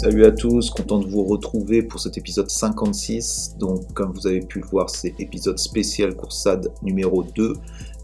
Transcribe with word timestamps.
Salut 0.00 0.24
à 0.26 0.30
tous, 0.30 0.70
content 0.70 1.00
de 1.00 1.08
vous 1.08 1.24
retrouver 1.24 1.82
pour 1.82 1.98
cet 1.98 2.16
épisode 2.16 2.48
56. 2.48 3.56
Donc, 3.58 3.92
comme 3.94 4.12
vous 4.12 4.28
avez 4.28 4.38
pu 4.38 4.60
le 4.60 4.66
voir, 4.68 4.88
c'est 4.88 5.12
épisode 5.18 5.58
spécial 5.58 6.14
Coursade 6.14 6.72
numéro 6.82 7.24
2. 7.24 7.54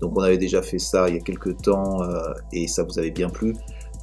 Donc, 0.01 0.19
on 0.19 0.21
avait 0.21 0.37
déjà 0.37 0.61
fait 0.61 0.81
ça 0.81 1.09
il 1.09 1.15
y 1.15 1.19
a 1.19 1.21
quelques 1.21 1.57
temps 1.63 2.03
euh, 2.03 2.33
et 2.53 2.67
ça 2.67 2.83
vous 2.83 2.99
avait 2.99 3.13
bien 3.13 3.29
plu. 3.29 3.55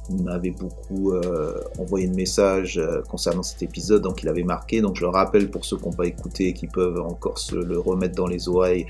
Vous 0.08 0.22
m'avez 0.22 0.52
beaucoup 0.52 1.12
euh, 1.12 1.60
envoyé 1.78 2.08
de 2.08 2.14
messages 2.14 2.78
euh, 2.78 3.02
concernant 3.02 3.42
cet 3.42 3.62
épisode, 3.62 4.00
donc 4.00 4.22
il 4.22 4.28
avait 4.30 4.42
marqué. 4.42 4.80
Donc, 4.80 4.96
je 4.96 5.02
le 5.02 5.10
rappelle 5.10 5.50
pour 5.50 5.66
ceux 5.66 5.76
qui 5.76 5.84
n'ont 5.84 5.92
pas 5.92 6.06
écouté 6.06 6.46
et 6.46 6.52
qui 6.54 6.68
peuvent 6.68 6.98
encore 6.98 7.36
se 7.36 7.56
le 7.56 7.78
remettre 7.78 8.14
dans 8.14 8.26
les 8.26 8.48
oreilles. 8.48 8.86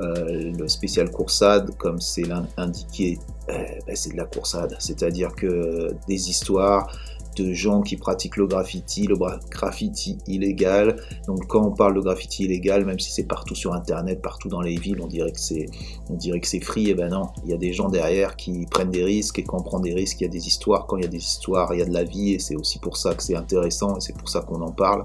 le 0.00 0.66
spécial 0.66 1.08
coursade, 1.12 1.70
comme 1.76 2.00
c'est 2.00 2.26
indiqué, 2.56 3.20
ben, 3.46 3.94
c'est 3.94 4.10
de 4.10 4.16
la 4.16 4.24
coursade, 4.24 4.74
c'est-à-dire 4.80 5.36
que 5.36 5.94
des 6.08 6.30
histoires, 6.30 6.90
de 7.36 7.52
gens 7.52 7.82
qui 7.82 7.96
pratiquent 7.96 8.36
le 8.36 8.46
graffiti, 8.46 9.06
le 9.06 9.16
graffiti 9.50 10.18
illégal. 10.26 10.96
Donc 11.26 11.46
quand 11.46 11.64
on 11.64 11.72
parle 11.72 11.94
de 11.94 12.00
graffiti 12.00 12.44
illégal, 12.44 12.84
même 12.84 12.98
si 12.98 13.12
c'est 13.12 13.26
partout 13.26 13.54
sur 13.54 13.72
internet, 13.72 14.20
partout 14.20 14.48
dans 14.48 14.60
les 14.60 14.76
villes, 14.76 15.00
on 15.00 15.06
dirait 15.06 15.32
que 15.32 15.40
c'est 15.40 15.66
on 16.08 16.14
dirait 16.14 16.40
que 16.40 16.48
c'est 16.48 16.60
free, 16.60 16.88
et 16.88 16.90
eh 16.90 16.94
ben 16.94 17.08
non, 17.08 17.28
il 17.44 17.50
y 17.50 17.54
a 17.54 17.56
des 17.56 17.72
gens 17.72 17.88
derrière 17.88 18.36
qui 18.36 18.66
prennent 18.66 18.90
des 18.90 19.04
risques. 19.04 19.38
Et 19.38 19.44
quand 19.44 19.58
on 19.58 19.62
prend 19.62 19.80
des 19.80 19.94
risques, 19.94 20.20
il 20.20 20.24
y 20.24 20.26
a 20.26 20.30
des 20.30 20.46
histoires, 20.46 20.86
quand 20.86 20.96
il 20.96 21.04
y 21.04 21.06
a 21.06 21.10
des 21.10 21.18
histoires, 21.18 21.72
il 21.74 21.78
y 21.78 21.82
a 21.82 21.86
de 21.86 21.94
la 21.94 22.04
vie. 22.04 22.34
Et 22.34 22.38
c'est 22.38 22.56
aussi 22.56 22.78
pour 22.78 22.96
ça 22.96 23.14
que 23.14 23.22
c'est 23.22 23.36
intéressant. 23.36 23.96
Et 23.96 24.00
c'est 24.00 24.16
pour 24.16 24.28
ça 24.28 24.40
qu'on 24.40 24.60
en 24.62 24.72
parle. 24.72 25.04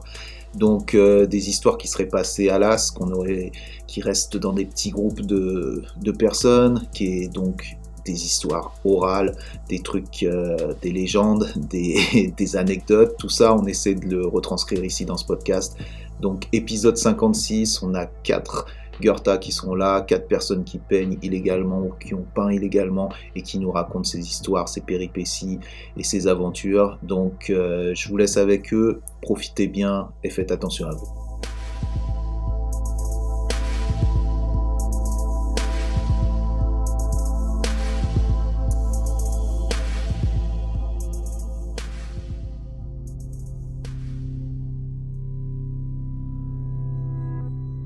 Donc 0.56 0.96
euh, 0.96 1.26
des 1.26 1.50
histoires 1.50 1.78
qui 1.78 1.88
seraient 1.88 2.08
passées 2.08 2.50
à 2.50 2.58
l'as, 2.58 2.92
qu'on 2.92 3.12
aurait, 3.12 3.52
qui 3.88 4.02
restent 4.02 4.38
dans 4.38 4.54
des 4.54 4.66
petits 4.66 4.90
groupes 4.90 5.22
de, 5.22 5.84
de 6.02 6.12
personnes, 6.12 6.88
qui 6.94 7.24
est 7.24 7.28
donc 7.28 7.78
des 8.06 8.26
histoires 8.26 8.74
orales, 8.86 9.36
des 9.70 9.80
trucs, 9.80 10.24
euh, 10.24 10.74
des 10.82 10.92
légendes, 10.92 11.52
des, 11.58 12.56
anecdotes, 12.56 13.16
tout 13.18 13.30
ça, 13.30 13.56
on 13.56 13.66
essaie 13.66 13.96
de 13.96 14.06
le 14.08 14.28
retranscrire 14.28 14.84
ici 14.84 15.06
dans 15.06 15.18
ce 15.18 15.26
podcast. 15.26 15.78
Donc 16.22 16.48
épisode 16.54 16.98
56, 16.98 17.84
on 17.84 17.94
a 17.94 18.06
quatre 18.06 18.68
Goethe 19.02 19.40
qui 19.40 19.52
sont 19.52 19.76
là, 19.76 20.02
quatre 20.02 20.28
personnes 20.28 20.64
qui 20.64 20.78
peignent 20.78 21.18
illégalement 21.22 21.82
ou 21.82 21.92
qui 22.00 22.14
ont 22.14 22.26
peint 22.34 22.52
illégalement 22.52 23.10
et 23.36 23.42
qui 23.42 23.60
nous 23.60 23.72
racontent 23.72 24.06
ces 24.06 24.20
histoires, 24.20 24.70
ces 24.70 24.82
péripéties 24.82 25.60
et 25.98 26.04
ces 26.04 26.28
aventures. 26.28 26.98
Donc 27.04 27.50
euh, 27.50 27.94
je 27.94 28.08
vous 28.08 28.18
laisse 28.18 28.38
avec 28.38 28.74
eux, 28.74 29.02
profitez 29.22 29.68
bien 29.68 30.10
et 30.24 30.30
faites 30.30 30.52
attention 30.52 30.88
à 30.88 30.92
vous. 30.92 31.25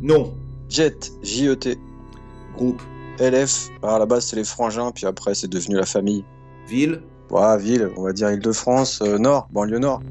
Non. 0.01 0.33
Jet, 0.69 1.11
J-E-T. 1.23 1.77
Groupe. 2.55 2.81
LF, 3.19 3.69
bah, 3.81 3.95
à 3.95 3.99
la 3.99 4.05
base 4.05 4.27
c'est 4.27 4.37
les 4.37 4.45
frangins, 4.45 4.91
puis 4.91 5.05
après 5.05 5.35
c'est 5.35 5.49
devenu 5.49 5.75
la 5.75 5.85
famille. 5.85 6.23
Ville 6.67 7.01
Ouais, 7.29 7.57
ville, 7.59 7.91
on 7.95 8.03
va 8.03 8.13
dire 8.13 8.31
Île-de-France, 8.31 9.01
euh, 9.03 9.17
Nord, 9.17 9.49
banlieue 9.51 9.77
Nord. 9.77 10.01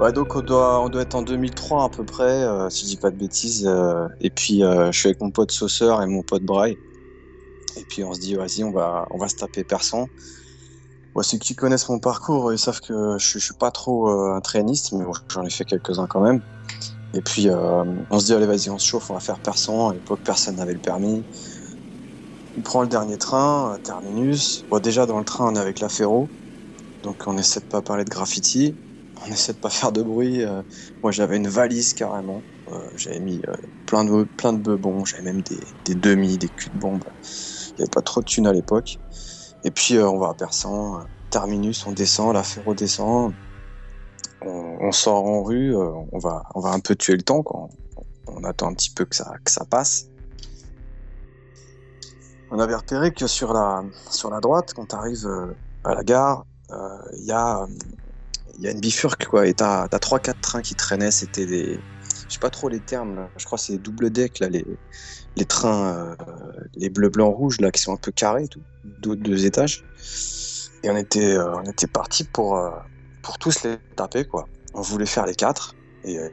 Ouais, 0.00 0.12
donc 0.12 0.34
on 0.34 0.40
doit, 0.40 0.80
on 0.80 0.88
doit 0.88 1.02
être 1.02 1.14
en 1.14 1.22
2003 1.22 1.84
à 1.84 1.88
peu 1.88 2.04
près, 2.04 2.42
euh, 2.42 2.68
si 2.68 2.84
je 2.84 2.90
dis 2.90 2.96
pas 2.96 3.10
de 3.10 3.16
bêtises. 3.16 3.66
Euh, 3.66 4.08
et 4.20 4.30
puis 4.30 4.60
je 4.60 4.90
suis 4.92 5.08
avec 5.08 5.20
mon 5.20 5.30
pote 5.30 5.52
Sauceur 5.52 6.02
et 6.02 6.06
mon 6.06 6.22
pote 6.22 6.42
Braille. 6.42 6.76
Et 7.76 7.84
puis 7.84 8.02
on 8.02 8.12
se 8.12 8.20
dit, 8.20 8.34
vas-y, 8.34 8.64
on 8.64 8.72
va, 8.72 9.06
on 9.10 9.18
va 9.18 9.28
se 9.28 9.36
taper 9.36 9.62
persan. 9.62 10.08
Ouais, 11.14 11.22
ceux 11.22 11.38
qui 11.38 11.54
connaissent 11.54 11.88
mon 11.88 11.98
parcours, 11.98 12.52
ils 12.52 12.58
savent 12.58 12.80
que 12.80 13.16
je, 13.18 13.38
je 13.38 13.44
suis 13.44 13.54
pas 13.54 13.70
trop 13.70 14.08
un 14.08 14.40
traîniste, 14.40 14.92
mais 14.92 15.04
j'en 15.28 15.44
ai 15.44 15.50
fait 15.50 15.64
quelques-uns 15.64 16.06
quand 16.06 16.20
même. 16.20 16.42
Et 17.14 17.22
puis, 17.22 17.48
euh, 17.48 17.84
on 18.10 18.18
se 18.20 18.26
dit, 18.26 18.34
allez, 18.34 18.46
vas-y, 18.46 18.70
on 18.70 18.78
se 18.78 18.86
chauffe, 18.86 19.10
on 19.10 19.14
va 19.14 19.20
faire 19.20 19.40
persan. 19.40 19.90
À 19.90 19.94
l'époque, 19.94 20.22
personne 20.24 20.56
n'avait 20.56 20.74
le 20.74 20.80
permis. 20.80 21.26
On 22.56 22.62
prend 22.62 22.82
le 22.82 22.88
dernier 22.88 23.18
train, 23.18 23.78
terminus. 23.84 24.64
Bon, 24.70 24.78
déjà, 24.80 25.06
dans 25.06 25.18
le 25.18 25.24
train, 25.24 25.46
on 25.52 25.54
est 25.56 25.58
avec 25.60 25.80
la 25.80 25.88
Ferro. 25.88 26.32
Donc, 27.02 27.24
on 27.26 27.36
essaie 27.38 27.60
de 27.60 27.66
pas 27.66 27.82
parler 27.82 28.04
de 28.04 28.10
graffiti. 28.10 28.78
On 29.26 29.26
essaie 29.32 29.52
de 29.54 29.58
pas 29.58 29.70
faire 29.70 29.92
de 29.92 30.02
bruit. 30.02 30.42
Euh. 30.44 30.62
moi, 31.02 31.12
j'avais 31.12 31.36
une 31.36 31.48
valise 31.48 31.94
carrément. 31.94 32.46
Euh, 32.68 32.90
j'avais 32.96 33.20
mis 33.20 33.42
plein 33.86 34.04
de 34.04 34.24
plein 34.24 34.52
de 34.52 34.60
bebons. 34.60 35.04
J'avais 35.04 35.22
même 35.24 35.42
des, 35.42 35.60
des 35.84 35.94
demi, 35.94 36.38
des 36.38 36.50
culs 36.50 36.72
de 36.72 36.78
bombe. 36.78 37.04
Il 37.78 37.80
n'y 37.80 37.82
avait 37.84 37.90
pas 37.90 38.02
trop 38.02 38.20
de 38.20 38.26
thunes 38.26 38.46
à 38.46 38.52
l'époque. 38.52 38.98
Et 39.64 39.70
puis, 39.70 39.98
on 40.00 40.18
va 40.18 40.30
à 40.30 40.34
Persan. 40.34 41.06
terminus, 41.30 41.86
on 41.86 41.92
descend, 41.92 42.34
la 42.34 42.44
Ferro 42.44 42.74
descend 42.74 43.36
on, 44.42 44.92
sort 44.92 45.24
en 45.24 45.42
rue, 45.42 45.74
euh, 45.74 45.90
on 46.12 46.18
va, 46.18 46.44
on 46.54 46.60
va 46.60 46.70
un 46.70 46.80
peu 46.80 46.94
tuer 46.94 47.14
le 47.14 47.22
temps, 47.22 47.42
quand 47.42 47.70
on, 48.26 48.44
attend 48.44 48.68
un 48.68 48.74
petit 48.74 48.90
peu 48.90 49.04
que 49.04 49.16
ça, 49.16 49.34
que 49.44 49.50
ça 49.50 49.64
passe. 49.64 50.08
On 52.50 52.58
avait 52.58 52.74
repéré 52.74 53.12
que 53.12 53.26
sur 53.26 53.52
la, 53.52 53.84
sur 54.10 54.30
la 54.30 54.40
droite, 54.40 54.72
quand 54.74 54.86
tu 54.86 54.94
arrives 54.94 55.26
euh, 55.26 55.52
à 55.84 55.94
la 55.94 56.04
gare, 56.04 56.46
euh, 56.70 56.98
il 57.18 57.24
y, 57.24 57.32
a, 57.32 57.66
y 58.58 58.68
a 58.68 58.70
une 58.70 58.80
bifurque, 58.80 59.26
quoi, 59.26 59.46
et 59.46 59.54
t'as 59.54 59.84
as, 59.84 59.98
3-4 59.98 60.40
trains 60.40 60.62
qui 60.62 60.74
traînaient, 60.74 61.10
c'était 61.10 61.46
des... 61.46 61.80
Je 62.28 62.34
sais 62.34 62.40
pas 62.40 62.50
trop 62.50 62.68
les 62.68 62.80
termes, 62.80 63.28
je 63.36 63.44
crois 63.44 63.56
que 63.56 63.64
c'est 63.64 63.78
double 63.78 64.10
deck, 64.10 64.40
là, 64.40 64.48
les, 64.48 64.64
les 65.36 65.44
trains, 65.44 66.16
les 66.74 66.90
bleu, 66.90 67.08
blanc, 67.08 67.30
rouge, 67.30 67.60
là, 67.60 67.70
qui 67.70 67.80
sont 67.80 67.92
un 67.92 67.98
peu 67.98 68.10
carrés, 68.10 68.48
tout, 68.48 68.62
deux, 69.14 69.46
étages. 69.46 69.84
Et 70.82 70.90
on 70.90 70.96
était, 70.96 71.38
on 71.38 71.62
était 71.62 71.86
parti 71.86 72.24
pour, 72.24 72.58
pour 73.26 73.38
tous 73.38 73.64
les 73.64 73.76
taper, 73.96 74.24
quoi. 74.24 74.46
On 74.72 74.82
voulait 74.82 75.04
faire 75.04 75.26
les 75.26 75.34
quatre, 75.34 75.74
et 76.04 76.16
euh, 76.16 76.28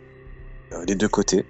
les 0.85 0.93
deux 0.93 1.07
côtés. 1.07 1.43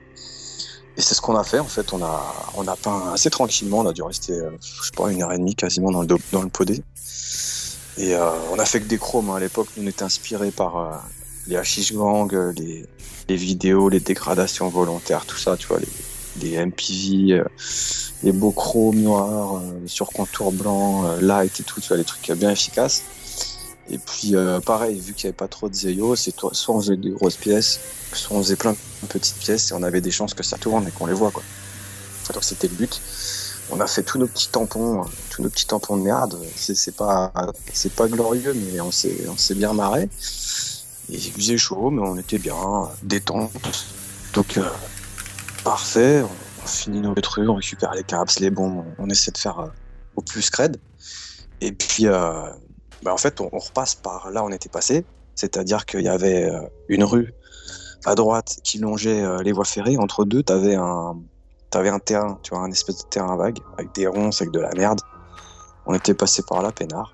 Et 0.95 1.01
c'est 1.01 1.15
ce 1.15 1.21
qu'on 1.21 1.35
a 1.35 1.43
fait, 1.43 1.59
en 1.59 1.65
fait. 1.65 1.91
On 1.91 2.01
a, 2.01 2.33
on 2.55 2.65
a 2.65 2.77
peint 2.77 3.11
assez 3.13 3.29
tranquillement. 3.29 3.79
On 3.79 3.87
a 3.87 3.91
dû 3.91 4.03
rester, 4.03 4.31
euh, 4.31 4.51
je 4.61 4.85
sais 4.85 4.91
pas, 4.95 5.11
une 5.11 5.21
heure 5.21 5.33
et 5.33 5.37
demie 5.37 5.55
quasiment 5.55 5.91
dans 5.91 6.03
le, 6.03 6.07
dans 6.31 6.41
le 6.41 6.47
podé. 6.47 6.81
Et 7.97 8.15
euh, 8.15 8.29
on 8.51 8.59
a 8.59 8.63
fait 8.63 8.79
que 8.79 8.87
des 8.87 8.97
chromes. 8.97 9.31
Hein. 9.31 9.35
À 9.35 9.39
l'époque, 9.41 9.67
on 9.77 9.85
était 9.85 10.03
inspiré 10.03 10.49
par 10.51 11.03
les 11.47 11.57
hashish 11.57 11.93
gang, 11.93 12.33
les, 12.57 12.85
les, 13.27 13.35
vidéos, 13.35 13.89
les 13.89 13.99
dégradations 13.99 14.69
volontaires, 14.69 15.25
tout 15.25 15.37
ça, 15.37 15.57
tu 15.57 15.67
vois, 15.67 15.79
les, 15.79 15.87
les 16.41 16.65
MPV, 16.65 17.43
les 18.23 18.31
beaux 18.31 18.51
chromes 18.51 19.01
noirs 19.01 19.61
sur 19.87 20.07
contour 20.07 20.53
blanc, 20.53 21.17
light 21.19 21.59
et 21.59 21.63
tout, 21.63 21.81
tu 21.81 21.89
vois, 21.89 21.97
les 21.97 22.05
trucs 22.05 22.31
bien 22.31 22.49
efficaces. 22.49 23.03
Et 23.89 23.97
puis, 23.97 24.35
euh, 24.35 24.59
pareil, 24.61 24.99
vu 24.99 25.13
qu'il 25.13 25.27
n'y 25.27 25.29
avait 25.29 25.37
pas 25.37 25.47
trop 25.47 25.67
de 25.67 25.73
Zeyo, 25.73 26.15
c'est 26.15 26.33
soit 26.53 26.75
on 26.75 26.81
faisait 26.81 26.97
des 26.97 27.09
grosses 27.09 27.35
pièces, 27.35 27.79
soit 28.13 28.37
on 28.37 28.41
faisait 28.41 28.55
plein 28.55 28.71
de 28.71 29.07
petites 29.07 29.37
pièces 29.37 29.71
et 29.71 29.73
on 29.73 29.83
avait 29.83 30.01
des 30.01 30.11
chances 30.11 30.33
que 30.33 30.43
ça 30.43 30.57
tourne 30.57 30.87
et 30.87 30.91
qu'on 30.91 31.05
les 31.05 31.13
voit, 31.13 31.31
quoi. 31.31 31.43
Donc 32.33 32.43
c'était 32.43 32.69
le 32.69 32.75
but. 32.75 33.01
On 33.71 33.79
a 33.81 33.87
fait 33.87 34.03
tous 34.03 34.17
nos 34.17 34.27
petits 34.27 34.49
tampons, 34.49 35.01
euh, 35.01 35.05
tous 35.29 35.41
nos 35.41 35.49
petits 35.49 35.67
tampons 35.67 35.97
de 35.97 36.03
merde. 36.03 36.37
C'est 36.55 36.95
pas, 36.95 37.33
c'est 37.73 37.93
pas 37.93 38.07
glorieux, 38.07 38.53
mais 38.53 38.79
on 38.79 38.91
s'est, 38.91 39.27
on 39.27 39.37
s'est 39.37 39.55
bien 39.55 39.73
marré. 39.73 40.09
il 41.09 41.19
faisait 41.19 41.57
chaud, 41.57 41.89
mais 41.89 42.01
on 42.01 42.17
était 42.17 42.39
bien, 42.39 42.55
détente. 43.03 43.51
Donc, 44.33 44.57
euh, 44.57 44.69
parfait. 45.63 46.23
On, 46.23 46.29
finit 46.65 47.01
nos 47.01 47.13
trucs, 47.15 47.49
on 47.49 47.55
récupère 47.55 47.93
les 47.93 48.05
caps, 48.05 48.39
les 48.39 48.49
bombes, 48.49 48.85
on, 48.97 49.09
essaie 49.09 49.31
de 49.31 49.37
faire 49.37 49.71
au 50.15 50.21
plus 50.21 50.49
crade. 50.49 50.77
Et 51.59 51.73
puis, 51.73 52.07
bah, 53.03 53.13
en 53.13 53.17
fait, 53.17 53.41
on, 53.41 53.49
repasse 53.49 53.95
par 53.95 54.31
là 54.31 54.43
où 54.43 54.47
on 54.47 54.51
était 54.51 54.69
passé, 54.69 55.05
c'est-à-dire 55.35 55.85
qu'il 55.85 56.01
y 56.01 56.09
avait 56.09 56.49
euh, 56.49 56.61
une 56.87 57.03
rue 57.03 57.33
à 58.05 58.15
droite 58.15 58.59
qui 58.63 58.79
longeait 58.79 59.23
euh, 59.23 59.41
les 59.41 59.51
voies 59.51 59.65
ferrées. 59.65 59.97
Entre 59.97 60.25
deux, 60.25 60.43
tu 60.43 60.53
avais 60.53 60.75
un, 60.75 61.15
un 61.73 61.99
terrain, 61.99 62.39
tu 62.43 62.53
vois, 62.53 62.63
un 62.63 62.71
espèce 62.71 63.03
de 63.03 63.09
terrain 63.09 63.35
vague 63.35 63.59
avec 63.77 63.93
des 63.93 64.07
ronces, 64.07 64.41
avec 64.41 64.53
de 64.53 64.59
la 64.59 64.71
merde. 64.73 65.01
On 65.85 65.93
était 65.93 66.13
passé 66.13 66.43
par 66.43 66.61
là, 66.61 66.71
peinard. 66.71 67.11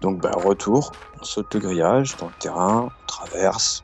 Donc, 0.00 0.20
bah, 0.20 0.30
retour, 0.34 0.92
on 1.20 1.24
saute 1.24 1.52
le 1.54 1.60
grillage 1.60 2.16
dans 2.16 2.26
le 2.26 2.32
terrain, 2.38 2.88
on 2.88 3.06
traverse. 3.06 3.82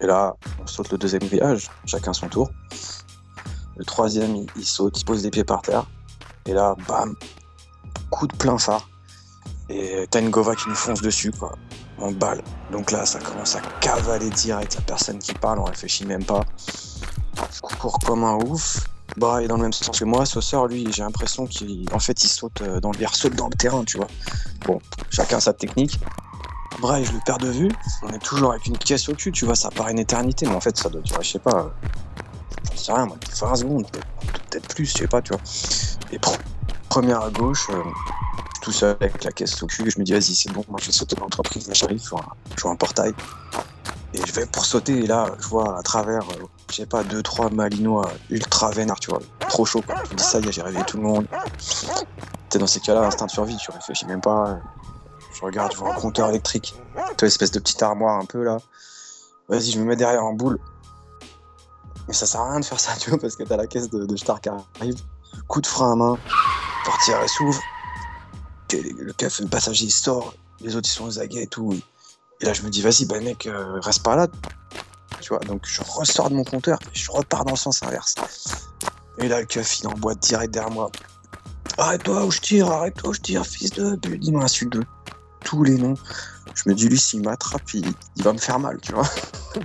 Et 0.00 0.06
là, 0.06 0.34
on 0.62 0.66
saute 0.66 0.90
le 0.92 0.98
deuxième 0.98 1.22
grillage, 1.22 1.70
chacun 1.84 2.12
son 2.12 2.28
tour. 2.28 2.50
Le 3.76 3.84
troisième, 3.84 4.34
il, 4.34 4.46
il 4.56 4.64
saute, 4.64 4.98
il 5.00 5.04
pose 5.04 5.22
les 5.22 5.30
pieds 5.30 5.44
par 5.44 5.62
terre. 5.62 5.86
Et 6.46 6.52
là, 6.52 6.74
bam, 6.88 7.14
coup 8.10 8.26
de 8.26 8.36
plein 8.36 8.58
phare. 8.58 8.88
Et 9.68 10.06
t'as 10.10 10.20
une 10.20 10.30
Gova 10.30 10.54
qui 10.54 10.68
nous 10.68 10.74
fonce 10.74 11.02
dessus, 11.02 11.32
quoi, 11.32 11.52
en 11.98 12.12
balle. 12.12 12.42
Donc 12.70 12.92
là, 12.92 13.04
ça 13.04 13.18
commence 13.18 13.56
à 13.56 13.60
cavaler 13.80 14.30
direct. 14.30 14.74
Y'a 14.74 14.80
personne 14.82 15.18
qui 15.18 15.34
parle, 15.34 15.58
on 15.58 15.64
réfléchit 15.64 16.06
même 16.06 16.24
pas. 16.24 16.44
Court 17.60 17.98
comme 18.04 18.24
un 18.24 18.36
ouf. 18.36 18.86
Bah, 19.16 19.42
est 19.42 19.48
dans 19.48 19.56
le 19.56 19.62
même 19.62 19.72
sens 19.72 19.98
que 19.98 20.04
moi. 20.04 20.26
Sauceur, 20.26 20.66
lui, 20.66 20.86
j'ai 20.92 21.02
l'impression 21.02 21.46
qu'il 21.46 21.86
en 21.92 21.98
fait, 21.98 22.22
il 22.22 22.28
saute 22.28 22.60
euh, 22.60 22.80
dans 22.80 22.92
le, 22.92 23.00
il 23.00 23.08
saute 23.08 23.34
dans 23.34 23.48
le 23.48 23.56
terrain, 23.56 23.82
tu 23.84 23.96
vois. 23.96 24.08
Bon, 24.66 24.78
chacun 25.10 25.40
sa 25.40 25.52
technique. 25.52 25.98
Bray, 26.80 27.04
je 27.04 27.12
le 27.12 27.20
perds 27.24 27.38
de 27.38 27.48
vue. 27.48 27.70
On 28.02 28.08
est 28.10 28.22
toujours 28.22 28.50
avec 28.52 28.66
une 28.66 28.76
caisse 28.76 29.08
au 29.08 29.14
cul, 29.14 29.32
tu 29.32 29.46
vois. 29.46 29.54
Ça 29.54 29.70
paraît 29.70 29.92
une 29.92 29.98
éternité, 29.98 30.46
mais 30.46 30.54
en 30.54 30.60
fait, 30.60 30.76
ça 30.76 30.90
doit 30.90 31.00
durer, 31.00 31.22
je 31.22 31.32
sais 31.32 31.38
pas. 31.38 31.72
Je 32.72 32.78
sais 32.78 32.92
rien, 32.92 33.06
moi, 33.06 33.16
20 33.40 33.56
secondes, 33.56 33.86
peut-être 34.50 34.74
plus, 34.74 34.84
je 34.84 34.98
sais 34.98 35.06
pas, 35.06 35.22
tu 35.22 35.32
vois. 35.32 35.40
Et 36.12 36.20
première 36.90 37.22
à 37.22 37.30
gauche, 37.30 37.68
euh, 37.70 37.82
tout 38.66 38.72
seul 38.72 38.96
avec 39.00 39.22
la 39.22 39.30
caisse 39.30 39.62
au 39.62 39.66
cul. 39.68 39.88
Je 39.88 40.00
me 40.00 40.04
dis, 40.04 40.10
vas-y, 40.10 40.34
c'est 40.34 40.50
bon, 40.50 40.64
moi 40.68 40.80
je 40.82 40.86
vais 40.86 40.92
sauter 40.92 41.14
dans 41.14 41.22
l'entreprise, 41.22 41.70
j'arrive, 41.72 42.02
je, 42.02 42.10
vois 42.10 42.72
un 42.72 42.74
portail. 42.74 43.14
Et 44.12 44.18
je 44.26 44.32
vais 44.32 44.44
pour 44.44 44.64
sauter, 44.64 45.04
et 45.04 45.06
là, 45.06 45.30
je 45.38 45.46
vois 45.46 45.78
à 45.78 45.82
travers, 45.84 46.22
euh, 46.22 46.46
je 46.70 46.74
sais 46.74 46.86
pas, 46.86 47.04
deux, 47.04 47.22
trois 47.22 47.48
malinois 47.48 48.10
ultra 48.28 48.72
vénards, 48.72 48.98
tu 48.98 49.10
vois, 49.10 49.20
trop 49.48 49.64
chaud, 49.64 49.82
quoi. 49.86 49.94
Je 50.06 50.10
me 50.10 50.16
dis, 50.16 50.24
ça 50.24 50.40
y 50.40 50.48
est, 50.48 50.50
j'ai 50.50 50.62
réveillé 50.62 50.84
tout 50.84 50.96
le 50.96 51.04
monde. 51.04 51.28
T'es 52.48 52.58
dans 52.58 52.66
ces 52.66 52.80
cas-là, 52.80 53.02
instinct 53.02 53.26
de 53.26 53.30
survie, 53.30 53.56
tu 53.56 53.70
réfléchis 53.70 54.06
même 54.06 54.20
pas. 54.20 54.58
Je 55.32 55.42
regarde, 55.42 55.70
je 55.72 55.78
vois 55.78 55.94
un 55.94 56.00
compteur 56.00 56.28
électrique. 56.30 56.74
Tu 56.74 57.02
vois, 57.20 57.28
espèce 57.28 57.52
de 57.52 57.60
petite 57.60 57.84
armoire 57.84 58.18
un 58.18 58.24
peu 58.24 58.42
là. 58.42 58.58
Vas-y, 59.48 59.70
je 59.70 59.78
me 59.78 59.84
mets 59.84 59.96
derrière 59.96 60.24
en 60.24 60.32
boule. 60.32 60.58
Mais 62.08 62.14
ça 62.14 62.26
sert 62.26 62.40
à 62.40 62.50
rien 62.50 62.58
de 62.58 62.64
faire 62.64 62.80
ça, 62.80 62.94
tu 62.98 63.10
vois, 63.10 63.18
parce 63.20 63.36
que 63.36 63.44
t'as 63.44 63.56
la 63.56 63.68
caisse 63.68 63.90
de, 63.90 64.06
de 64.06 64.16
Star 64.16 64.40
qui 64.40 64.48
arrive. 64.48 64.96
Coup 65.46 65.60
de 65.60 65.68
frein 65.68 65.92
à 65.92 65.94
main, 65.94 66.18
portière 66.84 67.28
s'ouvre. 67.28 67.60
Le, 68.72 69.12
café, 69.12 69.42
le 69.42 69.48
passager 69.48 69.84
il 69.84 69.90
sort, 69.90 70.34
les 70.60 70.76
autres 70.76 70.88
ils 70.88 70.92
sont 70.92 71.04
aux 71.04 71.18
aguets 71.18 71.42
et 71.42 71.46
tout. 71.46 71.78
Et 72.40 72.44
là 72.44 72.52
je 72.52 72.62
me 72.62 72.70
dis, 72.70 72.82
vas-y, 72.82 73.06
bah 73.06 73.20
mec, 73.20 73.46
euh, 73.46 73.80
reste 73.80 74.02
pas 74.02 74.16
là. 74.16 74.26
Tu 75.20 75.28
vois, 75.28 75.38
donc 75.40 75.62
je 75.66 75.80
ressors 75.82 76.30
de 76.30 76.34
mon 76.34 76.44
compteur 76.44 76.78
et 76.92 76.98
je 76.98 77.10
repars 77.10 77.44
dans 77.44 77.52
le 77.52 77.58
sens 77.58 77.82
inverse. 77.82 78.14
Et 79.18 79.28
là 79.28 79.40
le 79.40 79.46
keuf 79.46 79.80
il 79.80 79.88
boîte 80.00 80.20
direct 80.20 80.52
derrière 80.52 80.72
moi. 80.72 80.90
Arrête-toi 81.78 82.24
ou 82.24 82.30
je 82.30 82.40
tire, 82.40 82.70
arrête-toi 82.70 83.10
ou 83.10 83.14
je 83.14 83.20
tire, 83.20 83.46
fils 83.46 83.70
de. 83.70 83.98
Il 84.22 84.32
m'insulte 84.32 84.72
de 84.72 84.84
tous 85.44 85.62
les 85.62 85.76
noms. 85.76 85.94
Je 86.54 86.68
me 86.68 86.74
dis, 86.74 86.88
lui, 86.88 86.98
s'il 86.98 87.22
m'attrape, 87.22 87.62
il, 87.74 87.84
va 88.22 88.32
me 88.32 88.38
faire 88.38 88.58
mal, 88.58 88.78
tu 88.80 88.92
vois. 88.92 89.08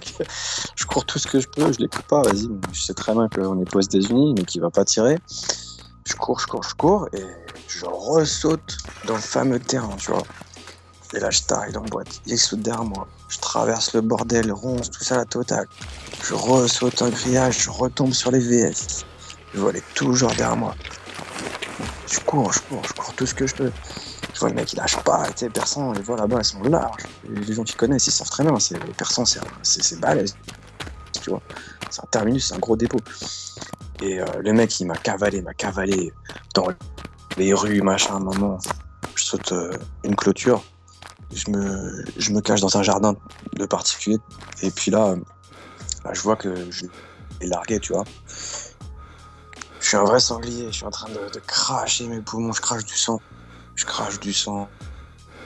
je 0.76 0.86
cours 0.86 1.06
tout 1.06 1.20
ce 1.20 1.28
que 1.28 1.40
je 1.40 1.48
peux, 1.48 1.72
je 1.72 1.80
l'écoute 1.80 2.04
pas, 2.04 2.22
vas-y. 2.22 2.50
Je 2.74 2.82
sais 2.82 2.94
très 2.94 3.14
bien 3.14 3.30
qu'on 3.30 3.62
est 3.62 3.70
pas 3.70 3.78
aux 3.78 3.82
États-Unis, 3.82 4.36
mais 4.38 4.44
qu'il 4.44 4.62
va 4.62 4.70
pas 4.70 4.84
tirer. 4.84 5.18
Je 6.06 6.16
cours, 6.16 6.40
je 6.40 6.48
cours, 6.48 6.64
je 6.64 6.76
cours, 6.76 7.08
et 7.14 7.24
je 7.68 7.86
ressaute 7.86 8.78
dans 9.06 9.16
le 9.16 9.22
fameux 9.22 9.60
terrain, 9.60 9.96
tu 9.98 10.12
vois. 10.12 10.24
Et 11.14 11.20
là, 11.20 11.30
je 11.30 11.42
taille 11.42 11.72
dans 11.74 11.84
la 11.84 11.90
boîte, 11.90 12.22
il 12.26 12.38
saute 12.38 12.62
derrière 12.62 12.86
moi. 12.86 13.08
Je 13.28 13.40
traverse 13.40 13.94
le 13.94 14.02
bordel, 14.02 14.52
ronce, 14.52 14.90
tout 14.90 15.04
ça, 15.04 15.18
la 15.18 15.26
totale. 15.26 15.68
Je 16.24 16.34
ressaute 16.34 17.02
un 17.02 17.10
grillage, 17.10 17.64
je 17.64 17.70
retombe 17.70 18.14
sur 18.14 18.32
les 18.32 18.40
VS. 18.40 19.06
Je 19.54 19.60
vois 19.60 19.74
les 19.74 19.82
toujours 19.94 20.32
derrière 20.32 20.56
moi. 20.56 20.76
Je 22.08 22.20
cours, 22.20 22.54
je 22.54 22.60
cours, 22.62 22.84
je 22.84 22.94
cours 22.94 23.14
tout 23.14 23.26
ce 23.26 23.34
que 23.34 23.46
je 23.46 23.56
peux. 23.56 23.72
Je 24.34 24.40
vois 24.40 24.50
le 24.50 24.56
mec, 24.56 24.72
il 24.74 24.78
lâche 24.78 24.98
pas, 25.04 25.28
tu 25.28 25.40
sais, 25.40 25.50
personne, 25.50 25.94
les 25.94 26.02
voit 26.02 26.18
là-bas, 26.18 26.38
elles 26.40 26.46
sont 26.46 26.64
larges. 26.64 27.04
Les 27.28 27.54
gens 27.54 27.64
qui 27.64 27.76
connaissent, 27.76 28.08
ils 28.08 28.12
savent 28.12 28.30
très 28.30 28.44
bien, 28.44 28.58
c'est, 28.60 28.82
les 28.84 28.94
personnes, 28.94 29.26
c'est, 29.26 30.00
balèze. 30.00 30.36
Tu 31.22 31.30
vois, 31.30 31.42
c'est 31.90 32.02
un 32.02 32.08
terminus, 32.10 32.48
c'est 32.48 32.56
un 32.56 32.60
gros 32.60 32.78
dépôt. 32.78 33.00
Et 34.02 34.20
euh, 34.20 34.26
le 34.40 34.54
mec, 34.54 34.80
il 34.80 34.88
m'a 34.88 34.96
cavalé, 34.96 35.42
m'a 35.42 35.54
cavalé 35.54 36.12
dans 36.56 36.68
les 37.38 37.54
rues, 37.54 37.82
machin, 37.82 38.16
un 38.16 38.20
moment. 38.20 38.58
Je 39.16 39.24
saute 39.24 39.52
euh, 39.52 39.72
une 40.04 40.16
clôture, 40.16 40.64
je 41.34 41.50
me, 41.52 42.06
je 42.18 42.32
me 42.32 42.42
cache 42.42 42.62
dans 42.62 42.78
un 42.78 42.84
jardin 42.84 43.16
de 43.54 43.66
particulier. 43.66 44.18
Et 44.64 44.72
puis 44.72 44.92
là, 44.92 45.16
je 46.12 46.22
vois 46.22 46.36
que 46.36 46.72
je 46.72 46.86
est 47.42 47.48
largué, 47.48 47.80
tu 47.80 47.94
vois. 47.94 48.04
Je 49.80 49.88
suis 49.88 49.98
un 49.98 50.04
vrai 50.04 50.20
sanglier, 50.20 50.68
je 50.68 50.78
suis 50.78 50.86
en 50.86 50.92
train 50.92 51.10
de, 51.10 51.40
cracher 51.40 52.08
mes 52.08 52.22
poumons, 52.22 52.54
je 52.54 52.62
crache 52.62 52.86
du 52.86 52.96
sang 52.96 53.20
je 53.76 53.86
crache 53.86 54.20
du 54.20 54.34
sang. 54.34 54.70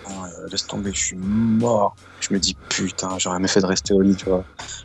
Euh, 0.08 0.48
laisse 0.52 0.68
tomber, 0.68 0.94
je 0.94 1.00
suis 1.00 1.16
mort. 1.16 1.96
Je 2.20 2.34
me 2.34 2.40
dis 2.40 2.56
putain, 2.70 3.18
j'aurais 3.18 3.40
mieux 3.40 3.48
fait 3.48 3.62
de 3.62 3.66
rester 3.66 3.94
au 3.94 4.02
lit, 4.02 4.16
tu 4.16 4.26
vois. 4.26 4.44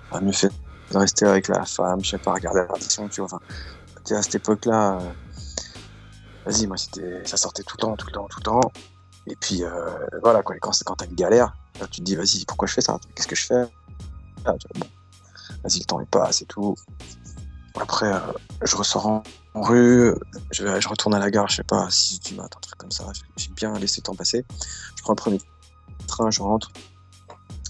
J'aurais 0.09 0.25
mieux 0.25 0.33
fait 0.33 0.51
de 0.91 0.99
rester 0.99 1.27
avec 1.27 1.49
la 1.49 1.65
femme, 1.65 2.03
je 2.03 2.11
sais 2.11 2.19
pas, 2.19 2.33
regarder 2.33 2.61
la 2.61 2.67
tradition, 2.67 3.09
tu 3.09 3.21
vois. 3.21 3.27
Enfin, 3.33 3.41
à 4.17 4.23
cette 4.23 4.37
époque-là, 4.37 4.99
euh, 4.99 5.11
vas-y, 6.47 6.67
moi 6.67 6.77
ça 6.77 7.37
sortait 7.37 7.63
tout 7.63 7.77
le 7.79 7.83
temps, 7.83 7.97
tout 7.97 8.07
le 8.07 8.13
temps, 8.13 8.27
tout 8.29 8.41
le 8.41 8.45
temps. 8.45 8.73
Et 9.27 9.37
puis 9.37 9.63
euh, 9.63 9.91
voilà, 10.23 10.43
quoi, 10.43 10.57
quand, 10.61 10.73
t'as 10.97 11.07
une 11.07 11.15
galère, 11.15 11.55
tu 11.91 12.01
te 12.01 12.03
dis 12.03 12.17
vas-y, 12.17 12.45
pourquoi 12.47 12.67
je 12.67 12.75
fais 12.75 12.81
ça 12.81 12.99
Qu'est-ce 13.15 13.29
que 13.29 13.37
je 13.37 13.47
fais? 13.47 13.65
Ah, 14.45 14.55
Vas-y, 15.63 15.81
le 15.81 15.85
temps 15.85 16.01
est 16.01 16.11
pas, 16.11 16.33
c'est 16.33 16.47
tout. 16.47 16.75
Après, 17.79 18.11
je 18.63 18.77
ressors 18.77 19.07
en, 19.07 19.23
rue, 19.55 20.15
je, 20.51 20.81
je, 20.81 20.89
retourne 20.89 21.15
à 21.15 21.19
la 21.19 21.31
gare, 21.31 21.49
je 21.49 21.57
sais 21.57 21.65
pas, 21.65 21.85
à 21.85 21.91
6 21.91 22.21
du 22.21 22.35
matin, 22.35 22.57
un 22.57 22.61
truc 22.61 22.77
comme 22.79 22.91
ça. 22.91 23.05
J'ai 23.37 23.51
bien 23.51 23.73
laissé 23.75 24.01
le 24.01 24.05
temps 24.05 24.15
passer. 24.15 24.45
Je 24.97 25.03
prends 25.03 25.13
le 25.13 25.17
premier 25.17 25.41
train, 26.07 26.31
je 26.31 26.43
rentre. 26.43 26.71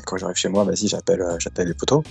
Et 0.00 0.02
quand 0.05 0.17
j'arrive 0.17 0.37
chez 0.37 0.49
moi, 0.49 0.64
vas-y, 0.64 0.88
j'appelle, 0.88 1.20
euh, 1.20 1.37
j'appelle 1.38 1.69
les 1.69 1.75
poteaux. 1.75 2.02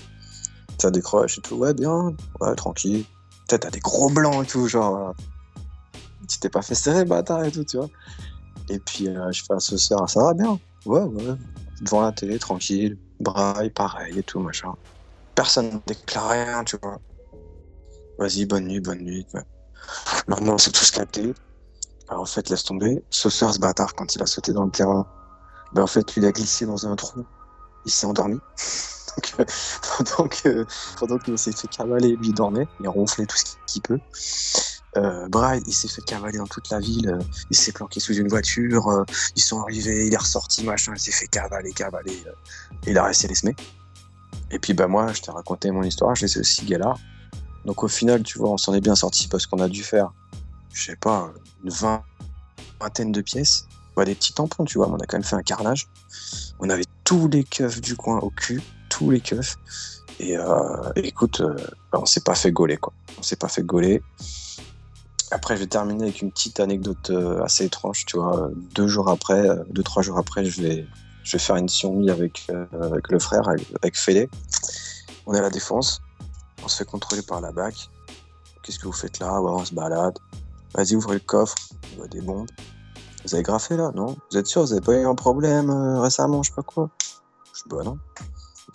Ça 0.82 0.92
décroche 0.92 1.38
et 1.38 1.42
tout, 1.42 1.56
ouais, 1.56 1.74
bien, 1.74 2.16
ouais, 2.40 2.56
tranquille. 2.56 3.06
Peut-être 3.48 3.64
t'as 3.64 3.70
des 3.70 3.80
gros 3.80 4.10
blancs 4.10 4.44
et 4.44 4.48
tout, 4.48 4.68
genre, 4.68 5.14
tu 6.28 6.40
t'es 6.40 6.50
pas 6.50 6.62
fait 6.62 6.76
serrer, 6.76 7.06
bâtard 7.06 7.44
et 7.44 7.52
tout, 7.52 7.66
tu 7.66 7.78
vois. 7.78 7.90
Et 8.70 8.80
puis, 8.80 9.08
euh, 9.10 9.32
je 9.32 9.44
fais 9.44 9.54
un 9.54 9.60
sauceur, 9.60 10.10
ça 10.10 10.24
va 10.24 10.34
bien, 10.34 10.60
ouais, 10.86 11.02
ouais. 11.02 11.36
Devant 11.82 12.02
la 12.02 12.12
télé, 12.12 12.40
tranquille, 12.40 12.98
braille, 13.20 13.72
pareil 13.72 14.20
et 14.20 14.24
tout, 14.24 14.40
machin. 14.40 14.74
Personne 15.36 15.70
ne 15.70 15.80
déclare 15.86 16.30
rien, 16.30 16.64
tu 16.64 16.78
vois. 16.82 17.00
Vas-y, 18.18 18.46
bonne 18.46 18.66
nuit, 18.66 18.80
bonne 18.80 19.00
nuit. 19.00 19.26
Maintenant, 20.28 20.58
c'est 20.58 20.72
tout 20.72 20.84
ce 20.84 20.92
capté. 20.92 21.34
Alors, 22.10 22.24
en 22.24 22.26
fait, 22.26 22.50
laisse 22.50 22.64
tomber. 22.64 23.04
Sauceur, 23.10 23.54
ce 23.54 23.60
bâtard, 23.60 23.96
quand 23.96 24.16
il 24.16 24.22
a 24.22 24.26
sauté 24.26 24.52
dans 24.52 24.66
le 24.66 24.72
terrain, 24.72 25.08
ben, 25.74 25.84
en 25.84 25.88
fait, 25.88 26.16
il 26.18 26.26
a 26.26 26.32
glissé 26.32 26.66
dans 26.66 26.88
un 26.88 26.96
trou. 26.96 27.26
Il 27.86 27.92
s'est 27.92 28.06
endormi. 28.06 28.40
Donc, 30.18 30.44
pendant 31.00 31.18
que, 31.18 31.36
s'est 31.36 31.52
fait 31.52 31.68
cavaler, 31.68 32.16
lui, 32.16 32.34
dormait. 32.34 32.68
Il 32.80 32.88
a 32.88 32.90
ronflé 32.90 33.26
tout 33.26 33.38
ce 33.38 33.56
qu'il 33.68 33.82
peut. 33.82 34.00
Euh, 34.98 35.28
Braille, 35.28 35.62
il 35.68 35.74
s'est 35.74 35.88
fait 35.88 36.02
cavaler 36.02 36.38
dans 36.38 36.48
toute 36.48 36.70
la 36.70 36.80
ville. 36.80 37.10
Euh, 37.10 37.20
il 37.50 37.58
s'est 37.58 37.72
planqué 37.72 38.00
sous 38.00 38.14
une 38.16 38.28
voiture. 38.28 38.88
Euh, 38.88 39.04
ils 39.36 39.42
sont 39.42 39.62
arrivés, 39.62 40.08
il 40.08 40.14
est 40.14 40.18
ressorti, 40.18 40.64
machin. 40.64 40.94
Il 40.96 41.00
s'est 41.00 41.12
fait 41.12 41.28
cavaler, 41.28 41.72
cavaler. 41.72 42.24
Euh, 42.28 42.32
il 42.88 42.98
a 42.98 43.04
resté 43.04 43.28
les 43.28 43.36
semer. 43.36 43.56
Et 44.52 44.60
puis, 44.60 44.74
bah, 44.74 44.88
moi, 44.88 45.12
je 45.14 45.22
t'ai 45.22 45.32
raconté 45.32 45.72
mon 45.72 45.84
histoire. 45.84 46.16
J'ai 46.16 46.28
ce 46.28 46.40
aussi 46.40 46.66
galard. 46.66 46.98
Donc 47.66 47.84
au 47.84 47.88
final, 47.88 48.24
tu 48.24 48.40
vois, 48.40 48.50
on 48.50 48.58
s'en 48.58 48.74
est 48.74 48.82
bien 48.82 48.96
sorti 48.96 49.28
parce 49.28 49.46
qu'on 49.46 49.60
a 49.60 49.68
dû 49.68 49.84
faire, 49.84 50.14
je 50.74 50.86
sais 50.86 50.96
pas, 50.96 51.32
une 51.64 51.70
vingtaine 52.80 53.12
de 53.12 53.22
pièces. 53.22 53.68
Des 54.06 54.16
petits 54.16 54.34
tampons, 54.34 54.64
tu 54.64 54.78
vois, 54.78 54.88
mais 54.88 54.94
on 54.94 55.00
a 55.00 55.06
quand 55.06 55.18
même 55.18 55.26
fait 55.26 55.36
un 55.36 55.44
carnage. 55.44 55.90
On 56.60 56.70
avait 56.70 56.86
tous 57.04 57.28
les 57.28 57.44
keufs 57.44 57.82
du 57.82 57.96
coin 57.96 58.20
au 58.20 58.30
cul, 58.30 58.62
les 59.08 59.22
keufs. 59.22 59.56
Et, 60.20 60.38
euh, 60.38 60.92
écoute, 60.98 61.40
euh, 61.40 61.56
on 61.94 62.06
s'est 62.06 62.22
pas 62.22 62.36
fait 62.36 62.52
gauler, 62.52 62.78
quoi. 62.78 62.92
On 63.18 63.24
s'est 63.24 63.38
pas 63.38 63.48
fait 63.48 63.64
gauler. 63.64 64.04
Après, 65.32 65.56
je 65.56 65.62
vais 65.62 65.68
terminer 65.68 66.04
avec 66.04 66.22
une 66.22 66.32
petite 66.32 66.60
anecdote 66.60 67.10
euh, 67.10 67.42
assez 67.44 67.66
étrange, 67.66 68.06
tu 68.06 68.18
vois. 68.18 68.50
Deux 68.76 68.88
jours 68.88 69.10
après, 69.10 69.48
deux, 69.70 69.84
trois 69.84 70.04
jours 70.04 70.18
après, 70.18 70.44
je 70.44 70.62
vais, 70.62 70.88
je 71.24 71.32
vais 71.34 71.40
faire 71.40 71.56
une 71.56 71.64
mission 71.64 72.06
avec, 72.10 72.48
avec 72.82 73.10
le 73.10 73.20
frère, 73.20 73.48
avec, 73.48 73.98
Félé. 73.98 74.30
On 75.26 75.34
est 75.34 75.40
à 75.40 75.44
la 75.44 75.50
défense. 75.50 76.02
On 76.64 76.68
se 76.68 76.78
fait 76.78 76.86
contrôler 76.86 77.22
par 77.22 77.40
la 77.40 77.52
BAC. 77.52 77.90
Qu'est-ce 78.64 78.80
que 78.80 78.88
vous 78.88 78.92
faites 78.92 79.20
là? 79.20 79.42
On 79.42 79.64
se 79.64 79.74
balade. 79.74 80.18
Vas-y, 80.74 80.96
ouvrez 80.96 81.16
le 81.16 81.22
coffre. 81.22 81.56
A 82.04 82.08
des 82.08 82.22
bombes. 82.22 82.50
Vous 83.24 83.36
avez 83.36 83.44
graffé 83.44 83.78
là? 83.78 83.92
Non? 83.96 84.18
Vous 84.32 84.38
êtes 84.38 84.48
sûr? 84.48 84.62
Vous 84.62 84.74
avez 84.74 84.82
pas 84.82 84.94
eu 84.94 85.06
un 85.06 85.16
problème 85.16 85.70
récemment? 86.00 86.44
Je 86.44 86.50
sais 86.50 86.56
pas 86.56 86.64
quoi? 86.64 86.90
Je 87.54 87.64
dis 87.64 87.70
bah 87.70 87.84
non? 87.84 87.98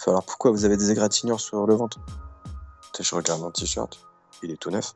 Alors 0.06 0.24
pourquoi 0.24 0.50
vous 0.50 0.64
avez 0.64 0.76
des 0.76 0.90
égratignures 0.90 1.40
sur 1.40 1.66
le 1.66 1.74
ventre 1.74 1.98
Je 2.98 3.14
regarde 3.14 3.40
mon 3.40 3.50
t-shirt. 3.50 3.98
Il 4.42 4.50
est 4.50 4.56
tout 4.56 4.70
neuf. 4.70 4.94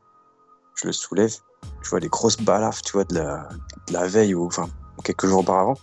Je 0.75 0.87
le 0.87 0.93
soulève. 0.93 1.35
Je 1.81 1.89
vois 1.89 1.99
des 1.99 2.09
grosses 2.09 2.37
balafres, 2.37 2.81
tu 2.81 2.93
vois, 2.93 3.03
de 3.03 3.15
la, 3.15 4.07
veille 4.07 4.33
ou 4.33 4.45
enfin 4.45 4.69
quelques 5.03 5.25
jours 5.25 5.39
auparavant. 5.39 5.77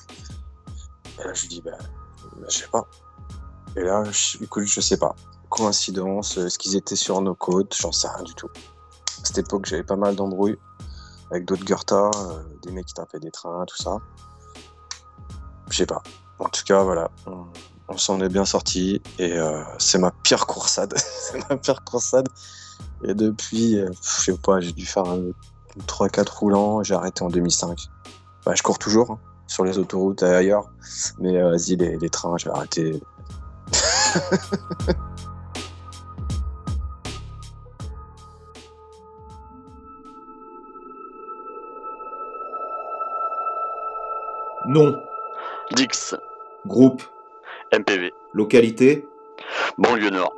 Et 1.21 1.25
là, 1.25 1.35
je 1.35 1.47
dis 1.47 1.61
bah, 1.61 1.73
bah 2.37 2.47
je 2.49 2.59
sais 2.59 2.69
pas. 2.69 2.87
Et 3.77 3.83
là, 3.83 4.05
je, 4.11 4.43
écoute, 4.43 4.65
je 4.65 4.81
sais 4.81 4.97
pas 4.97 5.15
coïncidence, 5.49 6.37
est-ce 6.37 6.59
qu'ils 6.59 6.77
étaient 6.77 6.97
sur 6.97 7.21
nos 7.21 7.35
côtes, 7.35 7.75
j'en 7.79 7.93
sais 7.93 8.09
rien 8.09 8.23
du 8.23 8.35
tout. 8.35 8.49
À 8.49 9.25
cette 9.25 9.39
époque, 9.39 9.67
j'avais 9.67 9.83
pas 9.83 9.97
mal 9.97 10.17
d'embrouilles 10.17 10.59
avec 11.31 11.45
d'autres 11.45 11.65
Goethe, 11.65 11.93
euh, 11.93 12.43
des 12.63 12.73
mecs 12.73 12.87
qui 12.87 12.95
tapaient 12.95 13.19
des 13.19 13.31
trains, 13.31 13.65
tout 13.67 13.77
ça. 13.77 13.99
Je 15.71 15.77
sais 15.77 15.87
pas. 15.87 16.03
En 16.39 16.49
tout 16.49 16.63
cas, 16.65 16.83
voilà, 16.83 17.11
s'en 17.97 18.21
est 18.21 18.29
bien 18.29 18.45
sorti 18.45 19.01
et 19.19 19.33
euh, 19.33 19.63
c'est 19.79 19.99
ma 19.99 20.11
pire 20.11 20.47
coursade. 20.47 20.95
c'est 20.97 21.49
ma 21.49 21.57
pire 21.57 21.83
coursade. 21.85 22.29
Et 23.05 23.15
depuis, 23.15 23.79
euh, 23.79 23.91
je 24.03 24.33
sais 24.33 24.37
pas, 24.37 24.61
j'ai 24.61 24.73
dû 24.73 24.85
faire 24.87 25.05
3-4 25.87 26.39
roulants, 26.39 26.83
j'ai 26.83 26.95
arrêté 26.95 27.23
en 27.23 27.29
2005. 27.29 27.79
Bah, 28.45 28.55
je 28.55 28.63
cours 28.63 28.79
toujours 28.79 29.13
hein, 29.13 29.19
sur 29.47 29.65
les 29.65 29.79
autoroutes 29.79 30.23
et 30.23 30.27
ailleurs, 30.27 30.71
mais 31.19 31.41
vas-y, 31.41 31.77
les, 31.77 31.97
les 31.97 32.11
trains, 32.11 32.37
j'ai 32.37 32.51
arrêté. 32.51 33.01
Nom. 44.69 45.01
Dix. 45.77 46.17
Groupe. 46.67 47.05
MPV. 47.73 48.13
Localité. 48.33 49.07
Banlieue 49.79 50.11
Nord. 50.11 50.33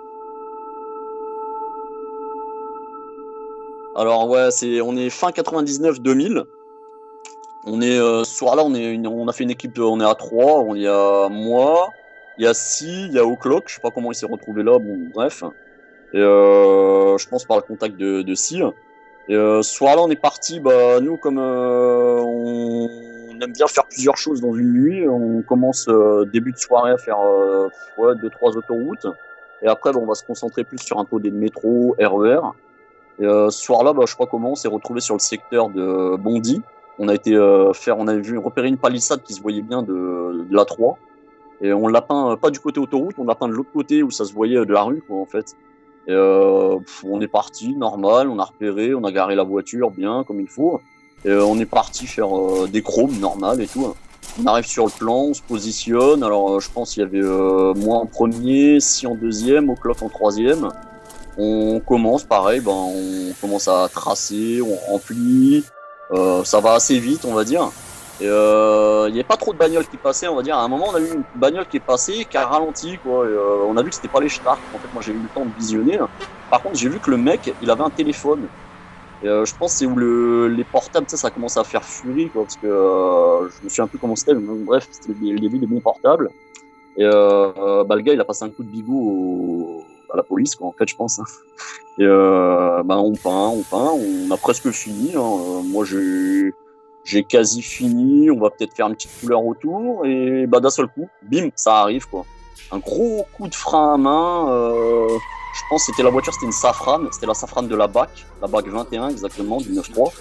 Alors 3.97 4.29
ouais, 4.29 4.51
c'est 4.51 4.81
on 4.81 4.97
est 4.97 5.11
fin 5.11 5.31
99-2000. 5.31 6.45
On 7.65 7.81
est 7.81 7.99
euh, 7.99 8.25
ce 8.25 8.35
soir-là, 8.37 8.63
on 8.65 8.75
est, 8.75 8.93
une- 8.93 9.07
on 9.09 9.27
a 9.29 9.33
fait 9.33 9.45
une 9.45 9.51
équipe, 9.51 9.79
on 9.79 10.01
est 10.01 10.05
à 10.05 10.15
trois. 10.15 10.65
Il 10.77 10.83
y 10.83 10.87
a 10.87 11.29
moi, 11.29 11.91
il 12.39 12.45
y 12.45 12.47
a 12.47 12.55
Si, 12.55 13.07
il 13.07 13.13
y 13.13 13.19
a 13.19 13.27
O'Clock. 13.27 13.65
Je 13.67 13.75
sais 13.75 13.81
pas 13.81 13.91
comment 13.91 14.13
il 14.13 14.15
s'est 14.15 14.27
retrouvé 14.27 14.63
là. 14.63 14.79
Bon, 14.79 14.97
bref. 15.13 15.43
Et 16.15 16.19
euh, 16.21 17.19
je 17.19 17.29
pense 17.29 17.45
par 17.45 17.57
le 17.57 17.63
contact 17.63 17.97
de, 17.97 18.23
de 18.23 18.35
Si. 18.35 18.61
Et 19.29 19.35
euh, 19.35 19.63
ce 19.63 19.75
soir-là, 19.75 20.03
on 20.03 20.11
est 20.11 20.17
parti. 20.21 20.61
Bah 20.61 21.01
nous, 21.01 21.17
comme 21.19 21.39
euh, 21.39 22.21
on, 22.21 22.89
on 23.39 23.45
aime 23.45 23.53
bien 23.53 23.67
faire 23.67 23.87
plusieurs 23.87 24.17
choses 24.17 24.41
dans 24.41 24.55
une 24.55 24.73
nuit, 24.73 25.09
on 25.09 25.43
commence 25.43 25.87
euh, 25.89 26.25
début 26.25 26.53
de 26.53 26.59
soirée 26.59 26.93
à 26.93 26.99
faire 26.99 27.21
euh, 27.21 27.69
ouais, 27.99 28.15
deux 28.17 28.31
trois 28.31 28.57
autoroutes. 28.57 29.07
Et 29.63 29.69
après, 29.69 29.93
bah, 29.93 30.01
on 30.03 30.07
va 30.07 30.15
se 30.15 30.25
concentrer 30.25 30.65
plus 30.65 30.79
sur 30.79 30.99
un 30.99 31.05
taux 31.05 31.19
des 31.19 31.31
métro, 31.31 31.97
RER. 31.99 32.41
Et 33.19 33.25
euh, 33.25 33.51
ce 33.51 33.63
soir-là, 33.65 33.93
bah, 33.93 34.05
je 34.07 34.15
crois 34.15 34.27
comment 34.27 34.53
on 34.53 34.55
s'est 34.55 34.69
retrouvé 34.69 35.01
sur 35.01 35.15
le 35.15 35.21
secteur 35.21 35.69
de 35.71 36.17
Bondy. 36.17 36.63
On 36.99 37.09
a 37.09 37.15
été 37.15 37.35
euh, 37.35 37.73
faire, 37.73 37.99
on 37.99 38.09
a 38.09 38.17
vu 38.17 38.39
repérer 38.39 38.69
une 38.69 38.79
palissade 38.79 39.23
qui 39.23 39.33
se 39.33 39.41
voyait 39.41 39.63
bien 39.63 39.83
de, 39.83 40.47
de 40.49 40.57
la 40.57 40.65
3. 40.65 40.99
Et 41.61 41.73
on 41.73 41.89
l'a 41.89 42.03
peint 42.03 42.37
pas 42.37 42.51
du 42.51 42.61
côté 42.61 42.79
autoroute, 42.79 43.17
on 43.19 43.25
l'a 43.25 43.35
peint 43.35 43.49
de 43.49 43.53
l'autre 43.53 43.73
côté 43.73 44.03
où 44.03 44.11
ça 44.11 44.25
se 44.25 44.33
voyait 44.33 44.65
de 44.65 44.73
la 44.73 44.83
rue, 44.83 45.03
quoi, 45.03 45.17
en 45.17 45.27
fait. 45.27 45.57
Et 46.07 46.15
on 46.15 47.21
est 47.21 47.29
parti, 47.29 47.77
normal, 47.77 48.29
on 48.29 48.39
a 48.39 48.45
repéré, 48.45 48.95
on 48.95 49.05
a 49.05 49.13
garé 49.13 49.35
la 49.35 49.43
voiture 49.43 49.91
bien, 49.91 50.25
comme 50.25 50.41
il 50.41 50.49
faut. 50.49 50.81
Euh, 51.27 51.43
on 51.43 51.59
est 51.59 51.67
parti 51.67 52.07
faire 52.07 52.37
euh, 52.37 52.69
des 52.69 52.83
chromes, 52.83 53.19
normal 53.19 53.61
et 53.61 53.67
tout. 53.67 53.93
On 54.41 54.47
arrive 54.47 54.67
sur 54.67 54.85
le 54.85 54.91
plan, 54.91 55.17
on 55.17 55.35
se 55.35 55.43
positionne. 55.43 56.23
Alors, 56.23 56.53
euh, 56.53 56.61
je 56.61 56.71
pense 56.71 56.95
qu'il 56.95 57.03
y 57.03 57.07
avait 57.07 57.21
euh, 57.21 57.75
moi 57.75 57.97
en 57.97 58.07
premier, 58.07 58.79
si 58.81 59.07
en 59.07 59.15
deuxième, 59.15 59.69
au 59.69 59.75
clock 59.75 60.01
en 60.03 60.09
troisième. 60.09 60.69
On 61.37 61.81
commence, 61.81 62.25
pareil, 62.25 62.61
ben, 62.61 62.73
on 62.73 63.33
commence 63.41 63.69
à 63.69 63.89
tracer, 63.93 64.61
on 64.63 64.93
remplit. 64.93 65.65
Euh, 66.13 66.45
ça 66.45 66.61
va 66.61 66.75
assez 66.75 66.99
vite, 66.99 67.25
on 67.25 67.35
va 67.35 67.45
dire. 67.45 67.71
Euh, 68.23 69.05
il 69.09 69.13
n'y 69.13 69.21
avait 69.21 69.29
pas 69.29 69.37
trop 69.37 69.53
de 69.53 69.59
bagnoles 69.59 69.87
qui 69.87 69.97
passaient, 69.97 70.27
on 70.29 70.37
va 70.37 70.43
dire. 70.43 70.57
À 70.57 70.63
un 70.63 70.69
moment, 70.69 70.87
on 70.91 70.95
a 70.95 71.01
eu 71.01 71.15
une 71.15 71.23
bagnole 71.37 71.67
qui 71.67 71.77
est 71.77 71.81
passée, 71.81 72.27
qui 72.29 72.37
a 72.37 72.47
ralenti, 72.47 72.99
quoi. 72.99 73.25
On 73.69 73.77
a 73.77 73.83
vu 73.83 73.91
que 73.91 73.95
c'était 73.95 74.09
pas 74.09 74.21
les 74.21 74.29
Stark. 74.29 74.59
En 74.75 74.79
fait, 74.79 74.89
moi, 74.93 75.03
j'ai 75.05 75.13
eu 75.13 75.19
le 75.19 75.29
temps 75.33 75.45
de 75.45 75.51
visionner. 75.57 75.99
Par 76.51 76.63
contre, 76.63 76.77
j'ai 76.77 76.89
vu 76.89 76.99
que 76.99 77.11
le 77.11 77.17
mec, 77.17 77.53
il 77.63 77.71
avait 77.71 77.83
un 77.85 77.91
téléphone. 77.91 78.49
Euh, 79.25 79.45
je 79.45 79.55
pense 79.57 79.75
c'est 79.75 79.87
où 79.87 79.97
le, 79.97 80.47
les 80.49 80.65
portables, 80.65 81.07
sais, 81.09 81.17
ça 81.17 81.31
commence 81.31 81.57
à 81.57 81.65
faire 81.65 81.85
furie, 81.85 82.31
parce 82.33 82.57
que 82.57 82.67
euh, 82.67 83.49
je 83.49 83.65
me 83.65 83.85
un 83.85 83.89
peu 83.89 83.99
comment 83.99 84.15
c'était. 84.17 84.35
mais 84.35 84.65
Bref, 84.65 84.87
c'était 84.91 85.13
le 85.13 85.39
début 85.39 85.59
des 85.59 85.67
bons 85.67 85.81
portables. 85.81 86.31
Et 86.97 87.05
euh, 87.05 87.85
bah, 87.85 87.97
le 87.97 88.03
gars, 88.03 88.13
il 88.13 88.21
a 88.21 88.25
passé 88.25 88.45
un 88.45 88.51
coup 88.51 88.63
de 88.63 88.69
bigot 88.71 89.83
à 90.13 90.17
la 90.17 90.23
police, 90.23 90.55
quoi, 90.55 90.69
en 90.69 90.73
fait, 90.73 90.89
je 90.89 90.97
pense. 90.97 91.19
hein. 91.19 91.25
Et 91.99 92.07
bah, 92.07 92.99
on 92.99 93.13
peint, 93.13 93.49
on 93.49 93.63
peint, 93.63 93.91
on 93.93 94.31
a 94.31 94.37
presque 94.37 94.71
fini. 94.71 95.15
hein. 95.17 95.63
Moi, 95.65 95.85
j'ai 95.85 96.53
j'ai 97.05 97.25
quasi 97.25 97.63
fini. 97.63 98.31
On 98.31 98.39
va 98.39 98.51
peut-être 98.51 98.75
faire 98.75 98.87
une 98.87 98.95
petite 98.95 99.19
couleur 99.21 99.45
autour. 99.45 100.07
Et 100.07 100.47
bah, 100.47 100.61
d'un 100.61 100.71
seul 100.71 100.87
coup, 100.89 101.09
bim, 101.23 101.49
ça 101.57 101.81
arrive, 101.81 102.09
quoi. 102.09 102.25
Un 102.71 102.79
gros 102.79 103.27
coup 103.37 103.49
de 103.49 103.55
frein 103.55 103.95
à 103.95 103.97
main. 103.97 104.51
euh, 104.51 105.09
je 105.55 105.61
pense 105.71 105.83
que 105.83 105.93
c'était 105.93 106.03
la 106.03 106.11
voiture, 106.11 106.33
c'était 106.33 106.47
une 106.47 106.53
Safran. 106.53 107.01
C'était 107.11 107.27
la 107.27 107.35
Safran 107.35 107.63
de 107.63 107.75
la 107.75 107.87
BAC, 107.87 108.11
la 108.41 108.49
BAC 108.49 108.69
21 108.69 109.09
exactement, 109.09 109.59
du 109.59 109.71
9.3. 109.73 110.13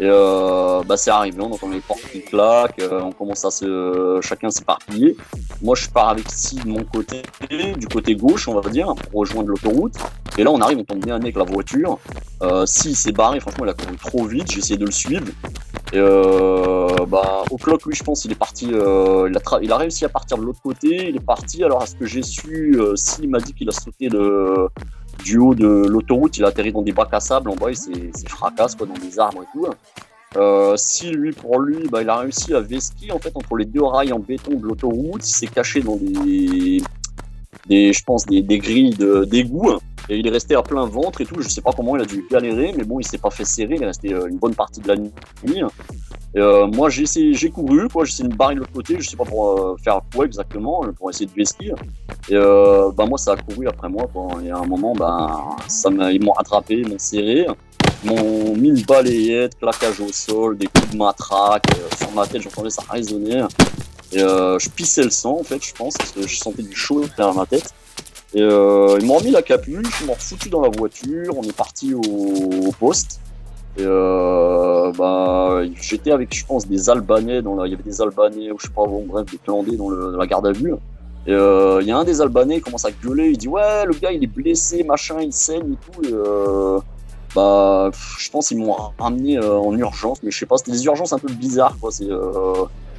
Et 0.00 0.08
euh, 0.08 0.82
bah, 0.84 0.96
c'est 0.96 1.10
arrivé, 1.10 1.40
on 1.40 1.52
entend 1.52 1.68
les 1.68 1.80
portes 1.80 2.02
qui 2.10 2.22
claquent, 2.22 2.80
euh, 2.80 3.00
on 3.00 3.12
commence 3.12 3.44
à 3.44 3.50
se, 3.50 4.18
chacun 4.22 4.50
s'éparpiller. 4.50 5.16
Moi, 5.62 5.76
je 5.76 5.88
pars 5.88 6.08
avec 6.08 6.28
Si 6.28 6.56
de 6.56 6.68
mon 6.68 6.82
côté, 6.84 7.22
du 7.76 7.86
côté 7.86 8.16
gauche, 8.16 8.48
on 8.48 8.58
va 8.60 8.68
dire, 8.70 8.92
pour 9.10 9.20
rejoindre 9.20 9.50
l'autoroute. 9.50 9.94
Et 10.36 10.42
là, 10.42 10.50
on 10.50 10.60
arrive, 10.60 10.78
on 10.78 10.84
tombe 10.84 11.04
bien 11.04 11.14
avec 11.14 11.36
la 11.36 11.44
voiture. 11.44 11.98
Euh, 12.42 12.66
si 12.66 12.94
s'est 12.94 13.12
barré, 13.12 13.38
franchement, 13.38 13.64
il 13.66 13.70
a 13.70 13.74
couru 13.74 13.96
trop 13.96 14.24
vite. 14.26 14.50
J'ai 14.50 14.58
essayé 14.58 14.76
de 14.76 14.84
le 14.84 14.90
suivre. 14.90 15.26
Et 15.94 15.98
euh, 15.98 17.06
bah, 17.06 17.44
au 17.52 17.56
clock, 17.56 17.86
lui, 17.86 17.94
je 17.94 18.02
pense, 18.02 18.24
il 18.24 18.32
est 18.32 18.36
parti. 18.36 18.68
euh, 18.72 19.30
il, 19.62 19.72
a 19.72 19.76
réussi 19.76 20.04
à 20.04 20.08
partir 20.08 20.36
de 20.38 20.42
l'autre 20.42 20.60
côté. 20.60 21.08
Il 21.08 21.14
est 21.14 21.24
parti. 21.24 21.62
Alors, 21.62 21.82
à 21.82 21.86
ce 21.86 21.94
que 21.94 22.04
j'ai 22.04 22.22
su, 22.22 22.74
euh, 22.76 22.96
si 22.96 23.22
il 23.22 23.30
m'a 23.30 23.38
dit 23.38 23.54
qu'il 23.54 23.68
a 23.68 23.72
sauté 23.72 24.08
du 24.08 25.38
haut 25.38 25.54
de 25.54 25.86
l'autoroute, 25.86 26.36
il 26.36 26.44
a 26.44 26.48
atterri 26.48 26.72
dans 26.72 26.82
des 26.82 26.90
bacs 26.90 27.14
à 27.14 27.20
sable. 27.20 27.48
En 27.48 27.54
bas, 27.54 27.70
il 27.70 27.76
s'est 27.76 28.10
fracasse 28.26 28.74
quoi, 28.74 28.88
dans 28.88 28.94
des 28.94 29.20
arbres 29.20 29.42
et 29.44 29.46
tout. 29.52 29.68
Euh, 30.36 30.76
si 30.76 31.10
lui, 31.10 31.30
pour 31.30 31.60
lui, 31.60 31.86
bah, 31.88 32.02
il 32.02 32.08
a 32.08 32.16
réussi 32.16 32.54
à 32.54 32.60
vesquer 32.60 33.12
en 33.12 33.20
fait 33.20 33.30
entre 33.36 33.54
les 33.54 33.64
deux 33.64 33.84
rails 33.84 34.12
en 34.12 34.18
béton 34.18 34.56
de 34.56 34.66
l'autoroute. 34.66 35.24
Il 35.28 35.32
s'est 35.32 35.46
caché 35.46 35.80
dans 35.80 35.96
des, 35.96 36.82
des, 37.66 37.92
je 37.92 38.02
pense, 38.04 38.26
des, 38.26 38.42
grilles 38.58 38.94
de- 38.94 39.24
d'égout. 39.24 39.78
Et 40.10 40.18
il 40.18 40.26
est 40.26 40.30
resté 40.30 40.54
à 40.54 40.62
plein 40.62 40.84
ventre 40.84 41.22
et 41.22 41.24
tout. 41.24 41.40
Je 41.40 41.48
sais 41.48 41.62
pas 41.62 41.72
comment 41.72 41.96
il 41.96 42.02
a 42.02 42.04
dû 42.04 42.26
galérer, 42.30 42.74
mais 42.76 42.84
bon, 42.84 43.00
il 43.00 43.06
s'est 43.06 43.16
pas 43.16 43.30
fait 43.30 43.46
serrer. 43.46 43.76
Il 43.76 43.82
est 43.82 43.86
resté 43.86 44.12
euh, 44.12 44.26
une 44.28 44.36
bonne 44.36 44.54
partie 44.54 44.80
de 44.80 44.88
la 44.88 44.96
nuit. 44.96 45.10
Et, 46.34 46.40
euh, 46.40 46.66
moi, 46.66 46.90
j'ai 46.90 47.04
essayé, 47.04 47.32
j'ai 47.32 47.48
couru, 47.48 47.88
quoi. 47.88 48.04
J'ai 48.04 48.12
essayé 48.12 48.28
de 48.28 48.34
me 48.34 48.38
barrer 48.38 48.54
de 48.54 48.60
l'autre 48.60 48.72
côté. 48.72 48.96
Je 49.00 49.08
sais 49.08 49.16
pas 49.16 49.24
pour 49.24 49.58
euh, 49.58 49.76
faire 49.82 50.00
quoi 50.14 50.26
exactement, 50.26 50.82
pour 50.98 51.08
essayer 51.08 51.24
de 51.24 51.32
vesquer. 51.34 51.72
Et 52.28 52.34
euh, 52.34 52.90
bah 52.94 53.06
moi, 53.06 53.16
ça 53.16 53.32
a 53.32 53.36
couru 53.36 53.66
après 53.66 53.88
moi. 53.88 54.06
Quoi. 54.12 54.28
Et 54.44 54.50
à 54.50 54.58
un 54.58 54.66
moment, 54.66 54.92
bah, 54.94 55.40
ils 56.12 56.22
m'ont 56.22 56.32
rattrapé, 56.32 56.74
ils 56.74 56.88
m'ont 56.88 56.98
serré, 56.98 57.46
ils 58.04 58.10
m'ont 58.10 58.54
mis 58.56 58.68
une 58.68 58.82
balayette, 58.82 59.56
claquage 59.58 60.00
au 60.00 60.12
sol, 60.12 60.58
des 60.58 60.66
coups 60.66 60.90
de 60.90 60.98
matraque 60.98 61.64
sur 61.96 62.10
ma 62.12 62.26
tête. 62.26 62.42
J'entendais 62.42 62.68
ça 62.70 62.82
résonner. 62.90 63.42
Et 64.14 64.22
euh, 64.22 64.58
je 64.60 64.70
pissais 64.70 65.02
le 65.02 65.10
sang, 65.10 65.38
en 65.40 65.42
fait, 65.42 65.62
je 65.62 65.74
pense, 65.74 65.94
parce 65.94 66.12
que 66.12 66.26
je 66.26 66.36
sentais 66.36 66.62
du 66.62 66.74
chaud 66.74 67.04
derrière 67.16 67.34
ma 67.34 67.46
tête. 67.46 67.74
Et 68.32 68.40
euh, 68.40 68.96
ils 69.00 69.06
m'ont 69.06 69.14
remis 69.14 69.30
la 69.30 69.42
capuche, 69.42 70.00
ils 70.00 70.06
m'ont 70.06 70.14
foutu 70.14 70.48
dans 70.48 70.60
la 70.60 70.68
voiture, 70.68 71.36
on 71.36 71.42
est 71.42 71.56
parti 71.56 71.94
au, 71.94 72.72
poste. 72.78 73.20
Et 73.76 73.82
euh, 73.84 74.92
bah, 74.92 75.62
j'étais 75.80 76.12
avec, 76.12 76.34
je 76.34 76.46
pense, 76.46 76.68
des 76.68 76.88
Albanais, 76.88 77.40
il 77.40 77.70
y 77.70 77.74
avait 77.74 77.82
des 77.82 78.00
Albanais, 78.00 78.52
ou 78.52 78.58
je 78.58 78.66
sais 78.66 78.72
pas, 78.72 78.86
bon, 78.86 79.04
bref, 79.06 79.26
des 79.30 79.38
Clandais 79.38 79.76
dans, 79.76 79.90
la 79.90 80.26
garde 80.26 80.46
à 80.46 80.52
vue. 80.52 80.74
Et 81.26 81.32
il 81.32 81.86
y 81.86 81.90
a 81.90 81.96
un 81.96 82.04
des 82.04 82.20
Albanais 82.20 82.56
qui 82.56 82.62
commence 82.62 82.84
à 82.84 82.92
gueuler, 82.92 83.30
il 83.30 83.38
dit 83.38 83.48
ouais, 83.48 83.84
le 83.86 83.94
gars 83.94 84.12
il 84.12 84.22
est 84.22 84.28
blessé, 84.28 84.84
machin, 84.84 85.20
il 85.20 85.32
saigne 85.32 85.72
et 85.72 85.76
tout. 85.92 86.82
Bah, 87.34 87.90
je 88.18 88.30
pense 88.30 88.48
qu'ils 88.48 88.58
m'ont 88.58 88.76
ramené 88.96 89.40
en 89.40 89.76
urgence, 89.76 90.22
mais 90.22 90.30
je 90.30 90.38
sais 90.38 90.46
pas, 90.46 90.56
c'était 90.56 90.70
des 90.70 90.84
urgences 90.84 91.12
un 91.12 91.18
peu 91.18 91.32
bizarres, 91.32 91.76
quoi. 91.80 91.90
C'est 91.90 92.06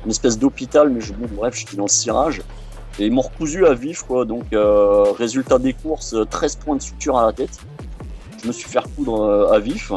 une 0.05 0.11
espèce 0.11 0.37
d'hôpital, 0.39 0.89
mais 0.89 1.01
je, 1.01 1.13
bon, 1.13 1.27
bref, 1.35 1.55
j'étais 1.55 1.75
dans 1.77 1.83
le 1.83 1.89
cirage. 1.89 2.41
Et 2.97 3.07
ils 3.07 3.11
m'ont 3.11 3.21
recousu 3.21 3.65
à 3.65 3.73
vif, 3.73 4.03
quoi. 4.03 4.23
Donc, 4.23 4.45
euh, 4.53 5.11
résultat 5.17 5.59
des 5.59 5.73
courses, 5.73 6.13
euh, 6.13 6.25
13 6.25 6.55
points 6.57 6.75
de 6.75 6.81
suture 6.81 7.17
à 7.17 7.25
la 7.25 7.33
tête. 7.33 7.59
Je 8.41 8.47
me 8.47 8.53
suis 8.53 8.69
fait 8.69 8.79
recoudre 8.79 9.21
euh, 9.21 9.51
à 9.51 9.59
vif. 9.59 9.91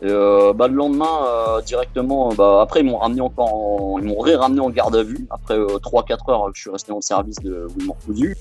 Et 0.00 0.06
euh, 0.06 0.52
bah, 0.52 0.68
le 0.68 0.74
lendemain, 0.74 1.24
euh, 1.26 1.60
directement, 1.62 2.32
bah, 2.32 2.60
après, 2.62 2.80
ils 2.80 2.86
m'ont 2.86 2.98
ramené 2.98 3.20
encore 3.20 3.52
en, 3.52 3.98
ils 3.98 4.04
m'ont 4.04 4.18
ré-ramené 4.18 4.60
en 4.60 4.70
garde 4.70 4.94
à 4.94 5.02
vue. 5.02 5.26
Après 5.30 5.54
euh, 5.54 5.78
3-4 5.78 6.30
heures 6.30 6.50
je 6.54 6.60
suis 6.60 6.70
resté 6.70 6.92
en 6.92 7.00
service 7.00 7.36
de, 7.40 7.66
où 7.68 7.80
ils 7.80 7.86
m'ont 7.86 7.96
recousu. 8.00 8.36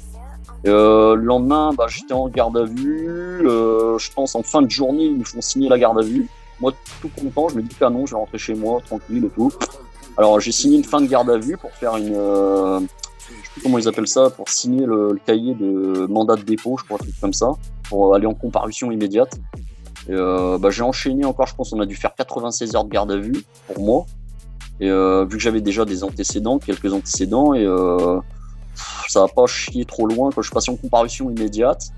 Euh, 0.65 1.15
le 1.15 1.23
lendemain, 1.23 1.73
bah, 1.75 1.87
j'étais 1.89 2.13
en 2.13 2.27
garde 2.29 2.57
à 2.57 2.63
vue. 2.63 3.47
Euh, 3.47 3.97
je 3.97 4.11
pense 4.11 4.35
en 4.35 4.43
fin 4.43 4.61
de 4.61 4.69
journée, 4.69 5.05
ils 5.05 5.17
me 5.17 5.23
font 5.23 5.41
signer 5.41 5.69
la 5.69 5.79
garde 5.79 5.99
à 5.99 6.03
vue. 6.03 6.27
Moi, 6.59 6.73
tout 7.01 7.09
content, 7.19 7.49
je 7.49 7.55
me 7.55 7.61
dis 7.61 7.75
ah 7.81 7.89
non, 7.89 8.05
je 8.05 8.11
vais 8.11 8.17
rentrer 8.17 8.37
chez 8.37 8.55
moi, 8.55 8.79
tranquille 8.85 9.25
et 9.25 9.29
tout. 9.29 9.51
Alors, 10.17 10.39
j'ai 10.39 10.51
signé 10.51 10.77
une 10.77 10.83
fin 10.83 11.01
de 11.01 11.07
garde 11.07 11.29
à 11.29 11.37
vue 11.37 11.57
pour 11.57 11.71
faire 11.71 11.95
une. 11.97 12.15
Euh, 12.15 12.79
je 12.79 13.33
sais 13.33 13.51
plus 13.53 13.61
comment 13.61 13.77
ils 13.77 13.87
appellent 13.87 14.07
ça, 14.07 14.29
pour 14.29 14.49
signer 14.49 14.85
le, 14.85 15.19
cahier 15.25 15.53
de 15.53 16.07
mandat 16.07 16.35
de 16.35 16.43
dépôt, 16.43 16.77
je 16.79 16.85
crois, 16.85 16.97
comme 17.21 17.33
ça, 17.33 17.51
pour 17.89 18.15
aller 18.15 18.25
en 18.25 18.33
comparution 18.33 18.91
immédiate. 18.91 19.37
Euh, 20.09 20.57
bah, 20.57 20.69
j'ai 20.69 20.83
enchaîné 20.83 21.25
encore, 21.25 21.47
je 21.47 21.55
pense, 21.55 21.73
on 21.73 21.79
a 21.79 21.85
dû 21.85 21.95
faire 21.95 22.15
96 22.15 22.75
heures 22.75 22.85
de 22.85 22.89
garde 22.89 23.11
à 23.11 23.17
vue 23.17 23.43
pour 23.67 23.83
moi. 23.83 24.05
Et 24.79 24.89
euh, 24.89 25.25
vu 25.25 25.37
que 25.37 25.43
j'avais 25.43 25.61
déjà 25.61 25.85
des 25.85 26.03
antécédents, 26.03 26.59
quelques 26.59 26.93
antécédents, 26.93 27.53
et 27.53 27.65
euh, 27.65 28.19
ça 29.07 29.21
va 29.21 29.27
pas 29.27 29.47
chier 29.47 29.85
trop 29.85 30.05
loin 30.05 30.29
quand 30.31 30.41
je 30.41 30.47
suis 30.47 30.53
passé 30.53 30.71
en 30.71 30.75
comparution 30.75 31.29
immédiate. 31.29 31.89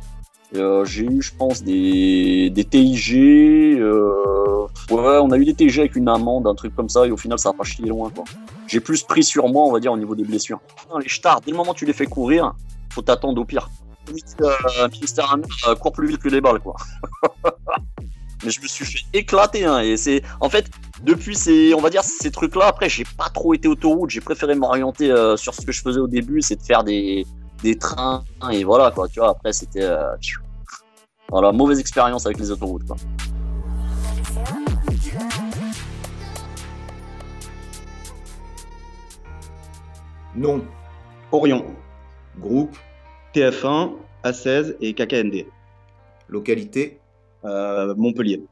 Euh, 0.56 0.84
j'ai 0.84 1.06
eu, 1.06 1.22
je 1.22 1.32
pense, 1.38 1.64
des, 1.64 2.50
des 2.50 2.66
TIG. 2.66 3.80
Euh, 3.80 4.68
ouais, 4.90 5.18
on 5.22 5.32
a 5.32 5.38
eu 5.38 5.46
des 5.46 5.54
TIG 5.54 5.80
avec 5.80 5.96
une 5.96 6.10
amende, 6.10 6.48
un 6.48 6.56
truc 6.56 6.76
comme 6.76 6.90
ça, 6.90 7.06
et 7.06 7.12
au 7.12 7.18
final, 7.18 7.38
ça 7.38 7.50
va 7.50 7.58
pas 7.58 7.64
chier 7.64 7.86
loin, 7.86 8.10
quoi. 8.10 8.24
J'ai 8.68 8.80
plus 8.80 9.04
pris 9.04 9.24
sur 9.24 9.48
moi, 9.48 9.64
on 9.66 9.72
va 9.72 9.80
dire, 9.80 9.92
au 9.92 9.98
niveau 9.98 10.16
des 10.16 10.24
blessures. 10.24 10.60
Les 11.02 11.10
stars, 11.10 11.42
dès 11.42 11.52
le 11.52 11.58
moment 11.58 11.72
où 11.72 11.76
tu 11.76 11.86
les 11.86 11.94
fais 11.94 12.08
courir, 12.08 12.54
faut 12.90 13.02
t'attendre 13.02 13.40
au 13.42 13.46
pire. 13.46 13.70
Euh, 14.42 14.88
Ministère 14.92 15.36
euh, 15.68 15.76
court 15.76 15.92
plus 15.92 16.08
vite 16.08 16.20
que 16.20 16.30
les 16.30 16.42
balles, 16.42 16.60
quoi. 16.60 16.76
Mais 18.44 18.52
je 18.52 18.62
me 18.62 18.68
suis 18.68 18.86
fait 18.86 19.06
éclater, 19.14 19.66
hein, 19.66 19.80
et 19.82 19.98
c'est, 19.98 20.24
en 20.40 20.50
fait, 20.50 20.66
depuis 21.04 21.36
ces, 21.36 21.74
on 21.74 21.82
va 21.82 21.90
dire, 21.90 22.04
ces 22.04 22.32
trucs-là, 22.32 22.68
après, 22.68 22.88
j'ai 22.88 23.04
pas 23.18 23.28
trop 23.30 23.54
été 23.54 23.68
autoroute, 23.68 24.10
j'ai 24.10 24.22
préféré 24.22 24.56
m'orienter 24.56 25.12
euh, 25.12 25.36
sur 25.36 25.54
ce 25.54 25.62
que 25.66 25.74
je 25.74 25.82
faisais 25.82 26.00
au 26.00 26.08
début, 26.08 26.42
c'est 26.42 26.56
de 26.56 26.62
faire 26.62 26.86
des, 26.86 27.26
des 27.64 27.78
trains, 27.78 28.24
et 28.52 28.64
voilà, 28.64 28.92
quoi, 28.92 29.08
tu 29.08 29.20
vois, 29.20 29.30
après, 29.30 29.54
c'était, 29.54 29.84
euh, 29.84 30.16
voilà, 31.30 31.52
mauvaise 31.52 31.80
expérience 31.80 32.26
avec 32.26 32.40
les 32.40 32.52
autoroutes, 32.52 32.86
quoi. 32.86 32.96
Non. 40.36 40.64
Orion, 41.32 41.66
Groupe, 42.40 42.76
TF1, 43.34 43.92
A16 44.24 44.76
et 44.82 44.94
KKND. 44.94 45.46
localité, 46.28 47.00
Euh, 47.46 47.96
Montpellier. 47.96 48.44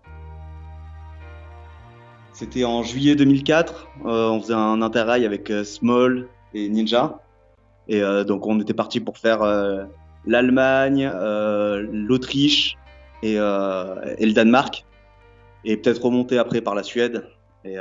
C'était 2.31 2.63
en 2.63 2.83
juillet 2.83 3.15
2004. 3.15 3.87
Euh, 4.05 4.29
on 4.29 4.39
faisait 4.39 4.53
un 4.53 4.81
interrail 4.81 5.25
avec 5.25 5.51
euh, 5.51 5.65
Small 5.65 6.27
et 6.53 6.69
Ninja. 6.69 7.19
Et 7.89 8.01
euh, 8.01 8.23
donc, 8.23 8.45
on 8.45 8.59
était 8.59 8.73
parti 8.73 8.99
pour 8.99 9.17
faire 9.17 9.41
euh, 9.41 9.83
l'Allemagne, 10.25 11.09
euh, 11.13 11.87
l'Autriche 11.91 12.77
et, 13.23 13.35
le 13.35 14.31
Danemark. 14.33 14.85
Et 15.65 15.77
peut-être 15.77 16.03
remonter 16.03 16.37
après 16.37 16.61
par 16.61 16.75
la 16.75 16.83
Suède. 16.83 17.27
Et, 17.65 17.77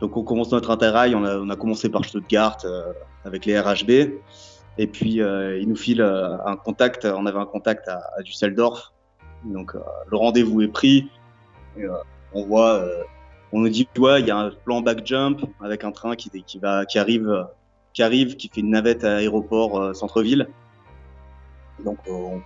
donc, 0.00 0.16
on 0.16 0.22
commence 0.22 0.50
notre 0.52 0.70
interrail. 0.70 1.14
On 1.14 1.50
a, 1.50 1.56
commencé 1.56 1.88
par 1.88 2.04
Stuttgart 2.04 2.58
avec 3.24 3.44
les 3.46 3.58
RHB. 3.58 3.90
Et 4.78 4.86
puis, 4.86 5.20
euh, 5.20 5.58
il 5.58 5.68
nous 5.68 5.76
file 5.76 6.00
un 6.00 6.56
contact. 6.56 7.04
On 7.04 7.26
avait 7.26 7.38
un 7.38 7.46
contact 7.46 7.88
à, 7.88 8.22
Düsseldorf. 8.22 8.92
Donc, 9.44 9.74
le 9.74 10.16
rendez-vous 10.16 10.62
est 10.62 10.68
pris. 10.68 11.10
On 12.34 13.60
nous 13.60 13.68
dit, 13.68 13.88
ouais, 13.98 14.20
il 14.20 14.26
y 14.26 14.30
a 14.30 14.36
un 14.36 14.50
plan 14.50 14.80
back 14.80 15.04
jump 15.04 15.42
avec 15.60 15.84
un 15.84 15.92
train 15.92 16.14
qui, 16.16 16.30
arrive, 16.96 17.46
qui 17.92 18.02
arrive, 18.02 18.36
qui 18.36 18.48
fait 18.48 18.60
une 18.60 18.70
navette 18.70 19.04
à 19.04 19.16
aéroport 19.16 19.80
euh, 19.80 19.94
centre-ville. 19.94 20.48
Donc, 21.84 21.98
euh, 22.08 22.38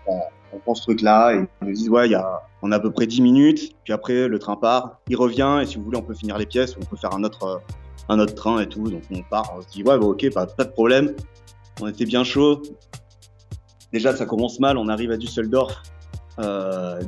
on 0.52 0.58
prend, 0.58 0.74
ce 0.74 0.82
truc-là 0.82 1.34
et 1.34 1.46
ils 1.62 1.66
nous 1.66 1.74
disent, 1.74 1.88
ouais, 1.88 2.08
y 2.08 2.14
a, 2.14 2.42
on 2.62 2.70
a 2.70 2.76
à 2.76 2.80
peu 2.80 2.92
près 2.92 3.06
10 3.06 3.20
minutes. 3.22 3.74
Puis 3.82 3.92
après, 3.92 4.28
le 4.28 4.38
train 4.38 4.56
part, 4.56 5.00
il 5.08 5.16
revient 5.16 5.58
et 5.62 5.66
si 5.66 5.76
vous 5.76 5.84
voulez, 5.84 5.98
on 5.98 6.02
peut 6.02 6.14
finir 6.14 6.38
les 6.38 6.46
pièces, 6.46 6.76
on 6.80 6.84
peut 6.84 6.96
faire 6.96 7.14
un 7.14 7.24
autre, 7.24 7.44
euh, 7.44 7.58
un 8.08 8.18
autre 8.18 8.34
train 8.34 8.60
et 8.60 8.68
tout. 8.68 8.88
Donc, 8.88 9.02
on 9.10 9.22
part, 9.22 9.52
on 9.56 9.62
se 9.62 9.68
dit, 9.68 9.82
ouais, 9.82 9.98
bah, 9.98 10.06
ok, 10.06 10.32
pas, 10.32 10.46
pas 10.46 10.64
de 10.64 10.70
problème. 10.70 11.14
On 11.80 11.88
était 11.88 12.06
bien 12.06 12.22
chaud. 12.22 12.62
Déjà, 13.92 14.14
ça 14.14 14.26
commence 14.26 14.60
mal. 14.60 14.78
On 14.78 14.88
arrive 14.88 15.10
à 15.10 15.16
Düsseldorf 15.16 15.82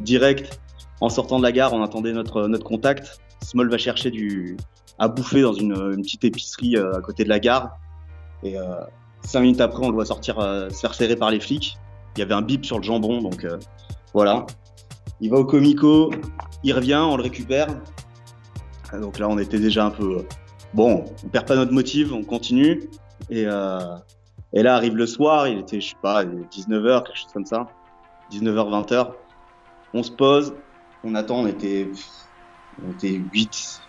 direct. 0.01 0.61
En 1.01 1.09
sortant 1.09 1.39
de 1.39 1.43
la 1.43 1.53
gare, 1.53 1.73
on 1.73 1.83
attendait 1.83 2.13
notre, 2.13 2.47
notre 2.49 2.65
contact. 2.65 3.21
Small 3.43 3.69
va 3.69 3.79
chercher 3.79 4.11
du, 4.11 4.57
à 4.99 5.09
bouffer 5.09 5.43
dans 5.43 5.53
une, 5.53 5.97
petite 6.03 6.25
épicerie 6.25 6.77
à 6.77 7.01
côté 7.01 7.25
de 7.25 7.29
la 7.29 7.39
gare. 7.39 7.79
Et 8.43 8.59
euh, 8.59 8.81
cinq 9.23 9.41
minutes 9.41 9.61
après, 9.61 9.85
on 9.85 9.89
le 9.89 9.95
voit 9.95 10.07
sortir, 10.07 10.39
euh, 10.39 10.71
se 10.71 10.81
faire 10.81 10.95
serrer 10.95 11.17
par 11.17 11.31
les 11.31 11.41
flics. 11.41 11.77
Il 12.17 12.21
y 12.21 12.23
avait 12.23 12.35
un 12.35 12.43
bip 12.43 12.65
sur 12.65 12.79
le 12.79 12.83
jambon, 12.83 13.21
donc 13.21 13.45
euh, 13.45 13.59
voilà. 14.15 14.47
Il 15.21 15.31
va 15.31 15.39
au 15.39 15.45
comico, 15.45 16.11
il 16.63 16.73
revient, 16.73 17.03
on 17.03 17.17
le 17.17 17.23
récupère. 17.23 17.69
Donc 18.93 19.19
là, 19.19 19.29
on 19.29 19.39
était 19.39 19.59
déjà 19.59 19.87
un 19.87 19.91
peu. 19.91 20.25
Bon, 20.75 21.05
on 21.25 21.29
perd 21.29 21.47
pas 21.47 21.57
notre 21.57 21.73
motive, 21.73 22.13
on 22.15 22.23
continue. 22.23 22.89
Et, 23.31 23.45
euh, 23.47 23.97
et 24.53 24.63
là 24.63 24.77
arrive 24.77 24.97
le 24.97 25.07
soir, 25.07 25.49
il 25.49 25.59
était, 25.59 25.81
je 25.81 25.91
sais 25.91 25.97
pas, 26.03 26.25
19h, 26.25 27.05
quelque 27.05 27.17
chose 27.17 27.33
comme 27.33 27.47
ça. 27.47 27.67
19h, 28.31 28.87
20h. 28.87 29.13
On 29.95 30.03
se 30.03 30.11
pose, 30.11 30.55
on 31.05 31.15
attend, 31.15 31.41
on 31.41 31.47
était, 31.47 31.91
on 32.87 32.93
était 32.93 33.21
8, 33.33 33.81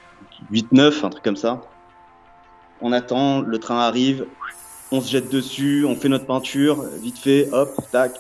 8, 0.52 0.72
9, 0.72 1.04
un 1.04 1.10
truc 1.10 1.24
comme 1.24 1.36
ça. 1.36 1.62
On 2.82 2.92
attend, 2.92 3.42
le 3.42 3.58
train 3.58 3.80
arrive, 3.80 4.28
on 4.92 5.02
se 5.02 5.10
jette 5.12 5.30
dessus, 5.30 5.86
on 5.86 5.96
fait 5.96 6.10
notre 6.10 6.26
peinture, 6.26 6.84
vite 7.02 7.18
fait, 7.18 7.50
hop, 7.52 7.76
tac. 7.92 8.18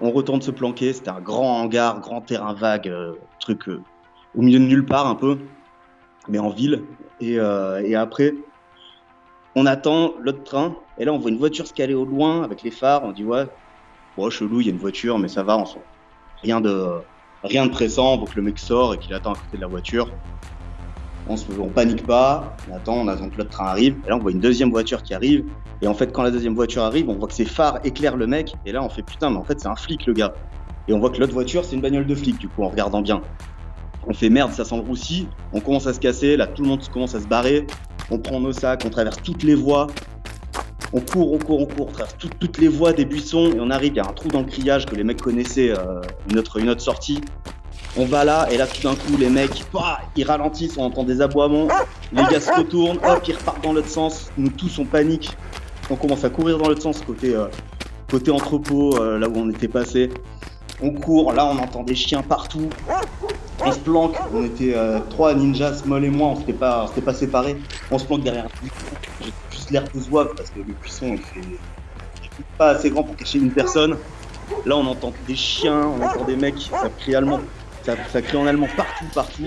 On 0.00 0.10
retourne 0.10 0.40
se 0.40 0.50
planquer, 0.50 0.92
c'était 0.92 1.10
un 1.10 1.20
grand 1.20 1.60
hangar, 1.60 2.00
grand 2.00 2.22
terrain 2.22 2.54
vague, 2.54 2.88
euh, 2.88 3.14
truc 3.38 3.68
euh, 3.68 3.82
au 4.34 4.42
milieu 4.42 4.58
de 4.58 4.64
nulle 4.64 4.86
part 4.86 5.06
un 5.06 5.14
peu, 5.14 5.38
mais 6.28 6.38
en 6.38 6.48
ville. 6.48 6.84
Et, 7.20 7.38
euh, 7.38 7.82
et 7.84 7.94
après, 7.94 8.34
on 9.54 9.66
attend 9.66 10.14
l'autre 10.20 10.42
train, 10.42 10.74
et 10.98 11.04
là 11.04 11.12
on 11.12 11.18
voit 11.18 11.30
une 11.30 11.38
voiture 11.38 11.66
se 11.66 11.74
caler 11.74 11.94
au 11.94 12.04
loin 12.04 12.42
avec 12.42 12.62
les 12.62 12.70
phares, 12.70 13.04
on 13.04 13.12
dit 13.12 13.24
ouais, 13.24 13.46
bon, 14.16 14.30
chelou, 14.30 14.60
il 14.60 14.66
y 14.66 14.70
a 14.70 14.72
une 14.72 14.78
voiture, 14.78 15.18
mais 15.18 15.28
ça 15.28 15.42
va, 15.42 15.58
on 15.58 15.66
s'en- 15.66 15.82
rien 16.42 16.60
de, 16.62 16.86
rien 17.44 17.66
de 17.66 17.70
pressant, 17.70 18.16
donc 18.16 18.34
le 18.34 18.42
mec 18.42 18.58
sort 18.58 18.94
et 18.94 18.98
qu'il 18.98 19.12
attend 19.14 19.32
à 19.32 19.36
côté 19.36 19.56
de 19.56 19.60
la 19.60 19.66
voiture. 19.68 20.08
On, 21.32 21.36
se, 21.36 21.44
panique 21.46 22.04
pas, 22.04 22.56
on 22.68 22.74
attend, 22.74 22.94
on 22.94 23.06
attend 23.06 23.28
que 23.28 23.38
l'autre 23.38 23.50
train 23.50 23.66
arrive, 23.66 23.94
et 24.04 24.08
là 24.10 24.16
on 24.16 24.18
voit 24.18 24.32
une 24.32 24.40
deuxième 24.40 24.70
voiture 24.70 25.00
qui 25.04 25.14
arrive, 25.14 25.44
et 25.80 25.86
en 25.86 25.94
fait 25.94 26.12
quand 26.12 26.24
la 26.24 26.32
deuxième 26.32 26.56
voiture 26.56 26.82
arrive, 26.82 27.08
on 27.08 27.14
voit 27.14 27.28
que 27.28 27.34
ses 27.34 27.44
phares 27.44 27.78
éclairent 27.84 28.16
le 28.16 28.26
mec, 28.26 28.54
et 28.66 28.72
là 28.72 28.82
on 28.82 28.88
fait 28.88 29.04
putain, 29.04 29.30
mais 29.30 29.36
en 29.36 29.44
fait 29.44 29.60
c'est 29.60 29.68
un 29.68 29.76
flic 29.76 30.06
le 30.06 30.12
gars. 30.12 30.32
Et 30.88 30.92
on 30.92 30.98
voit 30.98 31.10
que 31.10 31.20
l'autre 31.20 31.32
voiture 31.32 31.64
c'est 31.64 31.76
une 31.76 31.82
bagnole 31.82 32.04
de 32.06 32.16
flic 32.16 32.36
du 32.36 32.48
coup 32.48 32.64
en 32.64 32.68
regardant 32.68 33.00
bien. 33.00 33.22
On 34.08 34.12
fait 34.12 34.28
merde, 34.28 34.50
ça 34.50 34.64
sent 34.64 34.74
le 34.74 34.82
roussi, 34.82 35.28
on 35.52 35.60
commence 35.60 35.86
à 35.86 35.92
se 35.92 36.00
casser, 36.00 36.36
là 36.36 36.48
tout 36.48 36.62
le 36.62 36.68
monde 36.68 36.82
commence 36.88 37.14
à 37.14 37.20
se 37.20 37.28
barrer, 37.28 37.64
on 38.10 38.18
prend 38.18 38.40
nos 38.40 38.52
sacs, 38.52 38.82
on 38.84 38.90
traverse 38.90 39.18
toutes 39.22 39.44
les 39.44 39.54
voies, 39.54 39.86
on 40.92 41.00
court, 41.00 41.32
on 41.32 41.38
court, 41.38 41.60
on 41.60 41.66
court, 41.66 41.86
on 41.88 41.92
traverse 41.92 42.16
tout- 42.18 42.30
toutes 42.40 42.58
les 42.58 42.66
voies 42.66 42.92
des 42.92 43.04
buissons, 43.04 43.52
et 43.52 43.60
on 43.60 43.70
arrive, 43.70 43.92
il 43.92 43.98
y 43.98 44.00
a 44.00 44.04
un 44.04 44.12
trou 44.12 44.26
dans 44.26 44.40
le 44.40 44.46
grillage 44.46 44.84
que 44.84 44.96
les 44.96 45.04
mecs 45.04 45.22
connaissaient, 45.22 45.70
euh, 45.70 46.00
une 46.28 46.38
autre 46.40 46.80
sortie. 46.80 47.20
On 47.96 48.04
va 48.04 48.24
là, 48.24 48.46
et 48.50 48.56
là 48.56 48.66
tout 48.68 48.82
d'un 48.82 48.94
coup 48.94 49.16
les 49.18 49.28
mecs, 49.28 49.64
bah, 49.72 50.00
ils 50.14 50.24
ralentissent, 50.24 50.76
on 50.78 50.84
entend 50.84 51.02
des 51.02 51.20
aboiements, 51.20 51.66
les 52.12 52.22
gars 52.24 52.40
se 52.40 52.52
retournent, 52.52 52.98
hop, 52.98 53.22
ils 53.26 53.34
repartent 53.34 53.64
dans 53.64 53.72
l'autre 53.72 53.88
sens, 53.88 54.30
nous 54.38 54.50
tous 54.50 54.78
on 54.78 54.84
panique, 54.84 55.36
on 55.90 55.96
commence 55.96 56.22
à 56.24 56.30
courir 56.30 56.58
dans 56.58 56.68
l'autre 56.68 56.82
sens, 56.82 57.00
côté, 57.00 57.34
euh, 57.34 57.46
côté 58.08 58.30
entrepôt, 58.30 58.96
euh, 58.96 59.18
là 59.18 59.28
où 59.28 59.36
on 59.36 59.50
était 59.50 59.68
passé. 59.68 60.10
On 60.80 60.92
court, 60.92 61.32
là 61.32 61.44
on 61.44 61.58
entend 61.58 61.82
des 61.82 61.96
chiens 61.96 62.22
partout, 62.22 62.70
on 63.64 63.72
se 63.72 63.78
planque, 63.80 64.16
on 64.32 64.44
était 64.44 64.72
euh, 64.74 65.00
trois 65.10 65.34
ninjas, 65.34 65.74
Small 65.74 66.04
et 66.04 66.10
moi, 66.10 66.28
on 66.28 66.36
s'était 66.36 66.52
pas, 66.52 66.86
on 66.96 67.00
pas 67.00 67.12
séparés, 67.12 67.56
on 67.90 67.98
se 67.98 68.04
planque 68.04 68.22
derrière. 68.22 68.46
J'ai 69.20 69.32
juste 69.50 69.70
l'air 69.72 69.84
de 69.92 70.00
zouave 70.00 70.32
parce 70.36 70.50
que 70.50 70.60
le 70.60 70.72
buisson 70.80 71.06
il 71.08 71.18
fait 71.18 71.58
pas 72.56 72.68
assez 72.68 72.88
grand 72.88 73.02
pour 73.02 73.16
cacher 73.16 73.38
une 73.38 73.50
personne. 73.50 73.96
Là 74.64 74.76
on 74.76 74.86
entend 74.86 75.12
des 75.26 75.34
chiens, 75.34 75.88
on 75.88 76.02
entend 76.02 76.24
des 76.24 76.36
mecs, 76.36 76.60
ça 76.60 76.88
crie 76.98 77.14
allemand, 77.14 77.40
ça, 77.82 78.22
crie 78.22 78.36
en 78.36 78.46
allemand 78.46 78.68
partout, 78.76 79.04
partout. 79.14 79.44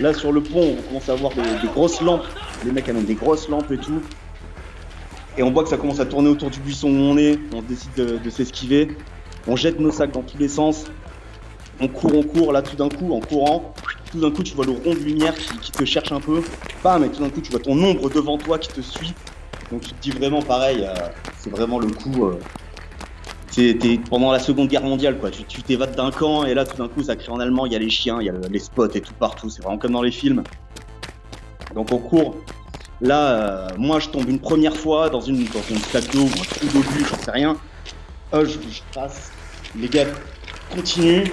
Là 0.00 0.14
sur 0.14 0.32
le 0.32 0.42
pont, 0.42 0.76
on 0.78 0.82
commence 0.82 1.08
à 1.08 1.14
voir 1.14 1.32
des, 1.34 1.68
grosses 1.68 2.00
lampes, 2.00 2.26
les 2.64 2.72
mecs 2.72 2.88
amènent 2.88 3.04
des 3.04 3.14
grosses 3.14 3.48
lampes 3.48 3.70
et 3.70 3.78
tout. 3.78 4.02
Et 5.36 5.42
on 5.42 5.50
voit 5.50 5.62
que 5.62 5.68
ça 5.68 5.76
commence 5.76 6.00
à 6.00 6.06
tourner 6.06 6.28
autour 6.28 6.50
du 6.50 6.60
buisson 6.60 6.88
où 6.88 6.98
on 6.98 7.16
est, 7.16 7.38
on 7.54 7.62
décide 7.62 7.94
de, 7.94 8.30
s'esquiver. 8.30 8.96
On 9.46 9.56
jette 9.56 9.80
nos 9.80 9.90
sacs 9.90 10.12
dans 10.12 10.22
tous 10.22 10.38
les 10.38 10.48
sens. 10.48 10.84
On 11.80 11.88
court, 11.88 12.14
on 12.14 12.22
court, 12.22 12.52
là 12.52 12.62
tout 12.62 12.76
d'un 12.76 12.88
coup, 12.88 13.12
en 13.12 13.20
courant, 13.20 13.74
tout 14.10 14.20
d'un 14.20 14.30
coup 14.30 14.42
tu 14.42 14.54
vois 14.54 14.66
le 14.66 14.72
rond 14.72 14.94
de 14.94 15.00
lumière 15.00 15.34
qui, 15.34 15.56
qui 15.58 15.72
te 15.72 15.84
cherche 15.84 16.12
un 16.12 16.20
peu. 16.20 16.42
Pas, 16.82 16.98
mais 16.98 17.08
tout 17.08 17.22
d'un 17.22 17.30
coup 17.30 17.40
tu 17.40 17.50
vois 17.50 17.60
ton 17.60 17.82
ombre 17.82 18.10
devant 18.10 18.38
toi 18.38 18.58
qui 18.58 18.68
te 18.68 18.80
suit. 18.80 19.14
Donc 19.70 19.82
tu 19.82 19.90
te 19.90 20.02
dis 20.02 20.10
vraiment 20.10 20.42
pareil, 20.42 20.84
euh, 20.84 21.08
c'est 21.38 21.50
vraiment 21.50 21.78
le 21.78 21.88
coup. 21.88 22.26
euh, 22.26 22.38
t'es 23.52 24.00
pendant 24.08 24.32
la 24.32 24.38
Seconde 24.38 24.68
Guerre 24.68 24.82
mondiale, 24.82 25.18
quoi. 25.18 25.30
Tu 25.30 25.62
t'évades 25.62 25.94
d'un 25.94 26.10
camp 26.10 26.44
et 26.44 26.54
là 26.54 26.64
tout 26.64 26.76
d'un 26.76 26.88
coup 26.88 27.02
ça 27.02 27.16
crie 27.16 27.30
en 27.30 27.38
allemand, 27.40 27.66
il 27.66 27.72
y 27.72 27.76
a 27.76 27.78
les 27.78 27.90
chiens, 27.90 28.18
il 28.20 28.26
y 28.26 28.30
a 28.30 28.32
le- 28.32 28.40
les 28.50 28.58
spots 28.58 28.88
et 28.94 29.00
tout 29.00 29.14
partout. 29.14 29.50
C'est 29.50 29.62
vraiment 29.62 29.78
comme 29.78 29.92
dans 29.92 30.02
les 30.02 30.10
films. 30.12 30.42
Donc 31.74 31.92
on 31.92 31.98
court. 31.98 32.36
Là, 33.00 33.20
euh, 33.32 33.68
moi 33.78 33.98
je 33.98 34.08
tombe 34.08 34.28
une 34.28 34.38
première 34.38 34.76
fois 34.76 35.10
dans 35.10 35.20
une 35.20 35.44
dans 35.44 35.62
une 35.68 35.76
ou 35.76 36.26
un 36.26 36.44
trou 36.44 36.66
bu, 36.80 37.04
j'en 37.10 37.18
sais 37.18 37.30
rien. 37.30 37.56
Euh, 38.32 38.44
je, 38.46 38.52
je 38.52 38.80
passe. 38.94 39.32
Les 39.78 39.88
gars 39.88 40.06
continuent. 40.74 41.24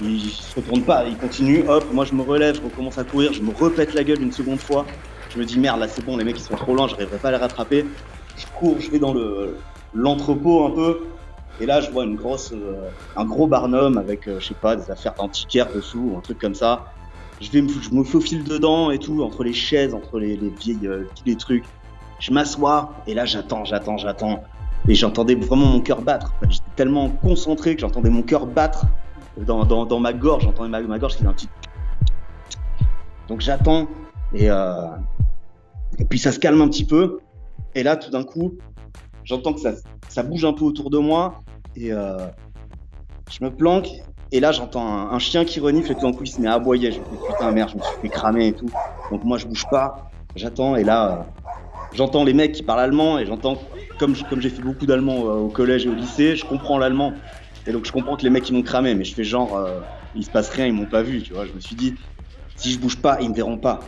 Ils 0.00 0.30
se 0.30 0.54
retournent 0.54 0.84
pas, 0.84 1.04
ils 1.06 1.16
continuent. 1.16 1.64
Hop, 1.68 1.84
moi 1.92 2.04
je 2.04 2.14
me 2.14 2.22
relève, 2.22 2.54
je 2.54 2.60
recommence 2.62 2.98
à 2.98 3.04
courir, 3.04 3.32
je 3.32 3.42
me 3.42 3.52
repète 3.52 3.94
la 3.94 4.04
gueule 4.04 4.22
une 4.22 4.30
seconde 4.32 4.60
fois. 4.60 4.86
Je 5.30 5.38
me 5.38 5.44
dis 5.44 5.58
merde, 5.58 5.80
là 5.80 5.88
c'est 5.88 6.04
bon, 6.04 6.16
les 6.16 6.24
mecs 6.24 6.38
ils 6.38 6.42
sont 6.44 6.54
trop 6.54 6.74
loin, 6.74 6.86
j'arriverai 6.86 7.18
pas 7.18 7.28
à 7.28 7.30
les 7.32 7.36
rattraper. 7.38 7.84
Je 8.36 8.46
cours, 8.56 8.76
je 8.80 8.90
vais 8.90 9.00
dans 9.00 9.12
le 9.12 9.56
l'entrepôt 9.94 10.66
un 10.66 10.70
peu. 10.70 11.00
Et 11.60 11.66
là, 11.66 11.80
je 11.80 11.90
vois 11.90 12.04
une 12.04 12.14
grosse, 12.14 12.52
euh, 12.52 12.88
un 13.16 13.24
gros 13.24 13.48
barnum 13.48 13.98
avec, 13.98 14.28
euh, 14.28 14.38
je 14.38 14.48
sais 14.48 14.54
pas, 14.54 14.76
des 14.76 14.90
affaires 14.90 15.14
d'antiquaire 15.14 15.72
dessous, 15.72 16.12
ou 16.12 16.16
un 16.16 16.20
truc 16.20 16.38
comme 16.38 16.54
ça. 16.54 16.92
Je, 17.40 17.50
vais 17.50 17.62
me, 17.62 17.68
je 17.68 17.90
me 17.90 18.04
faufile 18.04 18.44
dedans 18.44 18.90
et 18.90 18.98
tout, 18.98 19.22
entre 19.22 19.42
les 19.42 19.52
chaises, 19.52 19.92
entre 19.94 20.20
les, 20.20 20.36
les 20.36 20.50
vieilles, 20.50 20.86
euh, 20.86 21.04
les 21.26 21.36
trucs. 21.36 21.64
Je 22.20 22.32
m'assois 22.32 22.92
et 23.06 23.14
là, 23.14 23.24
j'attends, 23.24 23.64
j'attends, 23.64 23.96
j'attends. 23.96 24.42
Et 24.86 24.94
j'entendais 24.94 25.34
vraiment 25.34 25.66
mon 25.66 25.80
cœur 25.80 26.02
battre. 26.02 26.32
J'étais 26.48 26.64
tellement 26.76 27.08
concentré 27.08 27.74
que 27.74 27.80
j'entendais 27.80 28.10
mon 28.10 28.22
cœur 28.22 28.46
battre 28.46 28.86
dans, 29.36 30.00
ma 30.00 30.12
gorge. 30.12 30.44
J'entendais 30.44 30.68
ma, 30.68 30.98
gorge 30.98 31.12
qui 31.12 31.18
faisait 31.18 31.28
un 31.28 31.34
petit. 31.34 31.48
Donc 33.28 33.40
j'attends 33.40 33.88
et, 34.32 34.50
euh, 34.50 34.86
et 35.98 36.04
puis 36.04 36.18
ça 36.18 36.32
se 36.32 36.38
calme 36.38 36.60
un 36.62 36.68
petit 36.68 36.86
peu. 36.86 37.18
Et 37.74 37.82
là, 37.82 37.96
tout 37.96 38.10
d'un 38.10 38.24
coup, 38.24 38.54
j'entends 39.24 39.52
que 39.52 39.60
ça 40.08 40.22
bouge 40.22 40.44
un 40.44 40.52
peu 40.52 40.64
autour 40.64 40.90
de 40.90 40.98
moi 40.98 41.40
et 41.80 41.92
euh, 41.92 42.26
je 43.30 43.44
me 43.44 43.50
planque. 43.50 43.88
Et 44.30 44.40
là, 44.40 44.52
j'entends 44.52 45.10
un, 45.10 45.18
chien 45.18 45.44
qui 45.44 45.58
renifle 45.58 45.92
et 45.92 45.96
il 46.20 46.26
se 46.26 46.40
met 46.40 46.48
à 46.48 46.54
aboyer. 46.54 46.92
Je 46.92 47.00
me 47.00 47.04
dis 47.04 47.16
putain, 47.26 47.50
merde, 47.50 47.70
je 47.70 47.76
me 47.76 47.82
suis 47.82 48.00
fait 48.02 48.08
cramer 48.08 48.48
et 48.48 48.52
tout. 48.52 48.70
Donc 49.10 49.24
moi, 49.24 49.38
je 49.38 49.46
bouge 49.46 49.64
pas. 49.70 50.12
J'attends 50.36 50.76
et 50.76 50.84
là, 50.84 51.10
euh, 51.10 51.22
j'entends 51.94 52.24
les 52.24 52.34
mecs 52.34 52.52
qui 52.52 52.62
parlent 52.62 52.80
allemand 52.80 53.18
et 53.18 53.24
j'entends, 53.24 53.58
comme, 53.98 54.14
comme 54.28 54.40
j'ai 54.40 54.50
fait 54.50 54.62
beaucoup 54.62 54.84
d'allemand 54.84 55.24
euh, 55.24 55.38
au 55.38 55.48
collège 55.48 55.86
et 55.86 55.88
au 55.88 55.94
lycée, 55.94 56.36
je 56.36 56.44
comprends 56.44 56.78
l'allemand. 56.78 57.14
Et 57.66 57.72
donc, 57.72 57.86
je 57.86 57.92
comprends 57.92 58.16
que 58.16 58.22
les 58.22 58.30
mecs, 58.30 58.48
ils 58.48 58.54
m'ont 58.54 58.62
cramé, 58.62 58.94
mais 58.94 59.04
je 59.04 59.14
fais 59.14 59.24
genre, 59.24 59.56
euh, 59.56 59.80
il 60.14 60.24
se 60.24 60.30
passe 60.30 60.50
rien, 60.50 60.66
ils 60.66 60.72
m'ont 60.72 60.86
pas 60.86 61.02
vu, 61.02 61.22
tu 61.22 61.32
vois. 61.32 61.46
Je 61.46 61.52
me 61.52 61.60
suis 61.60 61.74
dit, 61.74 61.94
si 62.56 62.70
je 62.70 62.78
bouge 62.78 63.00
pas, 63.00 63.18
ils 63.20 63.30
me 63.30 63.34
verront 63.34 63.58
pas. 63.58 63.80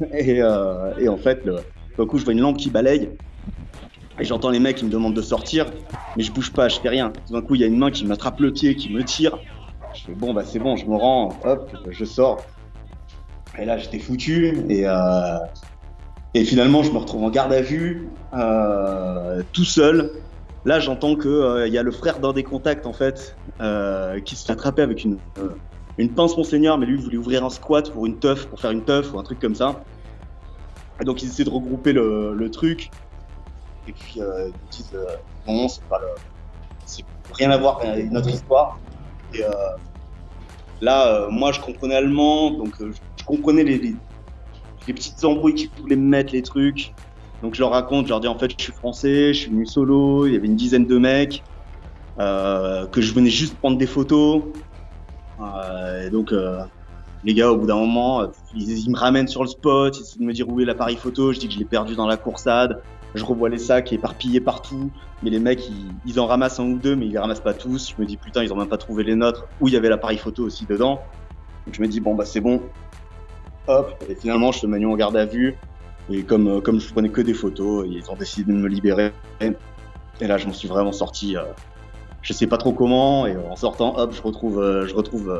et, 0.12 0.42
en 0.42 1.16
fait, 1.16 1.44
le, 1.44 1.56
d'un 1.98 2.06
coup, 2.06 2.18
je 2.18 2.24
vois 2.24 2.34
une 2.34 2.40
lampe 2.40 2.58
qui 2.58 2.70
balaye. 2.70 3.10
Et 4.20 4.24
j'entends 4.24 4.50
les 4.50 4.58
mecs 4.58 4.76
qui 4.76 4.84
me 4.84 4.90
demandent 4.90 5.14
de 5.14 5.22
sortir, 5.22 5.66
mais 6.16 6.22
je 6.22 6.32
bouge 6.32 6.52
pas, 6.52 6.68
je 6.68 6.80
fais 6.80 6.88
rien. 6.88 7.12
Tout 7.26 7.32
d'un 7.34 7.42
coup, 7.42 7.54
il 7.54 7.60
y 7.60 7.64
a 7.64 7.68
une 7.68 7.78
main 7.78 7.90
qui 7.90 8.04
m'attrape 8.04 8.40
le 8.40 8.52
pied, 8.52 8.74
qui 8.74 8.92
me 8.92 9.04
tire. 9.04 9.38
Je 9.94 10.02
fais 10.04 10.14
bon, 10.14 10.34
bah 10.34 10.42
c'est 10.44 10.58
bon, 10.58 10.76
je 10.76 10.86
me 10.86 10.96
rends, 10.96 11.30
hop, 11.44 11.70
je 11.88 12.04
sors. 12.04 12.44
Et 13.58 13.64
là, 13.64 13.78
j'étais 13.78 13.98
foutu. 13.98 14.58
Et, 14.68 14.86
euh, 14.86 15.38
et 16.34 16.44
finalement, 16.44 16.82
je 16.82 16.90
me 16.90 16.98
retrouve 16.98 17.24
en 17.24 17.30
garde 17.30 17.52
à 17.52 17.62
vue, 17.62 18.08
euh, 18.34 19.42
tout 19.52 19.64
seul. 19.64 20.10
Là, 20.64 20.80
j'entends 20.80 21.14
qu'il 21.14 21.64
il 21.66 21.72
y 21.72 21.78
a 21.78 21.82
le 21.82 21.90
frère 21.92 22.18
d'un 22.18 22.32
des 22.32 22.42
contacts, 22.42 22.86
en 22.86 22.92
fait, 22.92 23.36
qui 24.24 24.34
se 24.36 24.44
fait 24.44 24.52
attraper 24.52 24.82
avec 24.82 25.04
une, 25.04 25.16
une 25.96 26.10
pince 26.10 26.36
Monseigneur, 26.36 26.76
mais 26.76 26.86
lui, 26.86 26.96
il 26.98 27.04
voulait 27.04 27.16
ouvrir 27.16 27.44
un 27.44 27.50
squat 27.50 27.90
pour 27.90 28.04
une 28.06 28.18
teuf, 28.18 28.46
pour 28.46 28.60
faire 28.60 28.72
une 28.72 28.82
teuf 28.82 29.14
ou 29.14 29.18
un 29.18 29.22
truc 29.22 29.38
comme 29.38 29.54
ça. 29.54 29.84
Et 31.00 31.04
donc, 31.04 31.22
ils 31.22 31.28
essaient 31.28 31.44
de 31.44 31.50
regrouper 31.50 31.92
le, 31.92 32.34
le 32.34 32.50
truc. 32.50 32.90
Et 33.88 33.92
puis, 33.92 34.20
ils 34.20 34.52
disent 34.70 34.96
non, 35.46 35.68
c'est 35.68 35.84
pas 35.84 35.98
le. 35.98 36.06
C'est 36.84 37.04
rien 37.32 37.50
à 37.50 37.56
voir 37.56 37.80
avec 37.80 38.10
notre 38.10 38.28
histoire. 38.28 38.78
Et 39.34 39.42
là, 40.80 41.28
moi, 41.30 41.52
je 41.52 41.60
comprenais 41.60 41.96
allemand, 41.96 42.50
donc 42.50 42.74
je 42.80 43.24
comprenais 43.24 43.64
les, 43.64 43.78
les, 43.78 44.92
petites 44.94 45.22
embrouilles 45.24 45.54
qu'ils 45.54 45.70
voulaient 45.80 45.96
me 45.96 46.08
mettre, 46.08 46.32
les 46.32 46.42
trucs. 46.42 46.92
Donc 47.42 47.54
je 47.54 47.60
leur 47.60 47.70
raconte, 47.70 48.06
je 48.06 48.10
leur 48.10 48.20
dis 48.20 48.28
en 48.28 48.38
fait 48.38 48.50
je 48.58 48.64
suis 48.64 48.72
français, 48.72 49.32
je 49.32 49.40
suis 49.40 49.50
venu 49.50 49.66
solo, 49.66 50.26
il 50.26 50.32
y 50.32 50.36
avait 50.36 50.46
une 50.46 50.56
dizaine 50.56 50.86
de 50.86 50.98
mecs, 50.98 51.42
euh, 52.18 52.86
que 52.86 53.00
je 53.00 53.12
venais 53.14 53.30
juste 53.30 53.56
prendre 53.56 53.78
des 53.78 53.86
photos. 53.86 54.42
Euh, 55.40 56.06
et 56.06 56.10
donc 56.10 56.32
euh, 56.32 56.64
les 57.22 57.34
gars 57.34 57.50
au 57.52 57.56
bout 57.56 57.66
d'un 57.66 57.76
moment, 57.76 58.26
ils, 58.54 58.90
me 58.90 58.96
ramènent 58.96 59.28
sur 59.28 59.42
le 59.42 59.48
spot, 59.48 59.96
ils 59.96 60.02
essaient 60.02 60.18
de 60.18 60.24
me 60.24 60.32
dire 60.32 60.48
où 60.48 60.60
est 60.60 60.64
l'appareil 60.64 60.96
photo, 60.96 61.32
je 61.32 61.38
dis 61.38 61.46
que 61.46 61.54
je 61.54 61.58
l'ai 61.60 61.64
perdu 61.64 61.94
dans 61.94 62.06
la 62.06 62.16
coursade, 62.16 62.82
je 63.18 63.24
revois 63.24 63.48
les 63.48 63.58
sacs 63.58 63.92
éparpillés 63.92 64.40
partout, 64.40 64.90
mais 65.22 65.30
les 65.30 65.40
mecs 65.40 65.70
ils, 66.06 66.20
en 66.20 66.26
ramassent 66.26 66.60
un 66.60 66.64
ou 66.64 66.78
deux 66.78 66.96
mais 66.96 67.06
ils 67.06 67.12
les 67.12 67.18
ramassent 67.18 67.40
pas 67.40 67.54
tous. 67.54 67.94
Je 67.96 68.00
me 68.00 68.06
dis 68.06 68.16
putain 68.16 68.42
ils 68.42 68.52
ont 68.52 68.56
même 68.56 68.68
pas 68.68 68.78
trouvé 68.78 69.04
les 69.04 69.14
nôtres 69.14 69.46
où 69.60 69.68
il 69.68 69.74
y 69.74 69.76
avait 69.76 69.88
l'appareil 69.88 70.18
photo 70.18 70.44
aussi 70.44 70.64
dedans. 70.64 71.00
Donc 71.66 71.74
je 71.74 71.82
me 71.82 71.88
dis 71.88 72.00
bon 72.00 72.14
bah 72.14 72.24
c'est 72.24 72.40
bon, 72.40 72.62
hop, 73.68 74.04
et 74.08 74.14
finalement, 74.14 74.50
je 74.50 74.60
te 74.60 74.66
mets 74.66 74.84
en 74.84 74.96
garde 74.96 75.16
à 75.16 75.24
vue. 75.24 75.56
Et 76.10 76.22
comme, 76.22 76.48
euh, 76.48 76.60
comme 76.60 76.80
je 76.80 76.90
prenais 76.90 77.10
que 77.10 77.20
des 77.20 77.34
photos, 77.34 77.86
ils 77.88 78.10
ont 78.10 78.16
décidé 78.16 78.52
de 78.52 78.58
me 78.58 78.66
libérer. 78.66 79.12
Et 79.40 80.26
là, 80.26 80.38
je 80.38 80.46
m'en 80.46 80.54
suis 80.54 80.68
vraiment 80.68 80.92
sorti. 80.92 81.36
Euh, 81.36 81.42
je 82.22 82.32
sais 82.32 82.46
pas 82.46 82.56
trop 82.56 82.72
comment. 82.72 83.26
Et 83.26 83.36
en 83.36 83.56
sortant, 83.56 83.96
hop, 83.96 84.12
je 84.14 84.22
retrouve, 84.22 84.58
euh, 84.58 84.86
je 84.86 84.94
retrouve 84.94 85.38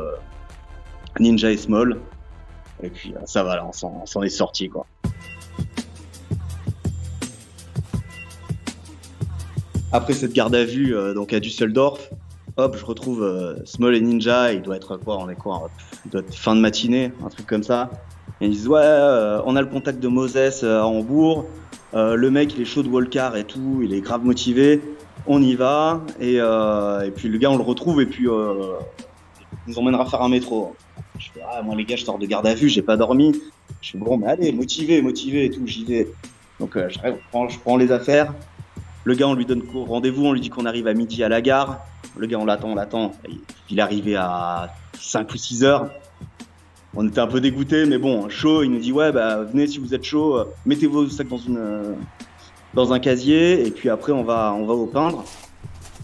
Ninja 1.19 1.51
et 1.51 1.57
Small. 1.57 1.99
Et 2.83 2.91
puis 2.91 3.14
ça 3.25 3.43
va, 3.43 3.57
là, 3.57 3.67
on 3.67 4.07
s'en 4.07 4.23
est 4.23 4.29
sorti, 4.29 4.69
quoi. 4.69 4.87
Après 9.92 10.12
cette 10.12 10.33
garde 10.33 10.55
à 10.55 10.64
vue, 10.64 10.94
donc 11.14 11.33
à 11.33 11.40
Düsseldorf, 11.40 12.11
hop, 12.57 12.77
je 12.79 12.85
retrouve 12.85 13.57
Small 13.64 13.94
et 13.94 14.01
Ninja. 14.01 14.53
Il 14.53 14.62
doit 14.62 14.77
être 14.77 14.96
quoi 14.98 15.18
On 15.18 15.31
est 15.31 15.35
quoi 15.35 15.70
Il 16.05 16.11
doit 16.11 16.20
être 16.20 16.35
fin 16.35 16.55
de 16.55 16.61
matinée, 16.61 17.12
un 17.24 17.29
truc 17.29 17.46
comme 17.46 17.62
ça. 17.62 17.90
Et 18.40 18.46
ils 18.46 18.53
disent 18.53 18.68
ouais, 18.68 18.81
euh, 18.83 19.40
on 19.46 19.57
a 19.57 19.61
le 19.61 19.66
contact 19.66 19.98
de 19.98 20.09
Moses 20.09 20.62
euh, 20.62 20.81
à 20.81 20.87
Hambourg. 20.87 21.46
Euh, 21.94 22.14
le 22.14 22.31
mec, 22.31 22.55
il 22.55 22.62
est 22.62 22.66
chaud 22.66 22.83
de 22.83 22.88
Volcar 22.88 23.37
et 23.37 23.44
tout, 23.44 23.81
il 23.83 23.92
est 23.92 24.01
grave 24.01 24.24
motivé. 24.24 24.81
On 25.27 25.42
y 25.42 25.55
va. 25.55 26.03
Et, 26.20 26.37
et 26.37 27.11
puis 27.11 27.29
le 27.29 27.38
gars, 27.38 27.51
on 27.51 27.57
le 27.57 27.62
retrouve 27.62 28.01
et 28.01 28.07
puis 28.07 28.24
il 28.24 29.72
nous 29.72 29.79
emmènera 29.79 30.07
faire 30.07 30.22
un 30.22 30.29
métro. 30.29 30.74
Je 31.18 31.27
fais 31.35 31.40
ah 31.46 31.62
moi 31.62 31.74
les 31.74 31.85
gars, 31.85 31.96
je 31.96 32.05
sors 32.05 32.18
de 32.18 32.27
garde 32.27 32.46
à 32.46 32.55
vue, 32.55 32.68
j'ai 32.68 32.83
pas 32.83 32.96
dormi. 32.96 33.35
Je 33.83 33.90
fais 33.90 33.98
bon, 33.98 34.16
mais 34.16 34.29
allez, 34.29 34.53
motivé, 34.53 35.03
motivé 35.03 35.46
et 35.46 35.51
tout, 35.51 35.66
j'y 35.66 35.85
vais. 35.85 36.09
Donc 36.61 36.77
je, 36.77 36.98
prends, 37.31 37.48
je 37.48 37.59
prends 37.59 37.77
les 37.77 37.92
affaires. 37.92 38.33
Le 39.09 39.14
gars, 39.14 39.27
on 39.27 39.33
lui 39.33 39.47
donne 39.47 39.62
rendez-vous, 39.73 40.27
on 40.27 40.35
lui 40.35 40.40
dit 40.42 40.51
qu'on 40.51 40.66
arrive 40.66 40.87
à 40.87 40.92
midi 40.92 41.25
à 41.25 41.31
la 41.31 41.40
gare. 41.40 41.81
Le 42.18 42.27
gars, 42.27 42.38
on 42.38 42.44
l'attend, 42.44 42.73
on 42.73 42.75
l'attend. 42.75 43.12
Il 43.71 43.79
est 43.79 43.81
arrivé 43.81 44.16
à 44.16 44.68
5 45.01 45.33
ou 45.33 45.38
6 45.38 45.64
heures 45.64 45.88
on 46.94 47.09
était 47.09 47.21
un 47.21 47.27
peu 47.27 47.40
dégoûté, 47.40 47.87
mais 47.87 47.97
bon, 47.97 48.29
chaud. 48.29 48.62
Il 48.62 48.71
nous 48.71 48.81
dit 48.81 48.92
ouais, 48.92 49.11
bah 49.11 49.44
venez 49.44 49.66
si 49.66 49.79
vous 49.79 49.94
êtes 49.94 50.05
chaud, 50.05 50.37
euh, 50.37 50.44
mettez 50.66 50.87
vos 50.87 51.09
sacs 51.09 51.29
dans 51.29 51.38
euh, 51.49 51.94
dans 52.75 52.92
un 52.92 52.99
casier 52.99 53.66
et 53.66 53.71
puis 53.71 53.88
après 53.88 54.12
on 54.12 54.25
va 54.25 54.53
on 54.55 54.66
va 54.66 54.75
au 54.75 54.87
peindre. 54.87 55.25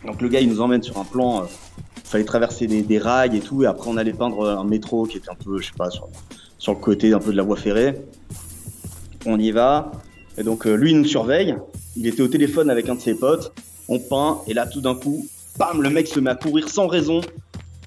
Donc 0.07 0.23
le 0.23 0.29
gars 0.29 0.40
il 0.40 0.49
nous 0.49 0.62
emmène 0.62 0.83
sur 0.83 0.97
un 0.97 1.05
plan. 1.05 1.40
Il 1.40 1.45
euh, 1.45 2.01
fallait 2.05 2.25
traverser 2.25 2.67
des, 2.67 2.99
rails 2.99 3.37
et 3.37 3.40
tout, 3.40 3.64
et 3.64 3.67
après 3.67 3.90
on 3.90 3.99
allait 3.99 4.14
peindre 4.14 4.49
un 4.49 4.64
métro 4.64 5.05
qui 5.05 5.19
était 5.19 5.31
un 5.31 5.35
peu, 5.35 5.59
je 5.61 5.67
sais 5.67 5.77
pas, 5.77 5.90
sur, 5.90 6.09
sur 6.57 6.73
le 6.73 6.79
côté 6.79 7.12
un 7.12 7.19
peu 7.19 7.33
de 7.33 7.37
la 7.37 7.43
voie 7.43 7.57
ferrée. 7.57 8.01
On 9.27 9.38
y 9.38 9.51
va. 9.51 9.90
Et 10.38 10.42
donc 10.42 10.64
lui 10.64 10.90
il 10.90 10.99
nous 10.99 11.05
surveille. 11.05 11.57
Il 11.97 12.07
était 12.07 12.23
au 12.23 12.29
téléphone 12.29 12.70
avec 12.70 12.88
un 12.88 12.94
de 12.94 13.01
ses 13.01 13.14
potes. 13.14 13.53
On 13.88 13.99
peint 13.99 14.40
et 14.47 14.55
là 14.55 14.66
tout 14.66 14.81
d'un 14.81 14.94
coup, 14.94 15.27
bam, 15.59 15.83
le 15.83 15.90
mec 15.90 16.09
se 16.09 16.20
met 16.20 16.31
à 16.31 16.35
courir 16.35 16.68
sans 16.68 16.87
raison 16.87 17.20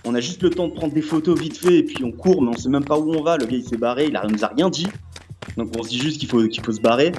on 0.08 0.16
a 0.16 0.22
juste 0.22 0.42
le 0.42 0.50
temps 0.50 0.70
de 0.70 0.74
prendre 0.74 0.94
des 0.94 1.02
photos 1.02 1.38
vite 1.38 1.58
fait 1.58 1.80
et 1.80 1.84
puis 1.84 2.04
on 2.06 2.14
court, 2.14 2.42
mais 2.42 2.50
on 2.50 2.58
sait 2.58 2.70
même 2.70 2.86
pas 2.86 2.98
où 2.98 3.14
on 3.14 3.24
va. 3.24 3.36
Le 3.36 3.46
gars 3.46 3.58
il 3.58 3.68
s'est 3.68 3.76
barré, 3.76 4.06
il, 4.06 4.32
nous 4.32 4.46
a 4.46 4.48
rien 4.48 4.70
dit. 4.70 4.88
Donc 5.58 5.70
on 5.78 5.84
se 5.84 5.90
dit 5.90 6.00
juste 6.00 6.20
qu'il 6.20 6.30
faut, 6.30 6.48
qu'il 6.48 6.64
faut 6.64 6.72
se 6.72 6.80
barrer. 6.80 7.12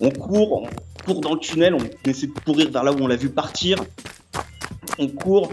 On 0.00 0.10
court, 0.10 0.62
on 0.62 1.04
court 1.04 1.20
dans 1.20 1.34
le 1.34 1.38
tunnel, 1.38 1.74
on 1.74 2.08
essaie 2.08 2.28
de 2.28 2.32
courir 2.32 2.70
vers 2.70 2.82
là 2.82 2.92
où 2.92 2.96
on 3.00 3.08
l'a 3.08 3.16
vu 3.16 3.28
partir. 3.28 3.76
On 4.98 5.08
court. 5.08 5.52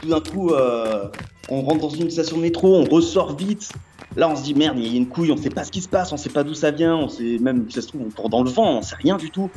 Tout 0.00 0.08
d'un 0.08 0.20
coup, 0.20 0.50
euh, 0.50 1.08
on 1.50 1.60
rentre 1.60 1.80
dans 1.80 1.90
une 1.90 2.10
station 2.10 2.38
de 2.38 2.42
métro, 2.42 2.76
on 2.76 2.84
ressort 2.84 3.36
vite. 3.36 3.70
Là, 4.16 4.28
on 4.28 4.34
se 4.34 4.42
dit 4.42 4.54
merde, 4.54 4.76
il 4.78 4.86
y 4.86 4.94
a 4.94 4.96
une 4.96 5.08
couille, 5.08 5.30
on 5.30 5.36
sait 5.36 5.50
pas 5.50 5.64
ce 5.64 5.70
qui 5.70 5.80
se 5.80 5.88
passe, 5.88 6.12
on 6.12 6.16
sait 6.16 6.30
pas 6.30 6.42
d'où 6.42 6.54
ça 6.54 6.72
vient, 6.72 6.96
on 6.96 7.08
sait 7.08 7.38
même, 7.38 7.70
ça 7.70 7.80
se 7.80 7.88
trouve, 7.88 8.02
on 8.06 8.10
court 8.10 8.28
dans 8.28 8.42
le 8.42 8.50
vent, 8.50 8.78
on 8.78 8.82
sait 8.82 8.96
rien 8.96 9.16
du 9.16 9.30
tout. 9.30 9.50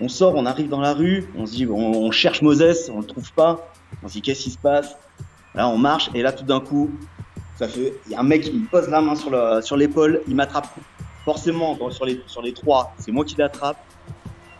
On 0.00 0.08
sort, 0.08 0.34
on 0.34 0.46
arrive 0.46 0.68
dans 0.68 0.80
la 0.80 0.92
rue, 0.92 1.28
on 1.36 1.46
se 1.46 1.52
dit, 1.52 1.66
on, 1.66 2.10
cherche 2.10 2.42
Moses, 2.42 2.90
on 2.92 2.98
le 2.98 3.06
trouve 3.06 3.32
pas. 3.32 3.72
On 4.02 4.08
se 4.08 4.14
dit 4.14 4.22
qu'est-ce 4.22 4.42
qui 4.42 4.50
se 4.50 4.58
passe? 4.58 4.96
Là, 5.54 5.68
on 5.68 5.78
marche 5.78 6.10
et 6.14 6.22
là, 6.22 6.32
tout 6.32 6.44
d'un 6.44 6.58
coup, 6.58 6.90
ça 7.56 7.68
fait, 7.68 7.94
il 8.06 8.12
y 8.12 8.14
a 8.16 8.20
un 8.20 8.24
mec 8.24 8.42
qui 8.42 8.52
me 8.52 8.66
pose 8.66 8.88
la 8.88 9.00
main 9.00 9.14
sur 9.14 9.30
le, 9.30 9.62
sur 9.62 9.76
l'épaule, 9.76 10.22
il 10.26 10.34
m'attrape. 10.34 10.66
Forcément, 11.24 11.78
sur 11.90 12.04
les, 12.04 12.20
sur 12.26 12.42
les 12.42 12.52
trois, 12.52 12.92
c'est 12.98 13.12
moi 13.12 13.24
qui 13.24 13.36
l'attrape. 13.36 13.78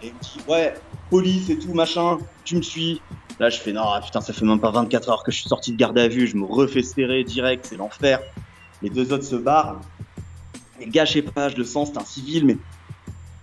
Et 0.01 0.07
il 0.09 0.14
me 0.14 0.20
dit, 0.20 0.38
ouais, 0.49 0.75
police 1.11 1.51
et 1.51 1.59
tout, 1.59 1.75
machin, 1.75 2.18
tu 2.44 2.57
me 2.57 2.62
suis. 2.62 3.03
Là, 3.40 3.51
je 3.51 3.59
fais, 3.59 3.73
non, 3.73 3.83
putain, 4.03 4.20
ça 4.20 4.33
fait 4.33 4.44
même 4.44 4.61
pas 4.61 4.70
24 4.70 5.09
heures 5.09 5.25
que 5.25 5.33
je 5.33 5.40
suis 5.40 5.49
sorti 5.49 5.73
de 5.73 5.77
garde 5.77 5.99
à 5.99 6.07
vue, 6.07 6.29
je 6.29 6.37
me 6.37 6.44
refais 6.44 6.83
serrer 6.83 7.25
direct, 7.25 7.66
c'est 7.68 7.77
l'enfer. 7.77 8.20
Les 8.85 8.90
deux 8.90 9.14
autres 9.14 9.25
se 9.25 9.37
barrent. 9.37 9.81
Je 10.79 11.05
sais 11.07 11.23
pas, 11.23 11.49
je 11.49 11.57
le 11.57 11.64
sens, 11.64 11.90
c'est 11.90 11.99
un 11.99 12.05
civil, 12.05 12.44
mais 12.44 12.59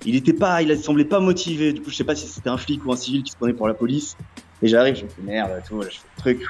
il 0.06 0.15
était 0.15 0.34
pas, 0.34 0.62
il 0.62 0.77
semblait 0.77 1.04
pas 1.04 1.19
motivé. 1.19 1.73
Du 1.73 1.82
coup, 1.82 1.89
je 1.89 1.95
sais 1.95 2.04
pas 2.04 2.15
si 2.15 2.27
c'était 2.27 2.49
un 2.49 2.58
flic 2.58 2.86
ou 2.86 2.91
un 2.91 2.95
civil 2.95 3.23
qui 3.23 3.32
se 3.32 3.38
prenait 3.38 3.54
pour 3.54 3.67
la 3.67 3.73
police. 3.73 4.15
Et 4.62 4.67
j'arrive, 4.67 4.95
je 4.95 5.04
me 5.06 5.10
fais 5.10 5.21
merde, 5.23 5.49
je 5.63 5.67
fais 5.67 5.75
le 5.75 6.21
truc. 6.21 6.47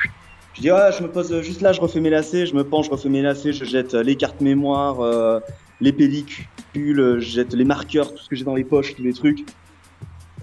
Je 0.56 0.62
dis, 0.62 0.72
ouais, 0.72 0.92
je 0.98 1.02
me 1.02 1.10
pose 1.10 1.40
juste 1.42 1.62
là, 1.62 1.72
je 1.72 1.80
refais 1.80 2.02
mes 2.02 2.10
lacets, 2.10 2.46
je 2.46 2.54
me 2.54 2.66
penche, 2.66 2.88
je 2.88 2.92
refais 2.92 3.08
mes 3.08 3.22
lacets, 3.22 3.54
je 3.54 3.64
jette 3.64 3.94
les 3.94 4.18
cartes 4.18 4.42
mémoire, 4.42 5.00
euh, 5.00 5.40
les 5.80 5.94
pellicules, 5.94 6.50
je 6.76 7.20
jette 7.20 7.54
les 7.54 7.64
marqueurs, 7.64 8.14
tout 8.14 8.22
ce 8.22 8.28
que 8.28 8.36
j'ai 8.36 8.44
dans 8.44 8.56
les 8.56 8.66
poches, 8.66 8.94
tous 8.94 9.04
les 9.04 9.14
trucs. 9.14 9.46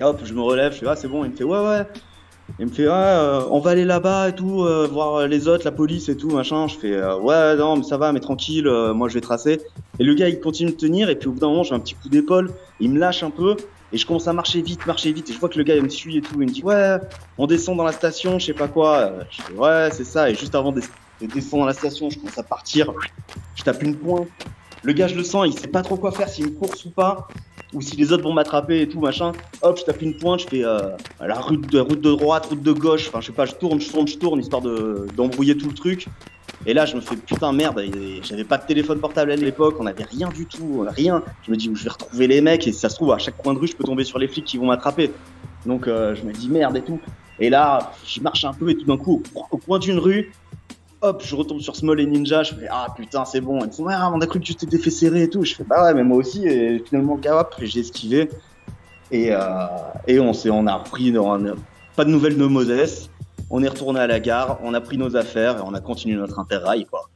Et 0.00 0.04
hop, 0.04 0.22
je 0.24 0.32
me 0.32 0.40
relève, 0.40 0.72
je 0.72 0.78
fais, 0.78 0.86
ah, 0.88 0.96
c'est 0.96 1.08
bon. 1.08 1.24
Il 1.24 1.32
me 1.32 1.36
fait, 1.36 1.44
ouais, 1.44 1.60
ouais. 1.60 1.86
Il 2.58 2.66
me 2.66 2.70
fait, 2.70 2.86
euh, 2.86 3.42
on 3.50 3.60
va 3.60 3.70
aller 3.70 3.84
là-bas 3.84 4.30
et 4.30 4.34
tout, 4.34 4.62
euh, 4.62 4.88
voir 4.90 5.28
les 5.28 5.46
autres, 5.48 5.64
la 5.64 5.72
police 5.72 6.08
et 6.08 6.16
tout, 6.16 6.30
machin. 6.30 6.66
Je 6.66 6.76
fais, 6.76 7.02
ouais, 7.02 7.56
non, 7.56 7.76
mais 7.76 7.84
ça 7.84 7.96
va, 7.96 8.12
mais 8.12 8.20
tranquille, 8.20 8.68
moi 8.94 9.08
je 9.08 9.14
vais 9.14 9.20
tracer. 9.20 9.60
Et 9.98 10.04
le 10.04 10.14
gars, 10.14 10.28
il 10.28 10.40
continue 10.40 10.72
de 10.72 10.76
tenir, 10.76 11.08
et 11.08 11.16
puis 11.16 11.28
au 11.28 11.32
bout 11.32 11.40
d'un 11.40 11.48
moment, 11.48 11.62
j'ai 11.62 11.74
un 11.74 11.80
petit 11.80 11.94
coup 11.94 12.08
d'épaule, 12.08 12.50
il 12.80 12.90
me 12.90 12.98
lâche 12.98 13.22
un 13.22 13.30
peu, 13.30 13.56
et 13.92 13.96
je 13.96 14.06
commence 14.06 14.28
à 14.28 14.32
marcher 14.32 14.60
vite, 14.60 14.86
marcher 14.86 15.12
vite. 15.12 15.30
Et 15.30 15.32
je 15.32 15.38
vois 15.38 15.48
que 15.48 15.58
le 15.58 15.64
gars, 15.64 15.76
il 15.76 15.82
me 15.82 15.88
suit 15.88 16.18
et 16.18 16.20
tout. 16.20 16.34
Il 16.34 16.48
me 16.48 16.52
dit, 16.52 16.62
ouais, 16.62 16.98
on 17.38 17.46
descend 17.46 17.76
dans 17.76 17.84
la 17.84 17.92
station, 17.92 18.38
je 18.38 18.46
sais 18.46 18.52
pas 18.52 18.68
quoi. 18.68 19.12
Je 19.30 19.42
dis, 19.50 19.58
ouais, 19.58 19.88
c'est 19.92 20.04
ça. 20.04 20.28
Et 20.30 20.34
juste 20.34 20.54
avant 20.54 20.72
de, 20.72 20.82
descendre 21.20 21.62
dans 21.62 21.66
la 21.66 21.72
station, 21.72 22.10
je 22.10 22.18
commence 22.18 22.38
à 22.38 22.42
partir. 22.42 22.92
Je 23.54 23.62
tape 23.62 23.82
une 23.82 23.96
pointe. 23.96 24.28
Le 24.82 24.92
gars, 24.92 25.08
je 25.08 25.14
le 25.14 25.24
sens, 25.24 25.46
il 25.46 25.58
sait 25.58 25.68
pas 25.68 25.82
trop 25.82 25.96
quoi 25.96 26.12
faire, 26.12 26.28
s'il 26.28 26.46
me 26.46 26.50
course 26.50 26.84
ou 26.84 26.90
pas. 26.90 27.28
Ou 27.74 27.82
si 27.82 27.96
les 27.96 28.12
autres 28.12 28.22
vont 28.22 28.32
m'attraper 28.32 28.80
et 28.80 28.88
tout, 28.88 29.00
machin. 29.00 29.32
Hop, 29.62 29.78
je 29.78 29.84
tape 29.84 30.00
une 30.00 30.16
pointe, 30.16 30.40
je 30.40 30.46
fais 30.46 30.64
euh, 30.64 30.96
la 31.20 31.34
route 31.34 31.70
de, 31.70 31.80
route 31.80 32.00
de 32.00 32.14
droite, 32.14 32.46
route 32.46 32.62
de 32.62 32.72
gauche. 32.72 33.08
Enfin, 33.08 33.20
je 33.20 33.26
sais 33.26 33.32
pas, 33.32 33.44
je 33.44 33.54
tourne, 33.54 33.80
je 33.80 33.90
tourne, 33.90 34.08
je 34.08 34.16
tourne, 34.16 34.40
histoire 34.40 34.62
d'embrouiller 34.62 35.56
tout 35.56 35.68
le 35.68 35.74
truc. 35.74 36.06
Et 36.66 36.74
là, 36.74 36.86
je 36.86 36.96
me 36.96 37.00
fais 37.00 37.16
putain 37.16 37.52
merde, 37.52 37.82
j'avais 38.22 38.44
pas 38.44 38.58
de 38.58 38.66
téléphone 38.66 38.98
portable 38.98 39.30
à 39.30 39.36
l'époque, 39.36 39.76
on 39.78 39.86
avait 39.86 40.04
rien 40.04 40.28
du 40.28 40.46
tout, 40.46 40.84
rien. 40.88 41.22
Je 41.46 41.50
me 41.50 41.56
dis, 41.56 41.70
je 41.72 41.84
vais 41.84 41.90
retrouver 41.90 42.26
les 42.26 42.40
mecs, 42.40 42.66
et 42.66 42.72
si 42.72 42.80
ça 42.80 42.88
se 42.88 42.96
trouve, 42.96 43.12
à 43.12 43.18
chaque 43.18 43.36
coin 43.36 43.54
de 43.54 43.58
rue, 43.58 43.68
je 43.68 43.76
peux 43.76 43.84
tomber 43.84 44.04
sur 44.04 44.18
les 44.18 44.28
flics 44.28 44.44
qui 44.44 44.58
vont 44.58 44.66
m'attraper. 44.66 45.12
Donc, 45.66 45.86
euh, 45.86 46.14
je 46.14 46.24
me 46.24 46.32
dis 46.32 46.48
merde 46.48 46.76
et 46.76 46.82
tout. 46.82 47.00
Et 47.38 47.50
là, 47.50 47.92
je 48.04 48.20
marche 48.20 48.44
un 48.44 48.52
peu, 48.52 48.70
et 48.70 48.74
tout 48.74 48.86
d'un 48.86 48.96
coup, 48.96 49.22
au 49.50 49.56
coin 49.58 49.78
d'une 49.78 49.98
rue, 49.98 50.32
hop, 51.02 51.22
je 51.24 51.36
retombe 51.36 51.60
sur 51.60 51.76
Small 51.76 52.00
et 52.00 52.06
Ninja, 52.06 52.42
je 52.42 52.54
fais 52.54 52.66
ah 52.70 52.86
putain, 52.96 53.24
c'est 53.24 53.40
bon. 53.40 53.58
Ils 53.60 53.64
me 53.64 53.70
disent, 53.70 53.80
ouais, 53.80 53.94
on 54.12 54.20
a 54.20 54.26
cru 54.26 54.40
que 54.40 54.44
tu 54.44 54.54
t'étais 54.54 54.78
fait 54.78 54.90
serrer 54.90 55.24
et 55.24 55.30
tout. 55.30 55.44
Je 55.44 55.54
fais 55.54 55.64
bah 55.64 55.84
ouais, 55.84 55.94
mais 55.94 56.04
moi 56.04 56.18
aussi, 56.18 56.46
et 56.46 56.78
finalement, 56.80 57.18
hop, 57.30 57.54
j'ai 57.60 57.80
esquivé. 57.80 58.28
Et, 59.10 59.32
euh, 59.32 59.38
et 60.06 60.20
on, 60.20 60.32
on 60.52 60.66
a 60.66 60.74
repris, 60.74 61.12
pas 61.96 62.04
de 62.04 62.10
nouvelles 62.10 62.36
de 62.36 62.44
Moses 62.44 63.08
on 63.50 63.62
est 63.62 63.68
retourné 63.68 64.00
à 64.00 64.06
la 64.06 64.20
gare, 64.20 64.58
on 64.62 64.74
a 64.74 64.80
pris 64.80 64.98
nos 64.98 65.16
affaires 65.16 65.58
et 65.58 65.62
on 65.64 65.74
a 65.74 65.80
continué 65.80 66.16
notre 66.16 66.38
interrail. 66.38 66.84
Quoi. 66.86 67.08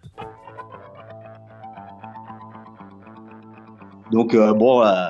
Donc 4.10 4.34
euh, 4.34 4.52
bon, 4.52 4.82
euh, 4.82 5.08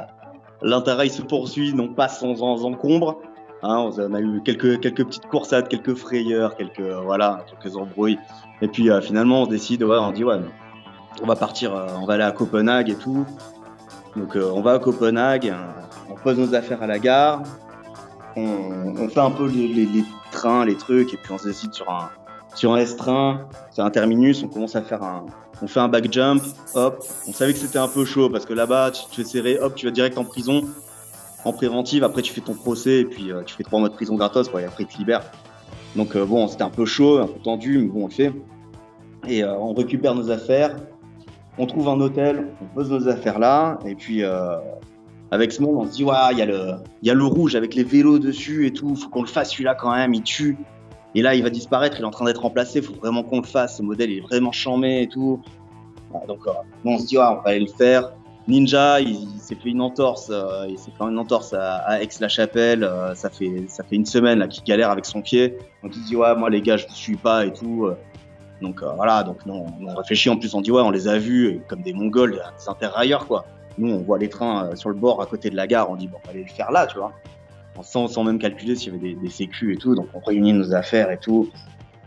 l'interrail 0.63 1.11
se 1.11 1.23
poursuit, 1.23 1.75
non 1.75 1.89
pas 1.95 2.09
sans, 2.09 2.43
encombre. 2.65 3.21
Hein, 3.63 3.91
on 3.97 4.15
a 4.15 4.21
eu 4.21 4.43
quelques, 4.45 4.81
quelques 4.81 5.05
petites 5.05 5.27
coursades, 5.27 5.69
quelques 5.69 5.95
frayeurs, 5.95 6.57
quelques, 6.57 6.81
voilà, 6.81 7.45
quelques 7.49 7.77
embrouilles. 7.77 8.19
Et 8.63 8.69
puis 8.69 8.91
euh, 8.91 9.03
finalement, 9.03 9.43
on 9.43 9.47
décide, 9.47 9.83
ouais, 9.83 9.99
on 9.99 10.13
dit, 10.13 10.25
ouais, 10.25 10.41
on 11.23 11.27
va 11.27 11.37
partir, 11.37 11.75
euh, 11.75 11.89
on 12.01 12.07
va 12.07 12.15
aller 12.15 12.23
à 12.23 12.33
Copenhague 12.33 12.89
et 12.89 12.95
tout. 12.95 13.27
Donc 14.17 14.37
on 14.37 14.61
va 14.61 14.73
à 14.73 14.79
Copenhague, 14.79 15.53
on 16.11 16.15
pose 16.15 16.39
nos 16.39 16.55
affaires 16.55 16.83
à 16.83 16.87
la 16.87 16.99
gare, 16.99 17.43
on, 18.37 19.09
fait 19.09 19.21
un 19.21 19.31
peu 19.31 19.49
les, 19.49 20.05
trains, 20.31 20.65
les 20.65 20.77
trucs, 20.77 21.15
et 21.15 21.17
puis 21.17 21.33
on 21.33 21.39
se 21.39 21.49
décide 21.49 21.73
sur 21.73 21.91
un, 21.91 22.11
sur 22.55 22.73
un 22.73 22.79
S-train, 22.79 23.49
c'est 23.71 23.83
un 23.83 23.91
terminus, 23.91 24.43
on 24.43 24.49
commence 24.49 24.77
à 24.77 24.83
faire 24.83 25.03
un, 25.03 25.27
on 25.63 25.67
fait 25.67 25.81
un 25.81 25.89
back 25.89 26.13
jump, 26.13 26.43
hop, 26.75 27.05
on 27.27 27.33
savait 27.33 27.53
que 27.53 27.59
c'était 27.59 27.79
un 27.79 27.89
peu 27.89 28.05
chaud 28.05 28.29
parce 28.29 28.45
que 28.45 28.53
là-bas, 28.53 28.91
tu 28.91 29.03
fais 29.11 29.25
serrer, 29.25 29.59
hop, 29.59 29.75
tu 29.75 29.87
vas 29.87 29.93
direct 29.93 30.19
en 30.19 30.25
prison, 30.25 30.63
en 31.45 31.53
préventive, 31.53 32.05
après 32.05 32.23
tu 32.23 32.33
fais 32.33 32.41
ton 32.41 32.55
procès 32.55 33.01
et 33.01 33.05
puis 33.05 33.33
euh, 33.33 33.43
tu 33.45 33.55
fais 33.55 33.65
trois 33.65 33.81
mois 33.81 33.89
de 33.89 33.95
prison 33.95 34.17
gratos, 34.17 34.51
et 34.59 34.65
après 34.65 34.85
tu 34.85 34.99
libères. 34.99 35.25
Donc 35.97 36.17
euh, 36.17 36.25
bon, 36.25 36.49
c'était 36.49 36.63
un 36.63 36.71
peu 36.71 36.85
chaud, 36.85 37.19
un 37.19 37.27
peu 37.27 37.41
tendu, 37.41 37.79
mais 37.79 37.89
bon, 37.89 38.05
on 38.05 38.07
le 38.07 38.13
fait. 38.13 38.33
Et 39.29 39.45
euh, 39.45 39.55
on 39.57 39.73
récupère 39.73 40.15
nos 40.15 40.31
affaires, 40.31 40.77
on 41.59 41.67
trouve 41.67 41.89
un 41.89 42.01
hôtel, 42.01 42.49
on 42.61 42.75
pose 42.75 42.91
nos 42.91 43.09
affaires 43.09 43.39
là, 43.39 43.79
et 43.87 43.95
puis 43.95 44.23
avec 45.31 45.51
ce 45.51 45.63
monde, 45.63 45.77
on 45.77 45.87
se 45.87 45.93
dit, 45.93 46.05
ouais, 46.05 46.15
il 46.33 46.39
y, 46.39 46.43
a 46.43 46.47
le, 46.47 46.75
y 47.03 47.11
a 47.11 47.15
le 47.15 47.25
rouge 47.25 47.57
avec 47.57 47.75
les 47.75 47.85
vélos 47.85 48.19
dessus 48.19 48.67
et 48.67 48.73
tout, 48.73 48.95
faut 48.95 49.09
qu'on 49.09 49.23
le 49.23 49.29
fasse 49.29 49.53
celui-là 49.53 49.75
quand 49.75 49.95
même, 49.95 50.13
il 50.13 50.23
tue. 50.23 50.59
Et 51.15 51.23
là, 51.23 51.35
il 51.35 51.43
va 51.43 51.51
disparaître, 51.51 51.97
il 51.99 52.03
est 52.03 52.07
en 52.07 52.11
train 52.11 52.27
d'être 52.27 52.43
remplacé, 52.43 52.81
il 52.81 52.85
faut 52.85 52.95
vraiment 52.95 53.23
qu'on 53.23 53.41
le 53.41 53.47
fasse, 53.47 53.79
ce 53.79 53.83
modèle 53.83 54.11
il 54.11 54.19
est 54.19 54.23
vraiment 54.23 54.53
chamé 54.53 55.03
et 55.03 55.09
tout. 55.09 55.41
donc 56.29 56.41
on 56.85 56.99
se 56.99 57.07
dit, 57.07 57.17
ouais, 57.17 57.25
on 57.25 57.37
va 57.37 57.43
aller 57.47 57.61
le 57.61 57.67
faire. 57.67 58.13
Ninja, 58.49 59.01
il, 59.01 59.29
s'est 59.39 59.55
fait 59.55 59.69
une 59.69 59.81
entorse, 59.81 60.29
euh, 60.31 60.67
il 60.69 60.77
s'est 60.77 60.91
fait 60.91 61.05
une 61.05 61.19
entorse 61.19 61.55
à, 61.55 62.03
Aix-la-Chapelle. 62.03 62.83
Euh, 62.83 63.15
ça 63.15 63.31
fait 63.31 63.67
ça 63.69 63.85
fait 63.85 63.95
une 63.95 64.05
semaine 64.05 64.41
là 64.41 64.49
qu'il 64.49 64.65
galère 64.65 64.91
avec 64.91 65.07
son 65.07 65.23
pied. 65.23 65.57
Donc 65.83 65.95
il 65.95 66.03
dit 66.03 66.17
ouais 66.17 66.35
moi 66.35 66.51
les 66.51 66.61
gars 66.61 66.77
je 66.77 66.87
ne 66.87 66.93
suis 66.93 67.17
pas 67.17 67.47
et 67.47 67.53
tout. 67.53 67.89
Donc 68.63 68.83
euh, 68.83 68.93
voilà 68.97 69.23
donc 69.23 69.45
non, 69.45 69.67
on 69.81 69.95
réfléchit 69.95 70.31
en 70.31 70.37
plus 70.37 70.55
on 70.55 70.61
dit 70.61 70.71
ouais 70.71 70.81
on 70.81 70.91
les 70.91 71.09
a 71.09 71.19
vus 71.19 71.61
comme 71.69 71.83
des 71.83 71.93
Mongols, 71.93 72.43
des 72.59 72.69
interrailleurs 72.69 73.27
quoi. 73.27 73.45
Nous 73.77 73.93
on 73.93 73.99
voit 73.99 74.19
les 74.19 74.29
trains 74.29 74.75
sur 74.77 74.89
le 74.89 74.95
bord 74.95 75.21
à 75.21 75.27
côté 75.27 75.51
de 75.51 75.57
la 75.57 75.67
gare, 75.67 75.91
on 75.91 75.97
dit 75.97 76.09
bon 76.09 76.19
on 76.23 76.27
va 76.27 76.33
aller 76.33 76.45
le 76.45 76.51
faire 76.51 76.71
là 76.71 76.87
tu 76.87 76.99
vois. 76.99 77.13
Sans, 77.83 78.07
sans 78.07 78.23
même 78.23 78.39
calculer 78.39 78.77
s'il 78.77 78.93
y 78.93 78.97
avait 78.97 79.15
des, 79.15 79.15
des 79.15 79.31
sécu 79.31 79.73
et 79.73 79.77
tout. 79.77 79.95
Donc 79.95 80.07
on 80.15 80.21
réunit 80.21 80.53
nos 80.53 80.75
affaires 80.75 81.11
et 81.11 81.19
tout. 81.19 81.51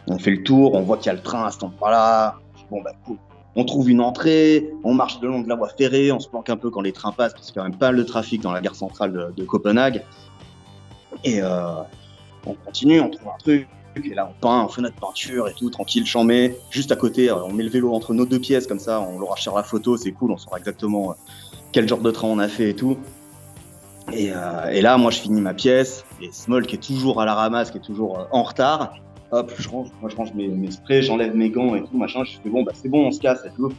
On 0.08 0.20
fait 0.20 0.32
le 0.32 0.44
tour, 0.44 0.76
on 0.76 0.82
voit 0.82 0.98
qu'il 0.98 1.08
y 1.08 1.10
a 1.10 1.14
le 1.14 1.22
train 1.22 1.46
à 1.46 1.52
cet 1.52 1.64
endroit-là. 1.64 2.36
Bon 2.70 2.82
bah 2.82 2.92
cool 3.06 3.18
on 3.56 3.64
trouve 3.64 3.90
une 3.90 4.02
entrée, 4.02 4.70
on 4.84 4.94
marche 4.94 5.20
le 5.22 5.30
long 5.30 5.42
de 5.42 5.48
la 5.50 5.56
voie 5.56 5.70
ferrée, 5.70 6.12
on 6.12 6.20
se 6.20 6.28
planque 6.28 6.50
un 6.50 6.58
peu 6.58 6.70
quand 6.70 6.82
les 6.82 6.92
trains 6.92 7.14
passent, 7.14 7.34
parce 7.34 7.48
qu'il 7.48 7.56
y 7.56 7.60
a 7.60 7.64
quand 7.64 7.70
même 7.70 7.80
pas 7.80 7.92
le 7.92 8.06
trafic 8.06 8.42
dans 8.42 8.52
la 8.52 8.62
gare 8.62 8.76
centrale 8.76 9.34
de, 9.36 9.44
Copenhague. 9.46 10.04
Et 11.24 11.42
euh, 11.42 11.82
on 12.46 12.54
continue, 12.54 13.00
on 13.00 13.10
trouve 13.10 13.30
un 13.30 13.38
truc, 13.38 13.68
et 14.04 14.14
là 14.14 14.30
on 14.30 14.42
peint, 14.42 14.64
on 14.64 14.68
fait 14.68 14.82
notre 14.82 14.96
peinture 14.96 15.48
et 15.48 15.54
tout, 15.54 15.70
tranquille, 15.70 16.06
chambé. 16.06 16.58
Juste 16.70 16.92
à 16.92 16.96
côté, 16.96 17.30
euh, 17.30 17.44
on 17.44 17.54
met 17.54 17.64
le 17.64 17.70
vélo 17.70 17.94
entre 17.94 18.14
nos 18.14 18.26
deux 18.26 18.40
pièces, 18.40 18.68
comme 18.68 18.80
ça, 18.80 19.02
on 19.02 19.20
l'aura 19.20 19.38
sur 19.38 19.56
la 19.56 19.64
photo, 19.64 19.98
c'est 19.98 20.12
cool, 20.12 20.32
on 20.32 20.38
saura 20.38 20.58
exactement 20.58 21.12
euh, 21.12 21.14
quel 21.72 21.88
genre 21.88 22.02
de 22.02 22.12
train 22.12 22.28
on 22.28 22.40
a 22.40 22.48
fait 22.48 22.70
et 22.72 22.76
tout. 22.76 22.98
Et, 24.14 24.32
et, 24.72 24.82
là, 24.82 25.00
moi, 25.00 25.10
je 25.10 25.18
finis 25.18 25.42
ma 25.42 25.56
pièce, 25.56 26.06
et 26.22 26.30
Small, 26.32 26.68
qui 26.68 26.76
est 26.76 26.80
toujours 26.80 27.20
à 27.22 27.26
la 27.26 27.34
ramasse, 27.34 27.72
qui 27.72 27.80
est 27.80 27.82
toujours 27.82 28.28
en 28.32 28.44
retard, 28.44 28.94
hop, 29.32 29.52
je 29.58 29.70
range, 29.70 29.88
moi 30.02 30.10
je 30.10 30.16
range 30.16 30.34
mes, 30.34 30.48
mes 30.48 30.72
sprays, 30.72 31.02
j'enlève 31.02 31.36
mes 31.36 31.50
gants 31.50 31.76
et 31.76 31.84
tout, 31.84 31.98
machin, 31.98 32.24
je 32.24 32.38
fais 32.42 32.50
bon, 32.50 32.64
bah 32.64 32.72
c'est 32.76 32.90
bon, 32.90 33.08
on 33.08 33.12
se 33.12 33.20
casse 33.20 33.44
et 33.46 33.50
tout. 33.56 33.72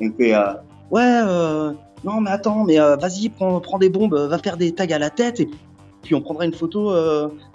Et 0.00 0.10
fait, 0.10 0.34
euh, 0.34 0.54
ouais, 0.90 1.02
euh, 1.02 1.72
non, 2.04 2.20
mais 2.20 2.30
attends, 2.30 2.64
mais 2.64 2.78
euh, 2.78 2.96
vas-y, 2.96 3.28
prends, 3.28 3.60
prends 3.60 3.78
des 3.78 3.88
bombes, 3.88 4.14
va 4.14 4.38
faire 4.38 4.56
des 4.56 4.72
tags 4.72 4.86
à 4.90 4.98
la 4.98 5.10
tête 5.10 5.40
et 5.40 5.48
puis 6.02 6.14
on 6.14 6.20
prendra 6.20 6.44
une 6.44 6.54
photo 6.54 6.92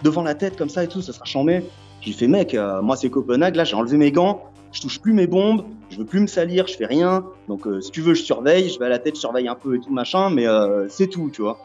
devant 0.04 0.22
la 0.22 0.36
tête 0.36 0.58
comme 0.58 0.70
ça 0.70 0.84
et 0.84 0.88
tout, 0.88 1.02
ça 1.02 1.14
sera 1.14 1.26
chambé. 1.26 1.64
J'ai 2.04 2.12
fait, 2.14 2.28
mec, 2.28 2.56
moi 2.82 2.96
c'est 2.96 3.10
Copenhague, 3.10 3.56
là 3.56 3.64
j'ai 3.64 3.76
enlevé 3.76 3.98
mes 3.98 4.12
gants, 4.12 4.44
je 4.72 4.82
touche 4.82 5.00
plus 5.00 5.14
mes 5.14 5.26
bombes, 5.26 5.64
je 5.90 5.98
veux 5.98 6.06
plus 6.06 6.20
me 6.20 6.28
salir, 6.28 6.68
je 6.68 6.76
fais 6.76 6.86
rien. 6.86 7.26
Donc 7.48 7.66
si 7.82 7.92
tu 7.92 8.02
veux, 8.02 8.14
je 8.14 8.24
surveille, 8.24 8.70
je 8.70 8.78
vais 8.78 8.88
à 8.88 8.90
la 8.90 9.00
tête, 9.00 9.16
je 9.16 9.22
surveille 9.22 9.48
un 9.48 9.56
peu 9.56 9.76
et 9.76 9.80
tout 9.80 9.92
machin, 9.92 10.30
mais 10.30 10.46
c'est 10.90 11.08
tout, 11.08 11.30
tu 11.32 11.42
vois. 11.42 11.60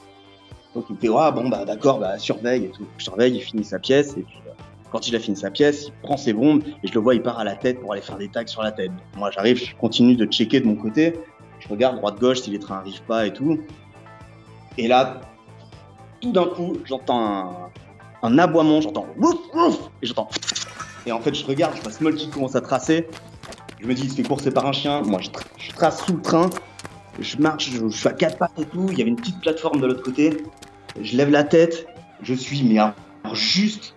Donc 0.75 0.85
il 0.89 0.95
me 0.95 1.01
fait, 1.01 1.09
ouais, 1.09 1.33
bon, 1.33 1.49
bah 1.49 1.65
d'accord, 1.65 1.99
bah 1.99 2.19
surveille 2.19 2.67
et 2.67 2.69
tout. 2.69 2.87
Je 2.99 3.05
surveille, 3.05 3.35
il 3.35 3.41
finit 3.41 3.65
sa 3.65 3.81
pièce 3.81 4.17
et 4.17 4.23
puis 4.23 4.39
quand 4.93 5.09
il 5.09 5.17
a 5.17 5.19
fini 5.19 5.37
sa 5.37 5.51
pièce, 5.51 5.89
il 5.89 5.93
prend 6.03 6.17
ses 6.17 6.33
bombes 6.33 6.63
et 6.83 6.87
je 6.87 6.95
le 6.95 7.01
vois, 7.01 7.15
il 7.15 7.23
part 7.23 7.39
à 7.39 7.45
la 7.45 7.57
tête 7.57 7.81
pour 7.81 7.93
aller 7.93 8.01
faire 8.01 8.17
des 8.17 8.29
tags 8.29 8.47
sur 8.47 8.63
la 8.63 8.73
tête. 8.73 8.93
Moi, 9.17 9.31
j'arrive, 9.31 9.59
je 9.59 9.75
continue 9.77 10.15
de 10.15 10.25
checker 10.25 10.61
de 10.61 10.67
mon 10.67 10.77
côté. 10.77 11.15
Je 11.59 11.69
regarde 11.69 11.97
droite-gauche 11.97 12.41
si 12.41 12.51
les 12.51 12.59
trains 12.59 12.77
n'arrivent 12.77 13.03
pas 13.03 13.27
et 13.27 13.33
tout. 13.33 13.59
Et 14.79 14.89
là, 14.89 15.21
tout 16.21 16.33
d'un 16.33 16.47
coup, 16.47 16.79
j'entends 16.85 17.21
un, 17.21 17.71
aboiement, 18.23 18.81
j'entends 18.81 19.07
ouf 19.19 19.37
ouf 19.55 19.79
et 20.03 20.07
j'entends. 20.07 20.29
Et 21.07 21.13
en 21.13 21.21
fait, 21.21 21.35
je 21.35 21.45
regarde, 21.45 21.75
je 21.77 21.99
vois 22.01 22.13
qui 22.13 22.29
commence 22.29 22.57
à 22.57 22.61
tracer. 22.61 23.09
Je 23.81 23.87
me 23.87 23.95
dis, 23.95 24.03
il 24.03 24.11
se 24.11 24.17
fait 24.17 24.23
courser 24.23 24.51
par 24.51 24.67
un 24.67 24.73
chien. 24.73 25.03
Moi, 25.03 25.21
je, 25.21 25.71
trace 25.73 26.05
sous 26.05 26.15
le 26.15 26.23
train. 26.23 26.51
Je 27.21 27.39
marche, 27.39 27.71
je, 27.71 27.89
suis 27.89 28.09
à 28.09 28.13
quatre 28.13 28.39
pattes 28.39 28.59
et 28.59 28.65
tout. 28.65 28.89
Il 28.91 28.99
y 28.99 29.03
avait 29.03 29.11
une 29.11 29.17
petite 29.17 29.41
plateforme 29.41 29.81
de 29.81 29.87
l'autre 29.87 30.03
côté. 30.03 30.37
Je 31.01 31.17
lève 31.17 31.31
la 31.31 31.45
tête. 31.45 31.87
Je 32.23 32.35
suis, 32.35 32.65
mais 32.65 32.79
juste 33.35 33.95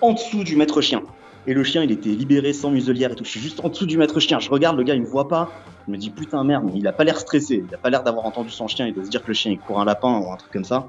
en 0.00 0.12
dessous 0.12 0.44
du 0.44 0.56
maître 0.56 0.80
chien. 0.80 1.02
Et 1.46 1.52
le 1.52 1.64
chien, 1.64 1.82
il 1.82 1.90
était 1.90 2.10
libéré 2.10 2.52
sans 2.52 2.70
muselière 2.70 3.10
et 3.12 3.14
tout. 3.14 3.24
Je 3.24 3.30
suis 3.30 3.40
juste 3.40 3.62
en 3.64 3.68
dessous 3.68 3.86
du 3.86 3.98
maître 3.98 4.18
chien. 4.20 4.38
Je 4.38 4.48
regarde, 4.48 4.76
le 4.76 4.84
gars, 4.84 4.94
il 4.94 5.02
me 5.02 5.06
voit 5.06 5.28
pas. 5.28 5.50
Je 5.86 5.92
me 5.92 5.98
dis, 5.98 6.10
putain, 6.10 6.42
merde, 6.44 6.70
il 6.74 6.86
a 6.86 6.92
pas 6.92 7.04
l'air 7.04 7.18
stressé. 7.18 7.64
Il 7.68 7.74
a 7.74 7.78
pas 7.78 7.90
l'air 7.90 8.02
d'avoir 8.02 8.24
entendu 8.24 8.50
son 8.50 8.68
chien. 8.68 8.86
Il 8.86 8.94
doit 8.94 9.04
se 9.04 9.10
dire 9.10 9.22
que 9.22 9.28
le 9.28 9.34
chien, 9.34 9.52
il 9.52 9.58
court 9.58 9.80
un 9.80 9.84
lapin 9.84 10.20
ou 10.20 10.32
un 10.32 10.36
truc 10.36 10.52
comme 10.52 10.64
ça. 10.64 10.88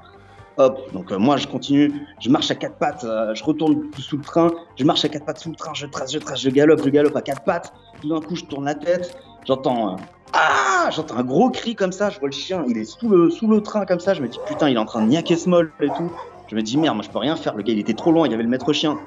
Hop, 0.58 0.92
donc 0.92 1.12
euh, 1.12 1.18
moi, 1.18 1.36
je 1.36 1.46
continue. 1.46 1.92
Je 2.20 2.30
marche 2.30 2.50
à 2.50 2.54
quatre 2.54 2.76
pattes. 2.76 3.04
Euh, 3.04 3.34
je 3.34 3.44
retourne 3.44 3.90
sous 3.98 4.16
le 4.16 4.22
train. 4.22 4.50
Je 4.76 4.84
marche 4.84 5.04
à 5.04 5.08
quatre 5.08 5.26
pattes 5.26 5.38
sous 5.38 5.50
le 5.50 5.56
train. 5.56 5.74
Je 5.74 5.86
trace, 5.86 6.12
je 6.12 6.18
trace, 6.18 6.40
je 6.40 6.48
galope, 6.48 6.80
je 6.82 6.88
galope 6.88 7.14
à 7.14 7.20
quatre 7.20 7.42
pattes. 7.44 7.74
Tout 8.00 8.08
d'un 8.08 8.20
coup, 8.20 8.36
je 8.36 8.44
tourne 8.44 8.64
la 8.64 8.74
tête. 8.74 9.18
J'entends. 9.46 9.94
Euh, 9.94 9.96
ah 10.32 10.88
J'entends 10.94 11.16
un 11.16 11.24
gros 11.24 11.50
cri 11.50 11.74
comme 11.74 11.92
ça. 11.92 12.08
Je 12.08 12.18
vois 12.18 12.28
le 12.28 12.34
chien. 12.34 12.64
Il 12.68 12.78
est 12.78 12.84
sous 12.84 13.08
le, 13.08 13.28
sous 13.30 13.48
le 13.48 13.62
train 13.62 13.84
comme 13.84 14.00
ça. 14.00 14.14
Je 14.14 14.22
me 14.22 14.28
dis, 14.28 14.38
putain, 14.46 14.70
il 14.70 14.76
est 14.76 14.80
en 14.80 14.86
train 14.86 15.02
de 15.02 15.08
niaquer 15.08 15.36
small 15.36 15.70
et 15.80 15.88
tout. 15.88 16.10
Je 16.48 16.56
me 16.56 16.62
dis, 16.62 16.78
merde, 16.78 16.96
moi, 16.96 17.04
je 17.04 17.10
peux 17.10 17.18
rien 17.18 17.36
faire. 17.36 17.54
Le 17.54 17.62
gars, 17.62 17.74
il 17.74 17.78
était 17.78 17.94
trop 17.94 18.10
loin. 18.10 18.26
Il 18.26 18.30
y 18.30 18.34
avait 18.34 18.42
le 18.42 18.48
maître 18.48 18.72
chien. 18.72 18.98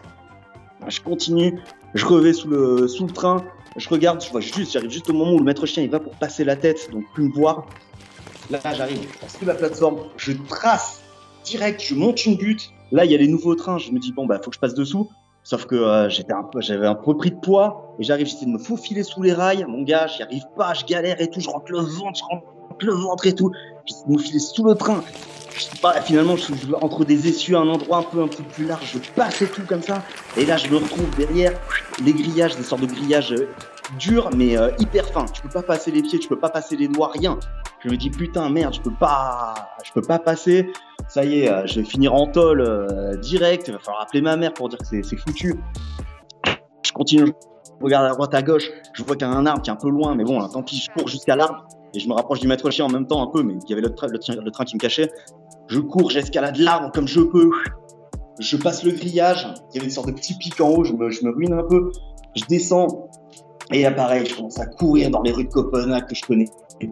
Je 0.87 1.01
continue, 1.01 1.59
je 1.93 2.05
revais 2.05 2.33
sous 2.33 2.47
le, 2.47 2.87
sous 2.87 3.05
le 3.05 3.11
train, 3.11 3.43
je 3.75 3.89
regarde, 3.89 4.23
je 4.23 4.31
vois 4.31 4.39
juste, 4.39 4.71
j'arrive 4.71 4.89
juste 4.89 5.09
au 5.09 5.13
moment 5.13 5.33
où 5.33 5.37
le 5.37 5.43
maître 5.43 5.65
chien 5.65 5.83
il 5.83 5.89
va 5.89 5.99
pour 5.99 6.13
passer 6.13 6.45
la 6.45 6.55
tête, 6.55 6.89
donc 6.91 7.03
plus 7.13 7.25
me 7.25 7.33
voir. 7.33 7.65
Là, 8.49 8.59
j'arrive, 8.73 9.01
je 9.01 9.19
passe 9.19 9.37
sous 9.37 9.45
la 9.45 9.55
plateforme, 9.55 9.97
je 10.17 10.31
trace 10.47 11.01
direct, 11.43 11.81
je 11.81 11.95
monte 11.95 12.25
une 12.25 12.35
butte. 12.35 12.71
Là, 12.91 13.05
il 13.05 13.11
y 13.11 13.15
a 13.15 13.17
les 13.17 13.27
nouveaux 13.27 13.55
trains, 13.55 13.77
je 13.77 13.91
me 13.91 13.99
dis, 13.99 14.11
bon, 14.11 14.25
bah, 14.25 14.39
faut 14.43 14.49
que 14.49 14.55
je 14.55 14.59
passe 14.59 14.73
dessous. 14.73 15.09
Sauf 15.43 15.65
que 15.65 15.75
euh, 15.75 16.09
j'étais 16.09 16.33
un 16.33 16.47
j'avais 16.59 16.87
un 16.87 16.95
peu 16.95 17.15
pris 17.15 17.31
de 17.31 17.37
poids 17.37 17.95
et 17.97 18.03
j'arrive, 18.03 18.27
j'essaie 18.27 18.45
de 18.45 18.51
me 18.51 18.59
faufiler 18.59 19.03
sous 19.03 19.23
les 19.23 19.33
rails. 19.33 19.65
Mon 19.67 19.83
gars, 19.83 20.07
j'y 20.07 20.21
arrive 20.21 20.43
pas, 20.55 20.73
je 20.73 20.85
galère 20.85 21.21
et 21.21 21.29
tout, 21.29 21.39
je 21.39 21.49
rentre 21.49 21.71
le 21.71 21.79
ventre, 21.79 22.19
je 22.19 22.23
rentre 22.23 22.85
le 22.85 22.93
ventre 22.93 23.25
et 23.25 23.33
tout. 23.33 23.51
J'essaie 23.85 24.05
de 24.07 24.13
me 24.13 24.17
filer 24.17 24.39
sous 24.39 24.63
le 24.63 24.75
train 24.75 25.03
finalement, 26.03 26.35
je, 26.35 26.73
entre 26.81 27.05
des 27.05 27.27
essieux, 27.27 27.55
un 27.55 27.67
endroit 27.67 27.97
un 27.97 28.03
peu, 28.03 28.21
un 28.21 28.27
peu 28.27 28.43
plus 28.43 28.65
large, 28.65 28.97
je 29.03 29.09
passe 29.11 29.41
et 29.41 29.47
tout 29.47 29.63
comme 29.67 29.81
ça. 29.81 30.03
Et 30.37 30.45
là, 30.45 30.57
je 30.57 30.69
me 30.69 30.77
retrouve 30.77 31.09
derrière 31.17 31.53
les 32.03 32.13
grillages, 32.13 32.55
des 32.55 32.63
sortes 32.63 32.81
de 32.81 32.87
grillages 32.87 33.33
euh, 33.33 33.49
durs, 33.97 34.29
mais 34.35 34.57
euh, 34.57 34.71
hyper 34.79 35.05
fins. 35.07 35.25
Tu 35.25 35.41
peux 35.41 35.49
pas 35.49 35.63
passer 35.63 35.91
les 35.91 36.01
pieds, 36.01 36.19
tu 36.19 36.27
peux 36.27 36.39
pas 36.39 36.49
passer 36.49 36.75
les 36.75 36.87
doigts, 36.87 37.11
rien. 37.13 37.39
Je 37.83 37.89
me 37.89 37.97
dis, 37.97 38.09
putain, 38.09 38.49
merde, 38.49 38.73
je 38.73 38.81
peux 38.81 38.93
pas, 38.93 39.53
je 39.83 39.91
peux 39.91 40.01
pas 40.01 40.19
passer. 40.19 40.71
Ça 41.09 41.25
y 41.25 41.39
est, 41.39 41.51
euh, 41.51 41.65
je 41.65 41.81
vais 41.81 41.85
finir 41.85 42.13
en 42.13 42.27
tôle 42.27 42.63
direct. 43.21 43.67
Il 43.67 43.73
va 43.73 43.79
falloir 43.79 44.03
appeler 44.03 44.21
ma 44.21 44.37
mère 44.37 44.53
pour 44.53 44.69
dire 44.69 44.79
que 44.79 44.85
c'est 44.85 45.17
foutu. 45.17 45.55
Je 46.85 46.91
continue, 46.93 47.25
je 47.25 47.83
regarde 47.83 48.05
à 48.05 48.09
droite, 48.11 48.33
à 48.33 48.41
gauche. 48.41 48.69
Je 48.93 49.03
vois 49.03 49.15
qu'il 49.15 49.27
y 49.27 49.29
a 49.29 49.33
un 49.33 49.45
arbre 49.45 49.61
qui 49.61 49.69
est 49.69 49.73
un 49.73 49.77
peu 49.77 49.89
loin, 49.89 50.15
mais 50.15 50.23
bon, 50.23 50.47
tant 50.47 50.63
pis, 50.63 50.77
je 50.77 50.91
cours 50.91 51.07
jusqu'à 51.07 51.35
l'arbre 51.35 51.65
et 51.93 51.99
je 51.99 52.07
me 52.07 52.13
rapproche 52.13 52.39
du 52.39 52.47
maître 52.47 52.69
chien 52.69 52.85
en 52.85 52.89
même 52.89 53.07
temps 53.07 53.21
un 53.21 53.27
peu, 53.27 53.43
mais 53.43 53.55
il 53.55 53.69
y 53.69 53.73
avait 53.73 53.81
le, 53.81 53.93
train 53.93 54.65
qui 54.65 54.75
me 54.75 54.79
cachait. 54.79 55.11
Je 55.67 55.79
cours, 55.79 56.11
j'escalade 56.11 56.57
l'arbre 56.57 56.91
comme 56.93 57.07
je 57.07 57.21
peux. 57.21 57.49
Je 58.39 58.57
passe 58.57 58.83
le 58.83 58.91
grillage. 58.91 59.47
Il 59.71 59.75
y 59.75 59.77
avait 59.79 59.87
une 59.87 59.93
sorte 59.93 60.07
de 60.07 60.13
petit 60.13 60.35
pic 60.37 60.59
en 60.61 60.69
haut. 60.69 60.83
Je 60.83 60.93
me 60.93 61.35
ruine 61.35 61.53
un 61.53 61.63
peu. 61.63 61.91
Je 62.35 62.45
descends. 62.45 63.09
Et 63.71 63.83
là, 63.83 63.91
pareil, 63.91 64.25
je 64.25 64.35
commence 64.35 64.59
à 64.59 64.65
courir 64.65 65.11
dans 65.11 65.21
les 65.21 65.31
rues 65.31 65.43
de 65.43 65.49
Copenhague 65.49 66.07
que 66.07 66.15
je 66.15 66.23
connais 66.23 66.45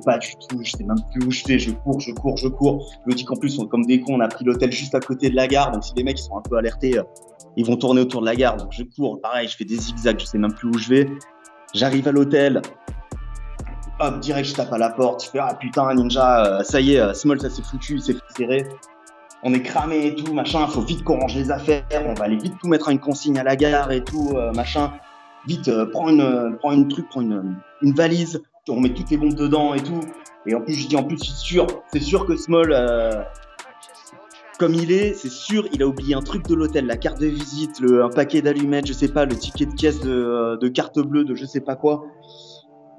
pas 0.06 0.18
du 0.20 0.30
tout. 0.48 0.60
Je 0.64 0.72
sais 0.72 0.84
même 0.84 0.98
plus 1.12 1.26
où 1.26 1.32
je 1.32 1.44
vais. 1.46 1.58
Je 1.58 1.72
cours, 1.72 2.00
je 2.00 2.12
cours, 2.12 2.38
je 2.38 2.48
cours. 2.48 2.86
Je 3.06 3.12
me 3.12 3.16
dis 3.16 3.26
qu'en 3.26 3.36
plus, 3.36 3.58
on, 3.58 3.66
comme 3.66 3.86
des 3.86 4.00
cons, 4.00 4.16
on 4.16 4.20
a 4.20 4.28
pris 4.28 4.46
l'hôtel 4.46 4.72
juste 4.72 4.94
à 4.94 5.00
côté 5.00 5.30
de 5.30 5.36
la 5.36 5.48
gare. 5.48 5.72
Donc, 5.72 5.84
si 5.84 5.94
les 5.96 6.04
mecs 6.04 6.20
sont 6.20 6.38
un 6.38 6.42
peu 6.42 6.58
alertés, 6.58 7.00
euh, 7.00 7.04
ils 7.56 7.66
vont 7.66 7.78
tourner 7.78 8.02
autour 8.02 8.22
de 8.22 8.28
la 8.28 8.36
gare. 8.36 8.58
Donc, 8.58 8.72
je 8.72 8.84
cours. 8.84 9.20
Pareil, 9.22 9.48
je 9.48 9.58
fais 9.58 9.66
des 9.66 9.78
zigzags. 9.78 10.20
Je 10.20 10.26
sais 10.26 10.38
même 10.38 10.54
plus 10.54 10.70
où 10.70 10.78
je 10.78 10.90
vais. 10.90 11.10
J'arrive 11.74 12.08
à 12.08 12.12
l'hôtel 12.12 12.62
hop, 14.00 14.20
direct, 14.20 14.48
je 14.48 14.54
tape 14.54 14.72
à 14.72 14.78
la 14.78 14.92
porte, 14.92 15.26
je 15.26 15.32
fais 15.32 15.40
ah 15.40 15.56
putain, 15.56 15.92
ninja, 15.96 16.46
euh, 16.46 16.64
ça 16.64 16.80
y 16.80 16.94
est, 16.94 17.00
euh, 17.00 17.16
Small, 17.16 17.42
ça 17.42 17.50
s'est 17.50 17.64
foutu, 17.64 17.98
c'est 17.98 18.16
serré. 18.38 18.64
On 19.42 19.52
est 19.56 19.64
cramé 19.64 20.06
et 20.06 20.16
tout, 20.16 20.32
machin, 20.36 20.68
faut 20.68 20.82
vite 20.82 21.04
qu'on 21.04 21.20
range 21.20 21.34
les 21.34 21.50
affaires, 21.50 21.84
on 22.06 22.14
va 22.14 22.26
aller 22.26 22.38
vite 22.38 22.54
tout 22.62 22.68
mettre 22.68 22.90
à 22.90 22.92
une 22.92 23.00
consigne 23.00 23.40
à 23.40 23.44
la 23.44 23.56
gare 23.56 23.92
et 23.92 24.04
tout, 24.04 24.36
machin. 24.54 24.92
Vite, 25.48 25.72
prends 25.92 26.10
une, 26.10 26.58
prends 26.60 26.74
une 26.74 26.88
truc, 26.88 27.08
prends 27.10 27.22
une, 27.22 27.56
une 27.82 27.94
valise, 27.94 28.42
on 28.70 28.82
met 28.82 28.94
toutes 28.94 29.10
les 29.10 29.18
bombes 29.18 29.36
dedans 29.36 29.74
et 29.74 29.82
tout. 29.82 30.02
Et 30.46 30.54
en 30.54 30.62
plus, 30.62 30.74
je 30.74 30.88
dis 30.88 30.96
en 30.96 31.04
plus, 31.04 31.18
c'est 31.18 31.36
sûr, 31.36 31.68
c'est 31.92 32.02
sûr 32.02 32.26
que 32.26 32.36
Small, 32.36 32.74
comme 34.60 34.74
il 34.74 34.92
est, 34.92 35.14
c'est 35.14 35.32
sûr, 35.32 35.68
il 35.72 35.84
a 35.84 35.88
oublié 35.88 36.16
un 36.16 36.22
truc 36.22 36.48
de 36.48 36.56
l'hôtel, 36.56 36.86
la 36.86 36.98
carte 36.98 37.20
de 37.20 37.28
visite, 37.28 37.82
un 37.82 38.10
paquet 38.10 38.42
d'allumettes, 38.42 38.88
je 38.88 38.94
sais 38.94 39.08
pas, 39.08 39.26
le 39.26 39.36
ticket 39.36 39.68
de 39.68 39.74
caisse 39.74 40.00
de, 40.02 40.58
de 40.60 40.68
carte 40.68 41.00
bleue, 41.00 41.24
de 41.24 41.36
je 41.36 41.46
sais 41.46 41.62
pas 41.62 41.76
quoi. 41.76 42.06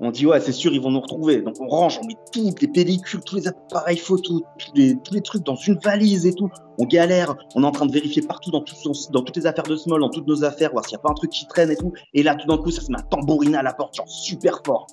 On 0.00 0.12
dit 0.12 0.26
ouais, 0.26 0.40
c'est 0.40 0.52
sûr, 0.52 0.72
ils 0.72 0.80
vont 0.80 0.90
nous 0.90 1.00
retrouver. 1.00 1.42
Donc 1.42 1.56
on 1.61 1.66
range, 1.66 1.98
on 2.02 2.06
met 2.06 2.14
toutes 2.32 2.61
les 2.61 2.68
pellicules, 2.68 3.20
tous 3.20 3.37
les 3.37 3.48
appareils 3.48 3.98
photos, 3.98 4.42
tous 4.58 4.72
les, 4.74 5.20
trucs 5.22 5.44
dans 5.44 5.56
une 5.56 5.78
valise 5.82 6.24
et 6.24 6.32
tout. 6.32 6.48
On 6.78 6.84
galère, 6.84 7.34
on 7.56 7.64
est 7.64 7.66
en 7.66 7.72
train 7.72 7.87
de 7.87 7.92
vérifier 7.92 8.22
partout 8.22 8.52
dans, 8.52 8.62
dans 9.11 9.22
toutes 9.22 9.37
les 9.37 9.46
affaires 9.46 9.64
de 9.64 9.74
Small, 9.74 10.00
dans 10.00 10.11
toutes 10.11 10.28
nos 10.28 10.44
affaires, 10.44 10.70
voir 10.70 10.84
s'il 10.84 10.96
n'y 10.96 11.00
a 11.00 11.02
pas 11.02 11.11
un 11.11 11.14
truc 11.14 11.30
qui 11.30 11.46
traîne 11.48 11.70
et 11.70 11.76
tout. 11.76 11.92
Et 12.14 12.22
là, 12.22 12.37
tout 12.37 12.46
d'un 12.46 12.58
coup, 12.58 12.70
ça 12.70 12.80
se 12.80 12.92
met 12.92 12.98
à 12.98 13.02
tambouriner 13.02 13.56
à 13.56 13.62
la 13.62 13.72
porte, 13.72 13.96
genre 13.96 14.08
super 14.08 14.61
fort. 14.64 14.87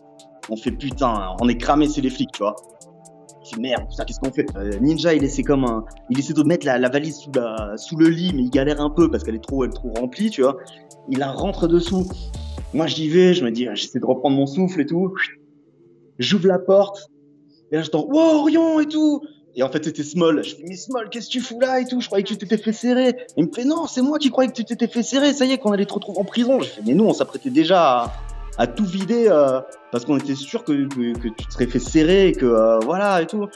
On 0.49 0.57
fait 0.57 0.71
putain, 0.71 1.35
on 1.39 1.47
est 1.47 1.57
cramé, 1.57 1.87
c'est 1.87 2.01
les 2.01 2.09
flics, 2.09 2.31
tu 2.31 2.43
vois. 2.43 2.55
On 3.57 3.61
merde, 3.61 3.85
ça, 3.91 4.05
qu'est-ce 4.05 4.19
qu'on 4.19 4.31
fait 4.31 4.45
euh, 4.55 4.79
Ninja, 4.79 5.13
il 5.13 5.23
essaie 5.23 5.43
comme 5.43 5.65
un, 5.65 5.85
il 6.09 6.19
essaie 6.19 6.33
de 6.33 6.43
mettre 6.43 6.65
la, 6.65 6.89
valise 6.89 7.17
sous, 7.17 7.31
sous 7.77 7.95
le 7.95 8.09
lit, 8.09 8.31
mais 8.33 8.43
il 8.43 8.49
galère 8.49 8.81
un 8.81 8.89
peu 8.89 9.09
parce 9.11 9.23
qu'elle 9.23 9.35
est 9.35 9.43
trop, 9.43 9.63
elle 9.63 9.71
est 9.71 9.73
trop 9.73 9.93
remplie, 9.93 10.29
tu 10.29 10.41
vois. 10.41 10.57
Il 11.09 11.19
la 11.19 11.31
rentre 11.31 11.67
dessous. 11.67 12.07
Moi, 12.73 12.87
j'y 12.87 13.07
vais, 13.07 13.33
je 13.33 13.43
me 13.43 13.51
dis, 13.51 13.67
j'essaie 13.73 13.99
de 13.99 14.05
reprendre 14.05 14.35
mon 14.35 14.47
souffle 14.47 14.81
et 14.81 14.85
tout. 14.85 15.13
J'ouvre 16.19 16.47
la 16.47 16.59
porte. 16.59 17.09
Et 17.71 17.75
là, 17.75 17.83
j'entends, 17.83 18.05
wow, 18.07 18.39
Orion 18.39 18.79
et 18.79 18.87
tout. 18.87 19.21
Et 19.55 19.63
en 19.63 19.69
fait, 19.69 19.85
c'était 19.85 20.03
Small. 20.03 20.43
Je 20.43 20.55
fais, 20.55 20.63
mais 20.67 20.75
Small, 20.75 21.09
qu'est-ce 21.09 21.27
que 21.27 21.31
tu 21.31 21.39
fous 21.39 21.59
là 21.59 21.79
et 21.79 21.85
tout? 21.85 22.01
Je 22.01 22.07
croyais 22.07 22.23
que 22.23 22.29
tu 22.29 22.37
t'étais 22.37 22.57
fait 22.57 22.73
serrer. 22.73 23.15
il 23.37 23.45
me 23.45 23.51
fait, 23.53 23.63
non, 23.63 23.87
c'est 23.87 24.01
moi 24.01 24.19
qui 24.19 24.29
croyais 24.29 24.49
que 24.49 24.55
tu 24.55 24.65
t'étais 24.65 24.87
fait 24.87 25.03
serrer. 25.03 25.33
Ça 25.33 25.45
y 25.45 25.53
est, 25.53 25.57
qu'on 25.57 25.71
allait 25.71 25.85
te 25.85 25.93
retrouver 25.93 26.19
en 26.19 26.25
prison. 26.25 26.59
Je 26.59 26.67
fais, 26.67 26.81
mais 26.85 26.93
nous, 26.93 27.05
on 27.05 27.13
s'apprêtait 27.13 27.49
déjà 27.49 28.03
à, 28.03 28.13
tout 28.67 28.85
vider 28.85 29.27
euh, 29.27 29.59
parce 29.91 30.05
qu'on 30.05 30.17
était 30.17 30.35
sûr 30.35 30.63
que, 30.63 30.71
que, 30.73 31.27
tu 31.27 31.45
te 31.45 31.53
serais 31.53 31.67
fait 31.67 31.79
serrer 31.79 32.29
et 32.29 32.31
que 32.31 32.45
euh, 32.45 32.79
voilà 32.79 33.21
et 33.21 33.27
tout. 33.27 33.47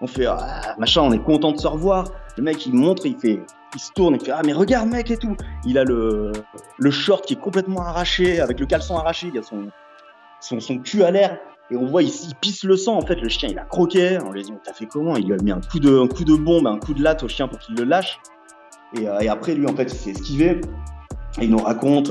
On 0.00 0.06
fait, 0.06 0.26
ah, 0.26 0.74
machin, 0.78 1.02
on 1.02 1.12
est 1.12 1.22
content 1.22 1.52
de 1.52 1.58
se 1.58 1.66
revoir. 1.66 2.10
Le 2.36 2.42
mec, 2.42 2.66
il 2.66 2.74
montre, 2.74 3.06
il 3.06 3.16
fait, 3.16 3.40
il 3.74 3.80
se 3.80 3.90
tourne 3.92 4.14
et 4.14 4.18
fait 4.18 4.30
Ah, 4.30 4.42
mais 4.44 4.52
regarde, 4.52 4.88
mec, 4.88 5.10
et 5.10 5.16
tout. 5.16 5.36
Il 5.64 5.78
a 5.78 5.84
le, 5.84 6.32
le 6.78 6.90
short 6.90 7.24
qui 7.24 7.34
est 7.34 7.40
complètement 7.40 7.80
arraché, 7.80 8.40
avec 8.40 8.60
le 8.60 8.66
caleçon 8.66 8.98
arraché, 8.98 9.30
il 9.32 9.38
a 9.38 9.42
son, 9.42 9.68
son, 10.40 10.60
son 10.60 10.78
cul 10.78 11.02
à 11.02 11.10
l'air. 11.10 11.38
Et 11.70 11.76
on 11.76 11.86
voit, 11.86 12.02
il, 12.02 12.12
pisse 12.40 12.62
le 12.62 12.76
sang. 12.76 12.96
En 12.96 13.02
fait, 13.06 13.16
le 13.16 13.28
chien, 13.28 13.48
il 13.50 13.58
a 13.58 13.64
croqué. 13.64 14.18
On 14.24 14.32
lui 14.32 14.42
dit 14.42 14.52
T'as 14.64 14.74
fait 14.74 14.86
comment? 14.86 15.16
Il 15.16 15.26
lui 15.26 15.32
a 15.32 15.42
mis 15.42 15.50
un 15.50 15.60
coup, 15.60 15.80
de, 15.80 15.98
un 15.98 16.08
coup 16.08 16.24
de 16.24 16.36
bombe, 16.36 16.66
un 16.66 16.78
coup 16.78 16.94
de 16.94 17.02
latte 17.02 17.22
au 17.22 17.28
chien 17.28 17.48
pour 17.48 17.58
qu'il 17.58 17.74
le 17.74 17.84
lâche. 17.84 18.20
Et, 18.98 19.08
euh, 19.08 19.18
et, 19.20 19.28
après, 19.28 19.54
lui, 19.54 19.66
en 19.66 19.74
fait, 19.74 19.84
il 19.84 19.96
s'est 19.96 20.10
esquivé. 20.10 20.60
Et 21.40 21.44
il 21.44 21.50
nous 21.50 21.58
raconte, 21.58 22.10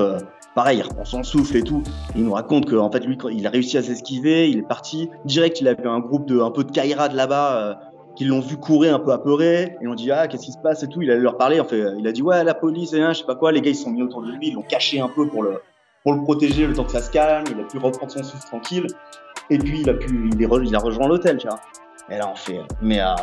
pareil, 0.56 0.80
il 0.80 0.82
reprend 0.82 1.06
son 1.06 1.22
souffle 1.22 1.58
et 1.58 1.62
tout. 1.62 1.84
il 2.16 2.24
nous 2.24 2.34
raconte 2.34 2.68
qu'en 2.68 2.90
fait, 2.90 3.06
lui, 3.06 3.18
il 3.32 3.46
a 3.46 3.50
réussi 3.52 3.78
à 3.78 3.84
s'esquiver. 3.84 4.50
Il 4.50 4.60
est 4.60 4.68
parti. 4.68 5.10
Direct, 5.26 5.62
il 5.62 5.68
avait 5.68 5.86
un 5.86 6.00
groupe 6.00 6.26
de, 6.26 6.40
un 6.40 6.50
peu 6.50 6.64
de 6.64 6.72
Kaira 6.72 7.10
de 7.10 7.16
là-bas. 7.16 7.58
Euh, 7.58 7.74
qui 8.16 8.24
l'ont 8.24 8.40
vu 8.40 8.56
courir 8.56 8.96
un 8.96 9.00
peu 9.00 9.12
apeuré 9.12 9.76
et 9.82 9.88
on 9.88 9.94
dit 9.94 10.10
ah 10.10 10.30
qu'est-ce 10.30 10.46
qui 10.46 10.54
se 10.54 10.58
passe 10.58 10.84
et 10.84 10.88
tout 10.88 11.02
il 11.02 11.12
allait 11.12 11.20
leur 11.20 11.36
parler 11.36 11.60
en 11.60 11.66
fait 11.66 11.84
il 12.00 12.08
a 12.08 12.14
dit 12.14 12.22
ouais 12.22 12.46
la 12.46 12.54
police 12.54 12.94
et 12.94 13.02
hein, 13.02 13.12
je 13.12 13.20
sais 13.20 13.26
pas 13.26 13.36
quoi 13.36 13.52
les 13.52 13.60
gars 13.60 13.72
ils 13.72 13.76
sont 13.76 13.92
mis 13.92 14.02
autour 14.02 14.22
de 14.22 14.32
lui 14.32 14.48
ils 14.48 14.54
l'ont 14.54 14.62
caché 14.62 15.02
un 15.02 15.10
peu 15.10 15.28
pour 15.28 15.44
le 15.44 15.60
protéger 16.24 16.66
le 16.66 16.74
temps 16.74 16.86
que 16.86 16.94
ça 16.94 17.02
se 17.02 17.12
calme 17.12 17.44
il 17.52 17.60
a 17.60 17.66
pu 17.66 17.78
reprendre 17.78 18.10
son 18.10 18.24
souffle 18.24 18.48
tranquille 18.48 18.88
et 19.50 19.58
puis 19.58 19.82
il 19.82 19.90
a 19.90 19.96
pu 19.96 20.30
il, 20.32 20.42
il 20.42 20.76
a 20.76 20.80
rejoint 20.80 21.10
l'hôtel 21.10 21.38
tu 21.38 21.48
vois 21.48 21.60
et 22.10 22.18
là 22.18 22.30
on 22.32 22.36
fait 22.36 22.62
mais 22.82 23.02
euh, 23.02 23.16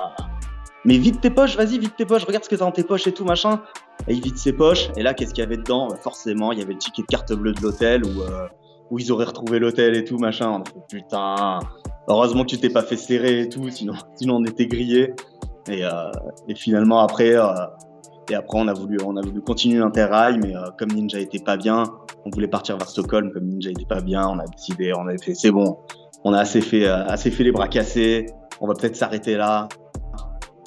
mais 0.84 0.98
vide 0.98 1.20
tes 1.20 1.30
poches 1.30 1.56
vas-y 1.56 1.78
vide 1.78 1.94
tes 1.96 2.06
poches 2.06 2.24
regarde 2.24 2.44
ce 2.44 2.48
que 2.48 2.56
t'as 2.56 2.64
dans 2.64 2.72
tes 2.72 2.84
poches 2.84 3.06
et 3.06 3.12
tout 3.12 3.24
machin 3.24 3.62
et 4.08 4.14
il 4.14 4.22
vide 4.22 4.36
ses 4.36 4.52
poches 4.52 4.90
et 4.96 5.02
là 5.02 5.14
qu'est-ce 5.14 5.34
qu'il 5.34 5.42
y 5.42 5.46
avait 5.46 5.56
dedans? 5.56 5.88
Bah, 5.88 5.96
forcément 6.02 6.52
il 6.52 6.58
y 6.58 6.62
avait 6.62 6.72
le 6.72 6.78
ticket 6.78 7.02
de 7.02 7.06
carte 7.06 7.32
bleue 7.32 7.52
de 7.52 7.60
l'hôtel 7.60 8.04
où 8.04 8.22
euh, 8.22 8.48
où 8.90 8.98
ils 8.98 9.10
auraient 9.10 9.24
retrouvé 9.24 9.58
l'hôtel 9.58 9.96
et 9.96 10.04
tout 10.04 10.18
machin 10.18 10.50
on 10.50 10.60
a 10.60 10.64
fait 10.64 10.98
putain 10.98 11.60
Heureusement 12.08 12.42
que 12.42 12.48
tu 12.48 12.58
t'es 12.58 12.68
pas 12.68 12.82
fait 12.82 12.96
serrer 12.96 13.42
et 13.42 13.48
tout, 13.48 13.68
sinon, 13.70 13.94
sinon 14.16 14.36
on 14.36 14.44
était 14.44 14.66
grillé. 14.66 15.14
Et, 15.68 15.84
euh, 15.84 16.10
finalement 16.56 16.98
après, 17.00 17.36
euh, 17.36 17.46
et 18.30 18.34
après 18.34 18.58
on 18.58 18.66
a 18.66 18.74
voulu, 18.74 18.98
on 19.06 19.16
a 19.16 19.20
voulu 19.20 19.40
continuer 19.40 19.78
l'interrail, 19.78 20.38
mais 20.42 20.52
comme 20.78 20.90
Ninja 20.90 21.20
était 21.20 21.38
pas 21.38 21.56
bien, 21.56 21.84
on 22.24 22.30
voulait 22.30 22.48
partir 22.48 22.76
vers 22.76 22.88
Stockholm. 22.88 23.30
Comme 23.32 23.46
Ninja 23.46 23.70
était 23.70 23.86
pas 23.86 24.00
bien, 24.00 24.26
on 24.28 24.38
a 24.38 24.46
décidé, 24.46 24.92
on 24.92 25.06
a 25.06 25.16
fait, 25.16 25.34
c'est 25.34 25.52
bon, 25.52 25.78
on 26.24 26.32
a 26.32 26.40
assez 26.40 26.60
fait, 26.60 26.86
assez 26.86 27.30
fait 27.30 27.44
les 27.44 27.52
bras 27.52 27.68
cassés. 27.68 28.26
On 28.60 28.66
va 28.66 28.74
peut-être 28.74 28.96
s'arrêter 28.96 29.36
là. 29.36 29.68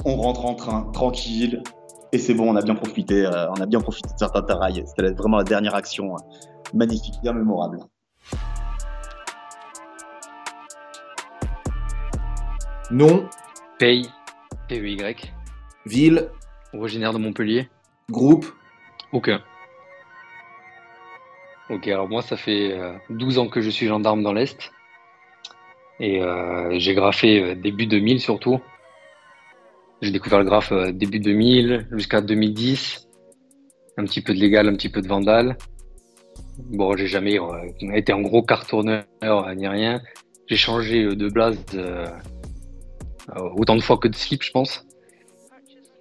On 0.08 0.18
rentre 0.18 0.46
en 0.46 0.54
train, 0.54 0.84
tranquille. 0.94 1.63
Et 2.12 2.20
c'est 2.20 2.36
bon, 2.36 2.54
on 2.54 2.56
a 2.56 2.62
bien 2.62 2.76
profité, 2.76 3.26
euh, 3.26 3.50
on 3.50 3.60
a 3.60 3.65
bien 3.65 3.82
profité 3.82 4.08
de 4.13 4.20
cet 4.20 4.36
interrail. 4.36 4.84
C'était 4.86 5.12
vraiment 5.13 5.38
la 5.38 5.44
dernière 5.44 5.74
action 5.74 6.15
magnifique, 6.76 7.15
bien 7.24 7.34
mémorable. 7.34 7.80
Nom 12.91 13.28
Paye. 13.80 14.08
P-E-Y. 14.68 15.34
Ville 15.88 16.30
Originaire 16.72 17.12
de 17.12 17.18
Montpellier. 17.18 17.68
Groupe 18.12 18.46
Aucun. 19.12 19.41
Ok, 21.72 21.88
alors 21.88 22.08
moi, 22.08 22.22
ça 22.22 22.38
fait 22.38 22.78
12 23.10 23.38
euh, 23.38 23.41
ans 23.41 23.48
que 23.48 23.60
je 23.60 23.72
suis 23.72 23.88
gendarme 23.88 24.22
dans 24.22 24.34
l'Est. 24.34 24.72
Et 26.00 26.22
euh, 26.22 26.78
j'ai 26.78 26.94
graffé 26.94 27.56
début 27.56 27.88
2000 27.88 28.22
surtout. 28.22 28.60
J'ai 30.06 30.12
découvert 30.12 30.38
le 30.38 30.46
graphe 30.46 30.72
début 30.94 31.18
2000 31.18 31.88
jusqu'à 31.94 32.22
2010. 32.22 33.08
Un 33.98 34.04
petit 34.04 34.22
peu 34.22 34.36
de 34.36 34.39
légal, 34.39 34.70
un 34.70 34.76
petit 34.76 34.89
peu 34.89 35.02
de 35.02 35.08
vandal. 35.08 35.58
Bon, 36.60 36.96
j'ai 36.96 37.08
jamais 37.08 37.39
été 37.91 38.13
en 38.13 38.22
gros 38.22 38.44
cartonneur 38.44 39.04
ni 39.56 39.68
rien. 39.68 40.02
J'ai 40.46 40.58
changé 40.58 41.15
de 41.15 41.28
blase 41.28 41.58
euh, 41.74 42.06
autant 43.56 43.76
de 43.76 43.82
fois 43.82 43.98
que 43.98 44.08
de 44.08 44.13
slip, 44.13 44.44
je 44.44 44.52
pense. 44.52 44.86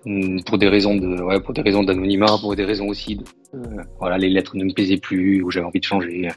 Hmm, 0.04 0.42
pour 0.42 0.58
des 0.58 0.68
raisons 0.68 0.96
de, 0.96 1.22
ouais, 1.22 1.40
pour 1.40 1.54
des 1.54 1.62
raisons 1.62 1.82
d'anonymat, 1.82 2.36
pour 2.42 2.54
des 2.54 2.64
raisons 2.66 2.88
aussi 2.88 3.16
de, 3.16 3.24
euh, 3.54 3.82
voilà, 4.00 4.18
les 4.18 4.28
lettres 4.28 4.54
ne 4.54 4.64
me 4.64 4.74
plaisaient 4.74 4.98
plus 4.98 5.42
ou 5.42 5.50
j'avais 5.50 5.64
envie 5.64 5.80
de 5.80 5.84
changer. 5.86 6.28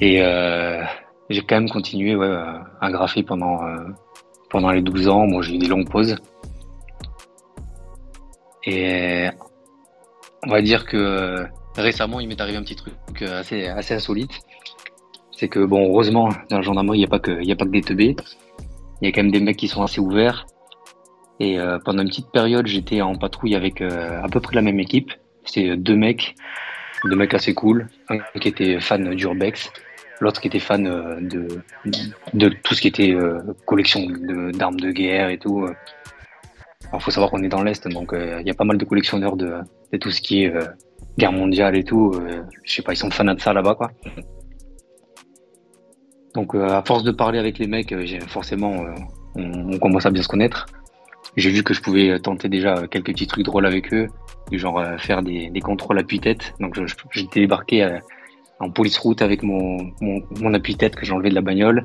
Et 0.00 0.22
euh, 0.22 0.84
j'ai 1.28 1.40
quand 1.40 1.56
même 1.56 1.68
continué 1.68 2.14
à 2.80 2.90
graffer 2.92 3.24
pendant, 3.24 3.66
euh, 3.66 3.78
pendant 4.52 4.70
les 4.70 4.82
12 4.82 5.08
ans. 5.08 5.26
Moi, 5.26 5.42
j'ai 5.42 5.54
eu 5.56 5.58
des 5.58 5.66
longues 5.66 5.90
pauses. 5.90 6.14
Et 8.64 9.28
on 10.46 10.50
va 10.50 10.62
dire 10.62 10.86
que 10.86 11.44
récemment, 11.76 12.20
il 12.20 12.28
m'est 12.28 12.40
arrivé 12.40 12.58
un 12.58 12.62
petit 12.62 12.76
truc 12.76 12.94
assez, 13.22 13.66
assez 13.66 13.94
insolite. 13.94 14.38
C'est 15.32 15.48
que, 15.48 15.64
bon, 15.64 15.88
heureusement, 15.88 16.28
dans 16.50 16.58
le 16.58 16.62
gendarmerie, 16.62 16.98
il 16.98 17.00
n'y 17.00 17.06
a 17.06 17.08
pas 17.08 17.18
que, 17.18 17.64
des 17.64 17.80
teubés 17.80 18.14
il 19.02 19.06
y 19.06 19.08
a 19.08 19.12
quand 19.12 19.22
même 19.22 19.32
des 19.32 19.40
mecs 19.40 19.56
qui 19.56 19.68
sont 19.68 19.82
assez 19.82 20.00
ouverts. 20.00 20.46
Et 21.40 21.58
euh, 21.58 21.78
pendant 21.84 22.02
une 22.02 22.08
petite 22.08 22.30
période, 22.30 22.68
j'étais 22.68 23.00
en 23.00 23.16
patrouille 23.16 23.56
avec 23.56 23.80
euh, 23.80 24.22
à 24.22 24.28
peu 24.28 24.40
près 24.40 24.54
la 24.54 24.62
même 24.62 24.78
équipe. 24.78 25.10
C'est 25.44 25.70
euh, 25.70 25.76
deux 25.76 25.96
mecs, 25.96 26.36
deux 27.04 27.16
mecs 27.16 27.34
assez 27.34 27.52
cool. 27.52 27.88
Un 28.08 28.18
qui 28.38 28.46
était 28.46 28.78
fan 28.78 29.12
d'Urbex, 29.14 29.72
l'autre 30.20 30.40
qui 30.40 30.48
était 30.48 30.58
fan 30.58 30.84
de, 30.84 31.48
de 32.34 32.48
tout 32.48 32.74
ce 32.74 32.80
qui 32.80 32.88
était 32.88 33.16
collection 33.66 34.06
d'armes 34.54 34.78
de, 34.78 34.90
guerre 34.90 35.30
et 35.30 35.38
tout. 35.38 35.66
Il 36.92 37.00
faut 37.00 37.10
savoir 37.10 37.30
qu'on 37.30 37.42
est 37.42 37.48
dans 37.48 37.62
l'Est, 37.62 37.88
donc 37.88 38.12
il 38.14 38.46
y 38.46 38.50
a 38.50 38.54
pas 38.54 38.64
mal 38.64 38.78
de 38.78 38.84
collectionneurs 38.84 39.36
de, 39.36 39.54
de 39.92 39.98
tout 39.98 40.10
ce 40.10 40.20
qui 40.20 40.44
est 40.44 40.54
guerre 41.18 41.32
mondiale 41.32 41.76
et 41.76 41.84
tout. 41.84 42.12
je 42.64 42.72
sais 42.72 42.82
pas, 42.82 42.92
ils 42.92 42.96
sont 42.96 43.10
fans 43.10 43.24
de 43.24 43.40
ça 43.40 43.52
là-bas, 43.52 43.74
quoi. 43.74 43.90
Donc 46.34 46.54
euh, 46.54 46.68
à 46.68 46.82
force 46.82 47.02
de 47.02 47.10
parler 47.10 47.38
avec 47.38 47.58
les 47.58 47.66
mecs, 47.66 47.92
euh, 47.92 48.06
forcément, 48.26 48.84
euh, 48.84 48.94
on, 49.34 49.78
commence 49.78 50.06
à 50.06 50.10
bien 50.10 50.22
se 50.22 50.28
connaître. 50.28 50.66
J'ai 51.36 51.50
vu 51.50 51.62
que 51.62 51.74
je 51.74 51.80
pouvais 51.80 52.18
tenter 52.20 52.48
déjà 52.48 52.86
quelques 52.90 53.12
petits 53.12 53.26
trucs 53.26 53.44
drôles 53.44 53.66
avec 53.66 53.92
eux, 53.92 54.08
du 54.50 54.58
genre 54.58 54.82
faire 54.98 55.22
des, 55.22 55.50
contrôles 55.62 55.98
appui-tête. 55.98 56.54
Donc 56.60 56.78
j'étais 57.10 57.40
débarqué 57.40 57.98
en 58.62 58.70
police 58.70 58.96
route 58.98 59.22
avec 59.22 59.42
mon, 59.42 59.92
mon, 60.00 60.54
appui-tête 60.54 60.94
que 60.94 61.04
j'enlevais 61.04 61.30
de 61.30 61.34
la 61.34 61.40
bagnole. 61.40 61.84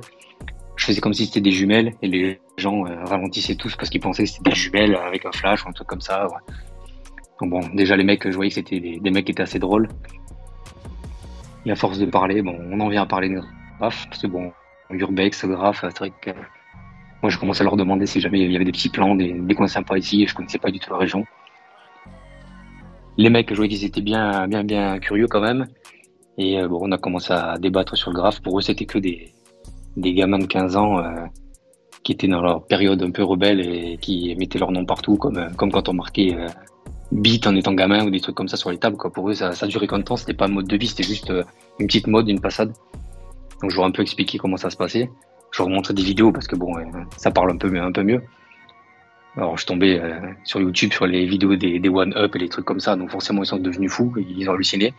Je 0.76 0.86
faisais 0.86 1.02
comme 1.02 1.14
si 1.14 1.26
c'était 1.26 1.42
des 1.42 1.52
jumelles 1.52 1.94
et 2.04 2.08
les 2.08 2.40
gens 2.58 2.84
ralentissaient 2.84 3.56
tous 3.56 3.76
parce 3.76 3.90
qu'ils 3.90 4.00
pensaient 4.00 4.24
que 4.24 4.30
c'était 4.30 4.52
des 4.52 4.56
jumelles 4.56 4.96
avec 4.96 5.26
un 5.26 5.32
flash 5.32 5.66
ou 5.66 5.70
un 5.70 5.72
truc 5.72 5.88
comme 5.88 6.02
ça. 6.02 6.28
Donc 7.42 7.50
bon, 7.50 7.62
déjà 7.74 7.96
les 7.96 8.04
mecs, 8.04 8.30
je 8.30 8.36
voyais 8.36 8.50
que 8.50 8.56
c'était 8.56 8.80
des, 8.80 9.12
mecs 9.12 9.26
qui 9.26 9.32
étaient 9.32 9.42
assez 9.42 9.58
drôles. 9.58 9.88
Et 11.66 11.72
à 11.72 11.76
force 11.76 11.98
de 11.98 12.06
parler, 12.06 12.44
bon, 12.44 12.56
on 12.72 12.80
en 12.80 12.90
vient 12.90 13.02
à 13.02 13.06
parler 13.08 13.30
de 13.30 13.42
parce 13.80 14.06
que 14.22 14.28
bon, 14.28 14.52
Urbex, 14.92 15.46
Graph, 15.46 15.82
c'est 15.82 15.98
vrai 15.98 16.12
que 16.22 16.32
moi 17.22 17.30
je 17.30 17.38
commençais 17.38 17.62
à 17.62 17.64
leur 17.64 17.76
demander 17.76 18.06
si 18.06 18.22
jamais 18.22 18.40
il 18.40 18.52
y 18.52 18.56
avait 18.56 18.66
des 18.66 18.72
petits 18.72 18.90
plans, 18.90 19.16
des, 19.16 19.34
des 19.34 19.56
coins 19.56 19.68
sympas 19.68 19.98
ici, 19.98 20.24
et 20.24 20.28
je 20.28 20.36
connaissais 20.36 20.60
pas 20.60 20.72
du 20.72 20.80
tout 20.80 20.92
la 20.92 20.98
région. 20.98 21.26
Les 23.18 23.32
mecs, 23.32 23.50
je 23.50 23.56
voyais 23.56 23.70
qu'ils 23.70 23.86
étaient 23.86 24.02
bien, 24.02 24.48
bien, 24.48 24.64
bien 24.64 25.00
curieux 25.00 25.28
quand 25.28 25.42
même. 25.42 25.68
Et 26.38 26.60
euh, 26.60 26.68
bon, 26.68 26.80
on 26.82 26.92
a 26.92 26.98
commencé 26.98 27.34
à 27.34 27.58
débattre 27.58 27.98
sur 27.98 28.12
le 28.12 28.16
graphe. 28.16 28.42
Pour 28.42 28.58
eux, 28.60 28.62
c'était 28.62 28.86
que 28.86 29.00
des, 29.00 29.34
gamins 29.98 30.40
de 30.40 30.46
15 30.46 30.76
ans 30.76 31.00
euh, 31.00 31.26
qui 32.04 32.12
étaient 32.12 32.28
dans 32.28 32.42
leur 32.42 32.66
période 32.66 33.02
un 33.02 33.12
peu 33.12 33.24
rebelle 33.24 33.60
et 33.60 33.98
qui 34.00 34.36
mettaient 34.38 34.60
leur 34.60 34.72
nom 34.72 34.86
partout, 34.86 35.16
comme, 35.16 35.38
euh, 35.38 35.50
comme 35.58 35.72
quand 35.72 35.90
on 35.90 35.94
marquait 35.94 36.38
beat 37.12 37.48
en 37.48 37.56
étant 37.56 37.74
gamin 37.74 38.06
ou 38.06 38.10
des 38.10 38.20
trucs 38.20 38.36
comme 38.36 38.50
ça 38.50 38.58
sur 38.58 38.70
les 38.70 38.78
tables. 38.78 38.98
Pour 39.14 39.30
eux, 39.30 39.34
ça, 39.34 39.52
ça 39.54 39.66
durait 39.68 39.88
de 39.88 40.02
temps 40.02 40.16
C'était 40.16 40.34
pas 40.34 40.46
un 40.46 40.50
mode 40.50 40.68
de 40.68 40.78
vie, 40.78 40.88
c'était 40.88 41.04
juste 41.04 41.32
une 41.80 41.88
petite 41.88 42.08
mode, 42.08 42.30
une 42.30 42.42
passade. 42.42 42.74
Donc 43.62 43.72
je 43.72 43.76
leur 43.76 43.86
ai 43.86 43.90
un 43.90 43.92
peu 43.92 44.02
expliqué 44.02 44.38
comment 44.38 44.58
ça 44.58 44.70
se 44.70 44.78
passait. 44.78 45.10
Je 45.52 45.62
leur 45.62 45.72
ai 45.72 45.74
montré 45.74 45.94
des 45.94 46.04
vidéos 46.04 46.32
parce 46.32 46.48
que 46.48 46.56
bon, 46.56 46.74
ça 47.16 47.32
parle 47.32 47.52
un 47.52 47.58
peu, 47.58 47.70
mieux. 47.70 48.22
Alors 49.38 49.56
je 49.56 49.66
euh, 49.72 50.20
sur 50.44 50.60
YouTube 50.60 50.92
sur 50.92 51.06
les 51.06 51.26
vidéos 51.28 51.56
des, 51.56 51.80
des 51.80 51.90
One 51.90 52.12
Up 52.16 52.36
et 52.36 52.40
les 52.40 52.50
trucs 52.50 52.66
comme 52.66 52.80
ça, 52.80 52.96
donc 52.96 53.12
forcément 53.12 53.44
ils 53.44 53.46
sont 53.46 53.58
devenus 53.58 53.92
fous, 53.92 54.12
ils 54.18 54.50
ont 54.50 54.54
halluciné. 54.54 54.94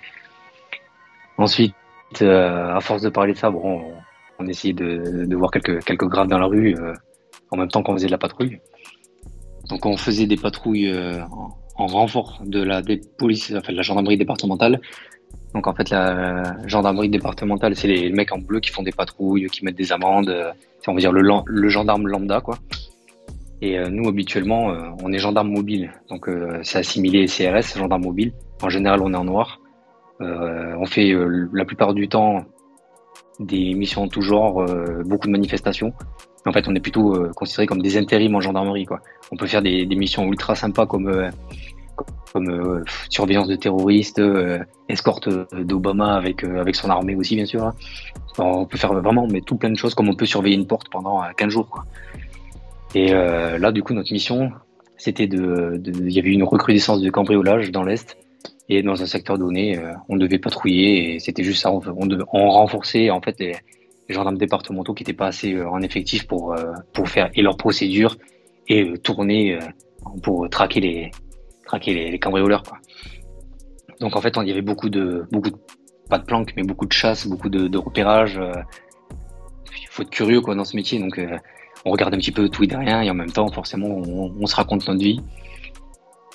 Ensuite, 1.39 1.75
euh, 2.21 2.75
à 2.75 2.81
force 2.81 3.03
de 3.03 3.09
parler 3.09 3.33
de 3.33 3.39
ça, 3.39 3.49
bon, 3.51 3.81
on, 4.41 4.47
essayait 4.49 4.75
de, 4.75 5.37
voir 5.37 5.53
quelques, 5.53 5.85
quelques 5.85 6.07
graves 6.07 6.27
dans 6.27 6.39
la 6.39 6.47
rue 6.47 6.75
euh, 6.77 6.93
en 7.53 7.57
même 7.57 7.69
temps 7.69 7.83
qu'on 7.85 7.95
faisait 7.95 8.07
de 8.07 8.13
la 8.13 8.19
patrouille. 8.19 8.59
Donc 9.69 9.87
on 9.87 9.97
faisait 9.97 10.27
des 10.27 10.37
patrouilles 10.37 10.91
euh, 10.91 11.21
en, 11.77 11.87
renfort 11.87 12.41
de 12.45 12.61
la 12.63 12.83
des 12.83 13.01
enfin, 13.23 13.73
de 13.73 13.77
la 13.77 13.83
gendarmerie 13.83 14.17
départementale. 14.17 14.81
Donc 15.55 15.69
en 15.69 15.75
fait 15.75 15.91
la 15.91 16.67
gendarmerie 16.67 17.09
départementale, 17.09 17.77
c'est 17.77 17.87
les, 17.87 18.11
mecs 18.11 18.33
en 18.33 18.39
bleu 18.39 18.59
qui 18.59 18.71
font 18.71 18.83
des 18.83 18.93
patrouilles, 18.93 19.47
qui 19.47 19.65
mettent 19.65 19.77
des 19.77 19.93
amendes. 19.93 20.35
C'est 20.81 20.91
on 20.91 20.95
va 20.95 21.01
dire 21.01 21.13
le, 21.13 21.23
le 21.47 21.69
gendarme 21.69 22.09
lambda 22.09 22.41
quoi. 22.41 22.59
Et 23.61 23.79
nous 23.91 24.09
habituellement, 24.09 24.73
on 25.03 25.13
est 25.13 25.19
gendarme 25.19 25.51
mobile, 25.51 25.93
donc 26.09 26.31
c'est 26.63 26.79
assimilé 26.79 27.27
CRS, 27.27 27.77
gendarme 27.77 28.03
mobile. 28.03 28.33
En 28.63 28.69
général, 28.69 29.03
on 29.03 29.13
est 29.13 29.17
en 29.17 29.25
noir. 29.25 29.61
Euh, 30.21 30.75
on 30.79 30.87
fait 30.87 31.13
euh, 31.13 31.49
la 31.53 31.65
plupart 31.65 31.95
du 31.95 32.09
temps 32.09 32.45
des 33.39 33.75
missions 33.75 34.03
en 34.03 34.09
tout 34.09 34.23
genre, 34.23 34.63
euh, 34.63 35.03
beaucoup 35.05 35.29
de 35.29 35.33
manifestations. 35.33 35.93
En 36.45 36.53
fait, 36.53 36.67
on 36.67 36.75
est 36.75 36.81
plutôt 36.81 37.31
considéré 37.37 37.67
comme 37.67 37.83
des 37.83 37.97
intérims 37.99 38.35
en 38.35 38.41
gendarmerie. 38.41 38.87
Quoi. 38.87 39.01
On 39.31 39.37
peut 39.37 39.47
faire 39.47 39.63
des, 39.63 39.87
missions 39.87 40.25
ultra 40.27 40.55
sympas 40.55 40.87
comme, 40.87 41.31
comme 42.33 42.85
surveillance 43.11 43.49
de 43.49 43.57
terroristes, 43.57 44.23
escorte 44.89 45.29
d'Obama 45.53 46.15
avec, 46.15 46.45
avec 46.45 46.75
son 46.75 46.89
armée 46.89 47.17
aussi, 47.17 47.35
bien 47.37 47.45
sûr. 47.45 47.65
Hein. 47.65 47.75
on 48.39 48.65
peut 48.65 48.79
faire 48.79 48.95
vraiment 48.95 49.27
mais 49.31 49.43
tout 49.43 49.57
plein 49.57 49.69
de 49.69 49.77
choses, 49.77 49.95
comme 49.95 50.09
on 50.09 50.15
peut 50.15 50.27
surveiller 50.27 50.57
une 50.57 50.67
porte 50.67 50.89
pendant 50.91 51.21
15 51.37 51.49
jours. 51.51 51.69
Quoi. 51.69 51.85
Et 52.95 53.09
là, 53.13 53.71
du 53.71 53.83
coup, 53.83 53.93
notre 53.93 54.13
mission, 54.13 54.51
c'était 54.97 55.27
de, 55.27 55.83
il 55.85 56.13
y 56.13 56.19
avait 56.19 56.31
une 56.31 56.45
recrudescence 56.45 57.03
de 57.03 57.11
cambriolage 57.11 57.71
dans 57.73 57.83
l'Est. 57.83 58.17
Et 58.69 58.83
dans 58.83 59.03
un 59.03 59.07
secteur 59.07 59.39
donné, 59.39 59.79
euh, 59.79 59.95
on 60.09 60.17
devait 60.17 60.39
patrouiller 60.39 61.15
et 61.15 61.19
c'était 61.21 61.43
juste 61.43 61.63
ça. 61.63 61.73
On, 61.73 62.51
renforçait 62.51 63.11
en 63.11 63.21
fait 63.21 63.39
les, 63.41 63.55
gendarmes 64.11 64.39
départementaux 64.39 64.95
qui 64.95 65.03
n'étaient 65.03 65.17
pas 65.17 65.27
assez 65.27 65.55
euh, 65.55 65.69
en 65.69 65.81
effectif 65.81 66.27
pour, 66.27 66.53
euh, 66.53 66.73
pour 66.93 67.09
faire 67.09 67.31
et 67.35 67.43
leurs 67.43 67.57
procédures 67.57 68.17
et 68.69 68.99
tourner 68.99 69.59
pour 70.23 70.49
traquer 70.51 70.81
les, 70.81 71.11
traquer 71.65 71.95
les, 72.11 72.19
cambrioleurs. 72.19 72.63
Donc 74.01 74.15
en 74.15 74.21
fait, 74.21 74.37
il 74.43 74.49
y 74.49 74.53
avait 74.53 74.63
beaucoup 74.63 74.91
de, 74.91 75.27
beaucoup 75.33 75.51
pas 76.11 76.19
de 76.19 76.25
planques, 76.25 76.53
mais 76.55 76.63
beaucoup 76.63 76.85
de 76.85 76.93
chasse, 76.93 77.27
beaucoup 77.27 77.49
de, 77.49 77.69
de 77.69 77.79
repérage. 77.79 78.39
Il 79.81 79.89
faut 79.89 80.03
être 80.03 80.11
curieux 80.11 80.43
quoi, 80.43 80.55
dans 80.55 80.67
ce 80.67 80.77
métier. 80.77 80.99
Donc 80.99 81.19
on 81.87 81.91
regarde 81.91 82.13
un 82.13 82.19
petit 82.19 82.33
peu 82.33 82.51
tout 82.51 82.65
et 82.65 82.67
derrière 82.67 83.01
et 83.01 83.11
en 83.11 83.15
même 83.15 83.33
temps, 83.33 83.49
forcément, 83.49 83.89
on, 83.89 84.35
on 84.39 84.47
se 84.47 84.55
raconte 84.55 84.87
notre 84.87 85.01
vie. 85.01 85.21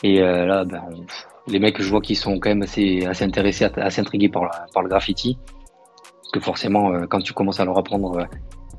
Et 0.01 0.19
là, 0.19 0.65
ben, 0.65 0.83
on, 0.91 1.05
les 1.47 1.59
mecs, 1.59 1.81
je 1.81 1.89
vois 1.89 2.01
qu'ils 2.01 2.17
sont 2.17 2.39
quand 2.39 2.49
même 2.49 2.61
assez, 2.61 3.05
intéressés, 3.21 3.65
assez 3.75 4.01
intrigués 4.01 4.29
par, 4.29 4.49
le 4.81 4.87
graffiti. 4.87 5.37
Parce 6.15 6.31
que 6.31 6.39
forcément, 6.39 6.93
euh, 6.93 7.05
quand 7.07 7.19
tu 7.19 7.33
commences 7.33 7.59
à 7.59 7.65
leur 7.65 7.77
apprendre 7.77 8.17
euh, 8.17 8.25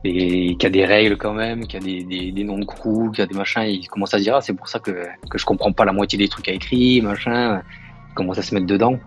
qu'il 0.02 0.62
y 0.62 0.66
a 0.66 0.70
des 0.70 0.84
règles 0.84 1.16
quand 1.16 1.34
même, 1.34 1.66
qu'il 1.66 1.86
y 1.86 2.30
a 2.30 2.32
des, 2.32 2.44
noms 2.44 2.58
de 2.58 2.64
crew, 2.64 3.10
qu'il 3.10 3.18
y 3.18 3.22
a 3.22 3.26
des 3.26 3.34
machins, 3.34 3.62
ils 3.62 3.86
commencent 3.88 4.14
à 4.14 4.18
se 4.18 4.22
dire, 4.22 4.36
ah, 4.36 4.40
c'est 4.40 4.54
pour 4.54 4.68
ça 4.68 4.78
que, 4.78 5.06
que 5.30 5.38
je 5.38 5.44
comprends 5.44 5.72
pas 5.72 5.84
la 5.84 5.92
moitié 5.92 6.18
des 6.18 6.28
trucs 6.28 6.48
à 6.48 6.52
écrit, 6.52 7.00
machin. 7.02 7.62
Ils 8.10 8.14
commencent 8.14 8.38
à 8.38 8.42
se 8.42 8.54
mettre 8.54 8.66
dedans. 8.66 8.98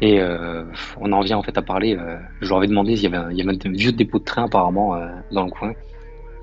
Et 0.00 0.20
euh, 0.20 0.64
on 1.00 1.12
en 1.12 1.20
vient 1.20 1.38
en 1.38 1.42
fait 1.42 1.58
à 1.58 1.62
parler. 1.62 1.98
je 2.40 2.48
leur 2.48 2.58
avais 2.58 2.68
demandé 2.68 2.96
s'il 2.96 3.10
y 3.10 3.14
avait, 3.14 3.32
il 3.32 3.36
y 3.36 3.42
avait 3.42 3.66
un 3.66 3.72
vieux 3.72 3.92
dépôt 3.92 4.20
de 4.20 4.24
train 4.24 4.44
apparemment 4.44 4.96
dans 5.32 5.44
le 5.44 5.50
coin. 5.50 5.72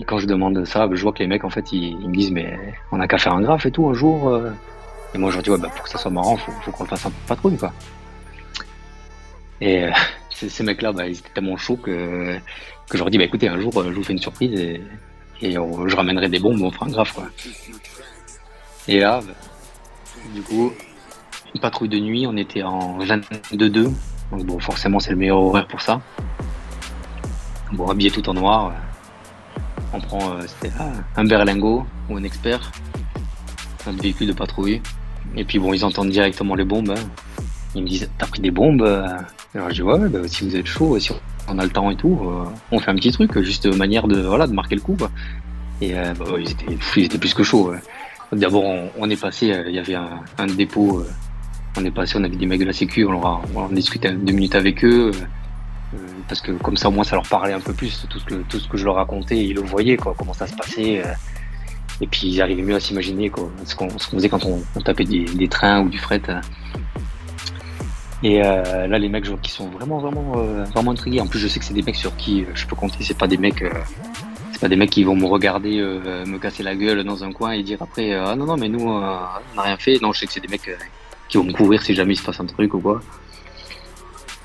Et 0.02 0.04
quand 0.04 0.20
je 0.20 0.28
demande 0.28 0.66
ça, 0.66 0.90
je 0.92 1.02
vois 1.02 1.14
que 1.14 1.20
les 1.20 1.28
mecs 1.28 1.46
en 1.46 1.50
fait 1.50 1.72
ils, 1.72 1.96
me 1.98 2.14
disent 2.14 2.32
mais 2.32 2.60
on 2.92 3.00
a 3.00 3.08
qu'à 3.08 3.18
faire 3.18 3.34
un 3.34 3.42
graphe 3.42 3.66
et 3.66 3.72
tout 3.72 3.88
un 3.88 3.94
jour. 3.94 4.30
Et 5.16 5.18
moi, 5.18 5.32
je 5.32 5.36
leur 5.36 5.44
dis, 5.44 5.50
ouais, 5.50 5.58
bah, 5.58 5.70
pour 5.74 5.86
que 5.86 5.90
ça 5.90 5.98
soit 5.98 6.12
marrant, 6.12 6.36
faut, 6.36 6.52
faut 6.62 6.72
qu'on 6.72 6.84
le 6.84 6.90
fasse 6.90 7.06
un 7.06 7.10
peu 7.10 7.16
patrouille, 7.26 7.56
quoi. 7.56 7.72
Et 9.62 9.86
euh, 9.86 9.92
ces, 10.30 10.62
mecs-là, 10.62 10.92
bah, 10.92 11.08
ils 11.08 11.18
étaient 11.18 11.30
tellement 11.34 11.56
chauds 11.56 11.78
que, 11.78 12.38
que 12.90 12.98
je 12.98 12.98
leur 12.98 13.10
dis, 13.10 13.18
bah, 13.18 13.24
écoutez, 13.24 13.48
un 13.48 13.58
jour, 13.58 13.72
euh, 13.80 13.92
je 13.92 13.96
vous 13.96 14.04
fais 14.04 14.12
une 14.12 14.20
surprise 14.20 14.60
et, 14.60 14.82
et 15.42 15.54
je 15.54 15.96
ramènerai 15.96 16.28
des 16.28 16.40
bombes, 16.40 16.62
on 16.62 16.70
fera 16.70 16.88
un 16.88 16.90
grave, 16.90 17.14
quoi. 17.14 17.28
Et 18.90 19.00
là, 19.00 19.22
bah, 19.26 19.32
du 20.34 20.42
coup, 20.42 20.74
une 21.54 21.62
patrouille 21.62 21.88
de 21.88 22.00
nuit, 22.00 22.28
on 22.28 22.36
était 22.36 22.64
en 22.64 23.00
22-2. 23.00 23.94
Donc, 24.32 24.44
bon, 24.44 24.60
forcément, 24.60 25.00
c'est 25.00 25.12
le 25.12 25.18
meilleur 25.18 25.38
horaire 25.38 25.68
pour 25.68 25.82
ça. 25.82 26.02
Bon, 27.72 27.88
habillé 27.88 28.12
tout 28.12 28.28
en 28.28 28.34
noir. 28.34 28.74
On 29.94 30.02
prend, 30.02 30.34
euh, 30.34 30.70
un 31.16 31.24
berlingot 31.24 31.86
ou 32.10 32.18
un 32.18 32.24
expert, 32.24 32.70
un 33.88 33.94
véhicule 33.94 34.28
de 34.28 34.34
patrouille. 34.34 34.82
Et 35.38 35.44
puis 35.44 35.60
bon, 35.60 35.74
ils 35.74 35.84
entendent 35.86 36.10
directement 36.10 36.56
les 36.56 36.66
bombes. 36.66 36.92
Hein. 36.92 37.44
Ils 37.76 37.84
me 37.84 37.88
disent, 37.88 38.10
t'as 38.18 38.28
pris 38.28 38.42
des 38.42 38.52
bombes 38.52 38.84
Alors 39.54 39.70
je 39.70 39.76
dis, 39.76 39.82
ouais, 39.82 40.10
bah, 40.10 40.20
si 40.28 40.48
vous 40.48 40.56
êtes 40.56 40.66
chaud, 40.66 40.98
si 41.00 41.12
on 41.48 41.60
a 41.60 41.64
le 41.64 41.70
temps 41.70 41.92
et 41.92 41.96
tout, 41.96 42.20
euh, 42.24 42.46
on 42.72 42.80
fait 42.80 42.92
un 42.92 42.96
petit 42.96 43.12
truc, 43.12 43.40
juste 43.42 43.68
manière 43.76 44.08
de, 44.08 44.22
voilà, 44.22 44.48
de 44.48 44.54
marquer 44.54 44.76
le 44.76 44.82
coup. 44.82 44.98
Et 45.82 45.98
euh, 45.98 46.14
bah, 46.18 46.26
ils, 46.40 46.52
étaient, 46.52 47.18
plus 47.18 47.34
que 47.34 47.44
chauds. 47.44 47.74
D'abord, 48.32 48.64
on, 48.98 49.10
est 49.10 49.22
passé, 49.22 49.52
euh, 49.52 49.66
il 49.68 49.76
y 49.76 49.80
avait 49.80 49.96
un, 49.96 50.48
dépôt, 50.48 51.06
on 51.78 51.86
est 51.86 51.92
passé, 51.92 52.18
on 52.18 52.24
avait 52.24 52.36
des 52.36 52.46
mecs 52.46 52.60
de 52.60 52.66
la 52.66 52.74
sécu, 52.74 53.06
on, 53.06 53.12
leur 53.12 53.26
a, 53.26 53.42
discuté 53.72 54.10
deux 54.12 54.34
minutes 54.34 54.56
avec 54.56 54.84
eux. 54.84 55.12
parce 56.28 56.42
que 56.42 56.52
comme 56.54 56.76
ça 56.76 56.90
au 56.90 56.92
moins 56.92 57.04
ça 57.04 57.16
leur 57.16 57.28
parlait 57.28 57.54
un 57.54 57.60
peu 57.60 57.72
plus 57.72 58.06
tout 58.10 58.20
ce 58.20 58.26
que 58.26 58.36
tout 58.50 58.60
ce 58.60 58.68
que 58.68 58.78
je 58.78 58.84
leur 58.84 58.96
racontais 58.96 59.38
ils 59.38 59.54
le 59.54 59.62
voyaient 59.62 59.96
comment 59.96 60.34
ça 60.34 60.48
se 60.48 60.56
passait 60.56 61.04
et 62.02 62.08
puis 62.08 62.28
ils 62.28 62.42
arrivaient 62.42 62.62
mieux 62.62 62.76
à 62.76 62.80
s'imaginer 62.80 63.32
ce 63.64 63.76
qu'on 63.76 63.90
faisait 63.90 64.30
quand 64.30 64.46
on, 64.46 64.62
tapait 64.82 65.06
des, 65.06 65.48
trains 65.48 65.82
ou 65.82 65.90
du 65.90 65.98
fret. 65.98 66.22
Et 68.24 68.44
euh, 68.44 68.88
là, 68.88 68.98
les 68.98 69.10
mecs, 69.10 69.26
je 69.26 69.32
vois 69.32 69.40
qu'ils 69.40 69.54
sont 69.54 69.70
vraiment, 69.70 70.00
vraiment, 70.00 70.34
euh, 70.38 70.64
vraiment 70.66 70.92
intrigués. 70.92 71.22
En 71.22 71.28
plus, 71.28 71.40
je 71.40 71.48
sais 71.48 71.60
que 71.60 71.66
c'est 71.66 71.74
des 71.74 71.84
mecs 71.84 71.96
sur 71.96 72.16
qui 72.16 72.44
euh, 72.44 72.48
je 72.56 72.66
peux 72.66 72.76
compter. 72.76 73.04
C'est 73.04 73.18
pas 73.18 73.28
des 73.28 73.38
mecs, 73.38 73.64
c'est 74.52 74.60
pas 74.60 74.68
des 74.68 74.76
mecs 74.76 74.90
qui 74.90 75.04
vont 75.04 75.16
me 75.16 75.26
regarder, 75.26 75.78
me 75.80 76.38
casser 76.38 76.64
la 76.64 76.76
gueule 76.76 77.04
dans 77.04 77.24
un 77.24 77.32
coin 77.32 77.52
et 77.52 77.64
dire 77.64 77.82
après, 77.82 78.14
ah 78.14 78.36
non, 78.36 78.46
non, 78.46 78.58
mais 78.58 78.70
nous, 78.70 78.88
on 78.88 79.00
n'a 79.00 79.42
rien 79.58 79.78
fait. 79.78 80.02
Non, 80.02 80.12
je 80.12 80.20
sais 80.20 80.26
que 80.28 80.34
c'est 80.34 80.42
des 80.42 80.48
mecs 80.48 80.70
qui 81.30 81.38
vont 81.38 81.44
me 81.44 81.54
couvrir 81.54 81.82
si 81.82 81.94
jamais 81.94 82.14
il 82.14 82.18
se 82.18 82.24
passe 82.24 82.40
un 82.40 82.46
truc 82.46 82.74
ou 82.74 82.80
quoi. 82.80 83.00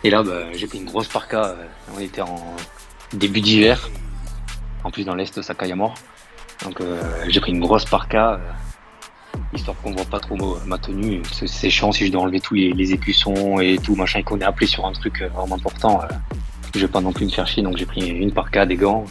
Et 0.02 0.10
là, 0.10 0.22
bah, 0.22 0.52
j'ai 0.52 0.66
pris 0.66 0.78
une 0.78 0.86
grosse 0.86 1.08
parka. 1.08 1.56
on 1.94 2.00
était 2.00 2.22
en 2.22 2.54
début 3.12 3.40
d'hiver. 3.40 3.90
En 4.82 4.90
plus, 4.90 5.04
dans 5.04 5.14
l'est, 5.14 5.42
ça 5.42 5.54
caille 5.54 5.74
mort. 5.74 5.94
Donc 6.64 6.80
euh, 6.80 7.00
j'ai 7.28 7.40
pris 7.40 7.52
une 7.52 7.60
grosse 7.60 7.84
parka, 7.84 8.34
euh, 8.34 9.38
histoire 9.54 9.76
qu'on 9.78 9.92
voit 9.92 10.04
pas 10.04 10.20
trop 10.20 10.36
ma 10.66 10.78
tenue. 10.78 11.22
C'est 11.32 11.70
chiant 11.70 11.92
si 11.92 12.06
je 12.06 12.12
dois 12.12 12.22
enlever 12.22 12.40
tous 12.40 12.54
les, 12.54 12.92
écussons 12.92 13.60
et 13.60 13.78
tout 13.78 13.94
machin 13.94 14.20
et 14.20 14.22
qu'on 14.22 14.38
est 14.40 14.44
appelé 14.44 14.66
sur 14.66 14.84
un 14.84 14.92
truc 14.92 15.22
euh, 15.22 15.28
vraiment 15.28 15.56
important. 15.56 16.00
je 16.74 16.80
vais 16.80 16.88
pas 16.88 17.00
non 17.00 17.12
plus 17.12 17.24
me 17.24 17.30
faire 17.30 17.46
chier, 17.46 17.62
donc 17.62 17.76
j'ai 17.76 17.86
pris 17.86 18.08
une 18.08 18.32
parka, 18.32 18.66
des 18.66 18.76
gants, 18.76 19.04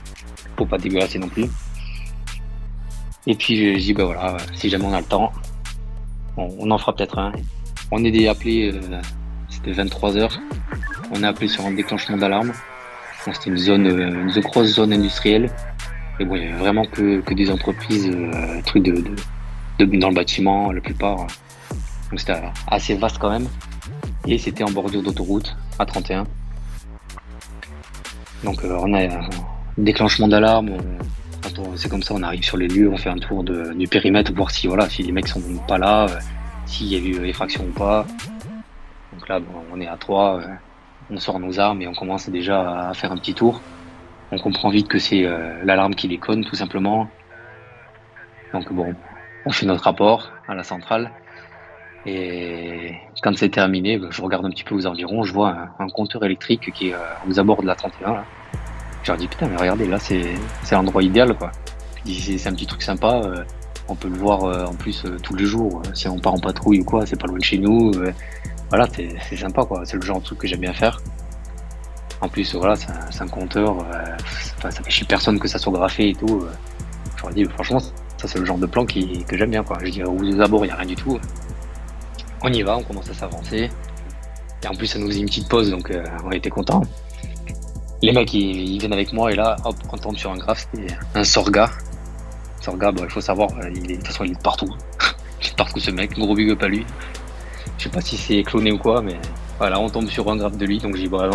pour 0.55 0.67
pas 0.67 0.77
dégueulasser 0.77 1.17
non 1.17 1.29
plus. 1.29 1.45
Et 3.25 3.35
puis 3.35 3.73
je 3.73 3.79
dis 3.79 3.93
bah 3.93 4.05
voilà, 4.05 4.37
si 4.53 4.69
jamais 4.69 4.85
on 4.85 4.93
a 4.93 4.99
le 4.99 5.05
temps, 5.05 5.31
on, 6.37 6.69
en 6.69 6.77
fera 6.77 6.95
peut-être 6.95 7.17
un. 7.17 7.31
On 7.91 8.03
est 8.03 8.27
appelé, 8.27 8.79
c'était 9.49 9.71
23 9.71 10.13
h 10.13 10.39
On 11.11 11.23
est 11.23 11.27
appelé 11.27 11.47
sur 11.47 11.65
un 11.65 11.71
déclenchement 11.71 12.17
d'alarme. 12.17 12.53
C'était 13.25 13.49
une 13.49 13.57
zone, 13.57 13.87
une 13.87 14.39
grosse 14.41 14.75
zone 14.75 14.93
industrielle 14.93 15.51
et 16.19 16.25
bon, 16.25 16.35
il 16.35 16.43
y 16.43 16.47
avait 16.47 16.57
vraiment 16.57 16.85
que, 16.85 17.21
que 17.21 17.33
des 17.33 17.49
entreprises, 17.49 18.09
euh, 18.13 18.61
trucs 18.65 18.83
de, 18.83 19.03
de, 19.79 19.97
dans 19.97 20.09
le 20.09 20.15
bâtiment, 20.15 20.71
la 20.71 20.81
plupart. 20.81 21.27
Donc 22.09 22.19
c'était 22.19 22.41
assez 22.67 22.95
vaste 22.95 23.17
quand 23.19 23.29
même. 23.29 23.47
Et 24.27 24.37
c'était 24.37 24.63
en 24.63 24.71
bordure 24.71 25.01
d'autoroute, 25.01 25.55
à 25.79 25.85
31. 25.85 26.25
Donc 28.43 28.63
euh, 28.63 28.77
on 28.81 28.93
a 28.93 29.03
un 29.03 29.29
déclenchement 29.77 30.27
d'alarme. 30.27 30.71
C'est 31.75 31.89
comme 31.89 32.03
ça, 32.03 32.13
on 32.13 32.23
arrive 32.23 32.43
sur 32.43 32.57
les 32.57 32.67
lieux, 32.67 32.89
on 32.89 32.97
fait 32.97 33.09
un 33.09 33.17
tour 33.17 33.43
du 33.43 33.87
périmètre, 33.87 34.33
voir 34.33 34.51
si 34.51 34.67
voilà, 34.67 34.89
si 34.89 35.03
les 35.03 35.11
mecs 35.11 35.27
sont 35.27 35.41
pas 35.67 35.77
là, 35.77 36.05
euh, 36.05 36.19
s'il 36.65 36.87
y 36.87 36.95
a 36.95 36.99
eu 36.99 37.25
effraction 37.25 37.63
ou 37.63 37.71
pas. 37.71 38.05
Donc 39.13 39.27
là, 39.27 39.39
on 39.73 39.79
est 39.81 39.87
à 39.87 39.97
3, 39.97 40.41
on 41.09 41.17
sort 41.17 41.39
nos 41.39 41.59
armes 41.59 41.81
et 41.81 41.87
on 41.87 41.93
commence 41.93 42.29
déjà 42.29 42.89
à 42.89 42.93
faire 42.93 43.11
un 43.11 43.17
petit 43.17 43.33
tour 43.33 43.61
on 44.31 44.37
comprend 44.37 44.69
vite 44.69 44.87
que 44.87 44.99
c'est 44.99 45.25
euh, 45.25 45.63
l'alarme 45.63 45.95
qui 45.95 46.07
déconne, 46.07 46.45
tout 46.45 46.55
simplement. 46.55 47.07
Donc 48.53 48.71
bon, 48.71 48.93
on 49.45 49.51
fait 49.51 49.65
notre 49.65 49.83
rapport 49.83 50.31
à 50.47 50.55
la 50.55 50.63
centrale. 50.63 51.11
Et 52.05 52.95
quand 53.21 53.35
c'est 53.37 53.49
terminé, 53.49 53.97
ben, 53.97 54.09
je 54.11 54.21
regarde 54.21 54.45
un 54.45 54.49
petit 54.49 54.63
peu 54.63 54.75
aux 54.75 54.85
environs, 54.85 55.23
je 55.23 55.33
vois 55.33 55.55
un, 55.79 55.89
compteur 55.89 56.23
électrique 56.23 56.71
qui 56.73 56.89
est 56.89 56.93
euh, 56.93 56.97
aux 57.27 57.39
abords 57.39 57.61
de 57.61 57.67
la 57.67 57.75
31. 57.75 58.13
Là. 58.13 58.25
Je 59.03 59.11
leur 59.11 59.17
dis 59.17 59.27
putain, 59.27 59.47
mais 59.47 59.57
regardez, 59.57 59.87
là 59.87 59.97
c'est 59.99 60.35
l'endroit 60.71 61.03
idéal 61.03 61.35
quoi. 61.35 61.51
C'est 62.05 62.47
un 62.47 62.53
petit 62.53 62.65
truc 62.65 62.81
sympa, 62.81 63.21
euh, 63.25 63.43
on 63.87 63.95
peut 63.95 64.07
le 64.07 64.15
voir 64.15 64.43
en 64.69 64.73
plus 64.73 65.03
tous 65.23 65.35
les 65.35 65.45
jours. 65.45 65.81
si 65.93 66.07
on 66.07 66.19
part 66.19 66.33
en 66.33 66.39
patrouille 66.39 66.81
ou 66.81 66.85
quoi, 66.85 67.05
c'est 67.05 67.19
pas 67.19 67.27
loin 67.27 67.37
de 67.37 67.43
chez 67.43 67.57
nous. 67.57 67.91
voilà, 68.69 68.87
c'est 68.93 69.35
sympa 69.35 69.65
quoi. 69.65 69.81
C'est 69.85 69.97
le 69.97 70.03
genre 70.03 70.19
de 70.19 70.25
truc 70.25 70.39
que 70.39 70.47
j'aime 70.47 70.61
bien 70.61 70.73
faire. 70.73 70.99
En 72.21 72.27
plus, 72.27 72.53
voilà, 72.55 72.75
c'est 72.75 73.21
un, 73.21 73.27
compteur, 73.27 73.79
euh, 73.79 74.17
ça 74.61 74.71
fait 74.71 74.89
chier 74.89 75.07
personne 75.07 75.39
que 75.39 75.47
ça 75.47 75.57
soit 75.57 75.71
graffé 75.71 76.09
et 76.09 76.15
tout. 76.15 76.41
Euh. 76.43 76.51
Je 77.15 77.23
leur 77.23 77.33
dis, 77.33 77.45
franchement, 77.45 77.79
ça 77.79 78.27
c'est 78.27 78.39
le 78.39 78.45
genre 78.45 78.57
de 78.57 78.65
plan 78.65 78.85
que 78.85 78.99
j'aime 79.31 79.51
bien. 79.51 79.63
Quoi. 79.63 79.77
Je 79.83 79.89
dis, 79.89 80.03
aux 80.03 80.41
abords, 80.41 80.65
il 80.65 80.67
n'y 80.67 80.73
a 80.73 80.77
rien 80.77 80.87
du 80.87 80.95
tout. 80.95 81.17
On 82.41 82.51
y 82.51 82.61
va, 82.61 82.77
on 82.77 82.83
commence 82.83 83.09
à 83.09 83.13
s'avancer. 83.13 83.69
Et 84.63 84.67
en 84.67 84.73
plus, 84.73 84.87
ça 84.87 84.99
nous 84.99 85.07
faisait 85.07 85.19
une 85.19 85.27
petite 85.27 85.47
pause, 85.47 85.69
donc 85.69 85.91
euh, 85.91 86.03
on 86.25 86.31
était 86.31 86.49
contents. 86.49 86.81
Les 88.01 88.11
mecs, 88.11 88.33
ils, 88.33 88.79
viennent 88.79 88.93
avec 88.93 89.13
moi, 89.13 89.31
et 89.31 89.35
là, 89.35 89.55
hop, 89.63 89.75
on 89.91 89.97
tombe 89.97 90.17
sur 90.17 90.31
un 90.31 90.37
graphe, 90.37 90.67
c'était 90.71 90.93
un 91.15 91.23
Sorga. 91.23 91.69
Sorga, 92.61 92.91
bah, 92.91 93.03
il 93.05 93.09
faut 93.09 93.21
savoir, 93.21 93.49
il 93.73 93.91
est, 93.91 93.95
de 93.95 93.95
toute 93.95 94.07
façon, 94.07 94.25
il 94.25 94.31
est 94.31 94.41
partout. 94.41 94.73
il 95.41 95.47
est 95.47 95.55
partout, 95.55 95.79
ce 95.79 95.91
mec, 95.91 96.17
gros 96.17 96.35
big 96.35 96.51
up 96.51 96.63
à 96.63 96.67
lui. 96.67 96.85
Je 97.77 97.85
sais 97.85 97.89
pas 97.89 98.01
si 98.01 98.17
c'est 98.17 98.43
cloné 98.43 98.73
ou 98.73 98.77
quoi, 98.77 99.01
mais 99.01 99.17
voilà, 99.57 99.79
on 99.79 99.89
tombe 99.89 100.07
sur 100.07 100.29
un 100.29 100.35
graphe 100.35 100.57
de 100.57 100.65
lui, 100.65 100.79
donc 100.79 100.95
j'ai 100.95 101.03
dit, 101.03 101.09
bah 101.09 101.29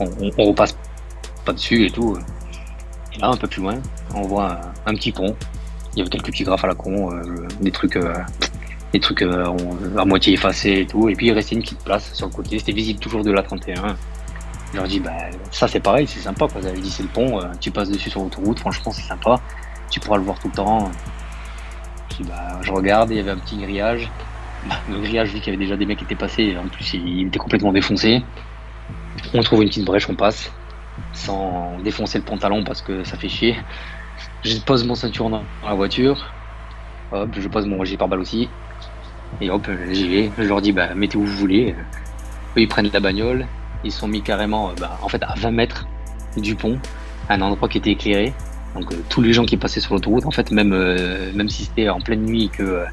on, 0.00 0.44
repasse 0.44 0.76
pas 1.44 1.52
dessus 1.52 1.86
et 1.86 1.90
tout. 1.90 2.16
Et 3.14 3.18
là, 3.18 3.28
un 3.28 3.36
peu 3.36 3.46
plus 3.46 3.62
loin, 3.62 3.74
on 4.14 4.22
voit 4.22 4.60
un, 4.86 4.94
petit 4.94 5.12
pont. 5.12 5.36
Il 5.94 5.98
y 5.98 6.00
avait 6.02 6.10
quelques 6.10 6.26
petits 6.26 6.44
graphes 6.44 6.64
à 6.64 6.68
la 6.68 6.74
con, 6.74 7.12
euh, 7.12 7.46
des 7.60 7.70
trucs, 7.70 7.96
euh, 7.96 8.14
euh, 8.94 9.96
à 9.98 10.04
moitié 10.04 10.34
effacés 10.34 10.80
et 10.80 10.86
tout. 10.86 11.08
Et 11.08 11.14
puis 11.14 11.26
il 11.26 11.32
restait 11.32 11.54
une 11.54 11.62
petite 11.62 11.84
place 11.84 12.14
sur 12.14 12.26
le 12.26 12.32
côté. 12.32 12.58
C'était 12.58 12.72
visible 12.72 13.00
toujours 13.00 13.22
de 13.22 13.30
la 13.30 13.42
31. 13.42 13.96
Je 14.72 14.78
leur 14.78 14.88
dis, 14.88 15.00
bah, 15.00 15.12
ça 15.50 15.68
c'est 15.68 15.80
pareil, 15.80 16.06
c'est 16.06 16.20
sympa. 16.20 16.48
Quoi. 16.48 16.62
J'avais 16.62 16.80
dit, 16.80 16.90
c'est 16.90 17.02
le 17.02 17.08
pont, 17.10 17.40
tu 17.60 17.70
passes 17.70 17.90
dessus 17.90 18.08
sur 18.08 18.22
l'autoroute, 18.22 18.58
franchement, 18.58 18.90
c'est 18.92 19.02
sympa. 19.02 19.40
Tu 19.90 20.00
pourras 20.00 20.16
le 20.16 20.24
voir 20.24 20.38
tout 20.38 20.48
le 20.48 20.54
temps. 20.54 20.90
Je 22.18 22.24
bah, 22.24 22.60
regarde, 22.68 23.10
il 23.10 23.16
y 23.16 23.20
avait 23.20 23.30
un 23.30 23.38
petit 23.38 23.58
grillage. 23.58 24.10
Bah, 24.68 24.76
Le 24.90 25.00
grillage, 25.00 25.32
vu 25.32 25.40
qu'il 25.40 25.52
y 25.52 25.56
avait 25.56 25.64
déjà 25.64 25.76
des 25.76 25.86
mecs 25.86 25.98
qui 25.98 26.04
étaient 26.04 26.14
passés, 26.14 26.56
en 26.56 26.68
plus 26.68 26.94
il 26.94 27.26
était 27.26 27.38
complètement 27.38 27.72
défoncé. 27.72 28.22
On 29.34 29.42
trouve 29.42 29.62
une 29.62 29.68
petite 29.68 29.84
brèche, 29.84 30.08
on 30.08 30.14
passe 30.14 30.50
sans 31.12 31.78
défoncer 31.82 32.18
le 32.18 32.24
pantalon 32.24 32.64
parce 32.64 32.82
que 32.82 33.04
ça 33.04 33.16
fait 33.16 33.28
chier. 33.28 33.56
Je 34.42 34.58
pose 34.58 34.84
mon 34.84 34.94
ceinture 34.94 35.30
dans 35.30 35.42
la 35.64 35.74
voiture. 35.74 36.32
Hop, 37.12 37.30
je 37.38 37.48
pose 37.48 37.66
mon 37.66 37.78
registre 37.78 37.98
par 37.98 38.08
balle 38.08 38.20
aussi. 38.20 38.48
Et 39.40 39.50
hop, 39.50 39.68
j'y 39.90 40.08
vais. 40.08 40.30
Je 40.38 40.44
leur 40.44 40.60
dis, 40.60 40.72
bah, 40.72 40.94
mettez 40.94 41.16
où 41.16 41.24
vous 41.24 41.36
voulez. 41.38 41.74
Eux, 42.56 42.60
ils 42.60 42.68
prennent 42.68 42.90
la 42.92 43.00
bagnole. 43.00 43.46
Ils 43.84 43.92
sont 43.92 44.08
mis 44.08 44.22
carrément, 44.22 44.70
euh, 44.70 44.72
bah, 44.78 44.98
en 45.02 45.08
fait, 45.08 45.22
à 45.22 45.34
20 45.36 45.50
mètres 45.50 45.86
du 46.36 46.54
pont, 46.54 46.78
à 47.28 47.34
un 47.34 47.40
endroit 47.40 47.68
qui 47.68 47.78
était 47.78 47.90
éclairé. 47.90 48.32
Donc, 48.74 48.92
euh, 48.92 48.96
tous 49.08 49.20
les 49.20 49.32
gens 49.32 49.44
qui 49.44 49.56
passaient 49.56 49.80
sur 49.80 49.94
l'autoroute, 49.94 50.26
en 50.26 50.30
fait, 50.30 50.50
même, 50.50 50.72
euh, 50.72 51.48
si 51.48 51.64
c'était 51.64 51.88
en 51.88 52.00
pleine 52.00 52.24
nuit 52.24 52.44
et 52.44 52.48
que 52.48 52.84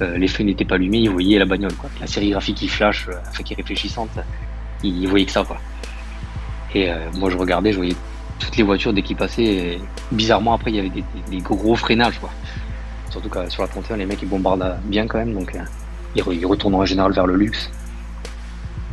les 0.00 0.28
feux 0.28 0.44
n'étaient 0.44 0.64
pas 0.64 0.76
allumés, 0.76 1.00
ils 1.00 1.10
voyaient 1.10 1.38
la 1.38 1.44
bagnole, 1.44 1.74
quoi. 1.74 1.90
La 2.00 2.06
sérigraphie 2.06 2.54
qui 2.54 2.68
flash, 2.68 3.06
enfin, 3.28 3.42
qui 3.42 3.52
est 3.52 3.56
réfléchissante, 3.56 4.08
ils, 4.82 5.08
voyaient 5.08 5.26
que 5.26 5.32
ça, 5.32 5.44
quoi. 5.44 5.58
Et 6.74 6.90
euh, 6.90 7.10
moi, 7.14 7.30
je 7.30 7.36
regardais, 7.36 7.72
je 7.72 7.76
voyais 7.76 7.96
toutes 8.38 8.56
les 8.56 8.62
voitures 8.62 8.92
dès 8.92 9.02
qu'ils 9.02 9.16
passaient. 9.16 9.78
bizarrement, 10.12 10.54
après, 10.54 10.70
il 10.70 10.76
y 10.76 10.78
avait 10.78 10.90
des, 10.90 11.38
gros 11.38 11.76
freinages, 11.76 12.18
quoi. 12.18 12.30
Surtout 13.10 13.28
que 13.28 13.50
sur 13.50 13.62
la 13.62 13.68
31, 13.68 13.96
les 13.96 14.06
mecs, 14.06 14.22
ils 14.22 14.28
bombardent 14.28 14.78
bien 14.84 15.06
quand 15.06 15.18
même, 15.18 15.34
donc 15.34 15.54
euh, 15.54 15.58
ils, 16.14 16.22
re- 16.22 16.34
ils 16.34 16.46
retournent 16.46 16.76
en 16.76 16.84
général 16.84 17.12
vers 17.12 17.26
le 17.26 17.36
luxe. 17.36 17.70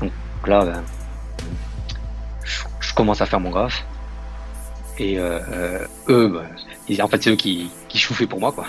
Donc 0.01 0.11
là, 0.47 0.65
ben, 0.65 0.83
je, 2.43 2.93
commence 2.95 3.21
à 3.21 3.27
faire 3.27 3.39
mon 3.39 3.51
graphe. 3.51 3.85
Et 4.97 5.19
euh, 5.19 5.85
eux, 6.09 6.27
ben, 6.89 7.03
en 7.03 7.07
fait, 7.07 7.21
c'est 7.21 7.29
eux 7.29 7.35
qui, 7.35 7.69
qui 7.87 7.99
chouffaient 7.99 8.25
pour 8.25 8.39
moi, 8.39 8.51
quoi. 8.51 8.65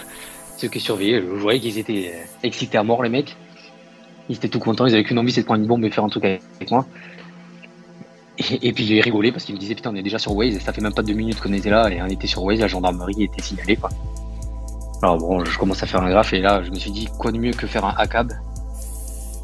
C'est 0.59 0.66
eux 0.66 0.71
qui 0.71 0.81
surveillaient. 0.81 1.23
Je 1.23 1.41
voyais 1.41 1.61
qu'ils 1.61 1.79
étaient 1.79 2.12
excités 2.43 2.77
à 2.77 2.83
mort, 2.83 3.03
les 3.03 3.09
mecs. 3.09 3.37
Ils 4.29 4.37
étaient 4.37 4.49
tout 4.49 4.59
contents, 4.59 4.87
ils 4.87 4.95
avaient 4.95 5.05
qu'une 5.05 5.18
envie, 5.18 5.33
c'est 5.33 5.41
de 5.41 5.47
prendre 5.47 5.62
une 5.62 5.68
bombe 5.68 5.85
et 5.85 5.91
faire 5.91 6.05
un 6.05 6.09
truc 6.09 6.24
avec, 6.24 6.70
moi. 6.70 6.87
Et, 8.39 8.72
puis 8.72 8.87
j'ai 8.87 9.01
rigolé 9.01 9.33
parce 9.33 9.45
qu'ils 9.45 9.57
me 9.57 9.61
disaient 9.61 9.74
putain 9.74 9.91
on 9.91 9.97
est 9.97 10.03
déjà 10.03 10.16
sur 10.16 10.33
Waze 10.33 10.55
et 10.55 10.61
ça 10.61 10.72
fait 10.72 10.81
même 10.81 10.95
pas 10.95 11.03
deux 11.03 11.12
minutes 11.12 11.41
qu'on 11.41 11.53
était 11.53 11.70
là 11.70 11.89
et 11.91 12.01
on 12.01 12.07
était 12.07 12.29
sur 12.29 12.45
Waze, 12.45 12.61
la 12.61 12.68
gendarmerie 12.68 13.24
était 13.24 13.43
signalée 13.43 13.74
quoi. 13.74 13.91
Alors 15.03 15.18
bon 15.18 15.45
je 15.45 15.59
commence 15.59 15.83
à 15.83 15.87
faire 15.87 16.03
un 16.03 16.11
graphe 16.11 16.33
et 16.35 16.41
là 16.41 16.62
je 16.62 16.70
me 16.70 16.76
suis 16.76 16.93
dit 16.93 17.09
quoi 17.18 17.33
de 17.33 17.39
mieux 17.39 17.51
que 17.51 17.66
faire 17.66 17.85
un 17.85 17.95
ACAB. 17.99 18.33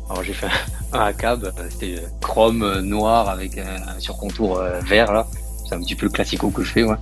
Alors 0.09 0.23
j'ai 0.23 0.33
fait 0.33 0.47
un 0.93 1.01
ACAB, 1.01 1.53
c'était 1.71 1.97
euh, 1.97 2.07
chrome 2.21 2.63
euh, 2.63 2.83
noir 2.83 3.29
avec 3.29 3.59
un 3.59 3.99
surcontour 3.99 4.61
euh, 4.61 4.79
vert 4.83 5.13
là. 5.13 5.27
C'est 5.69 5.75
un 5.75 5.81
petit 5.81 5.97
peu 5.97 6.07
le 6.07 6.13
classico 6.13 6.51
que 6.51 6.63
je 6.63 6.71
fais 6.71 6.85
ouais. 6.85 6.97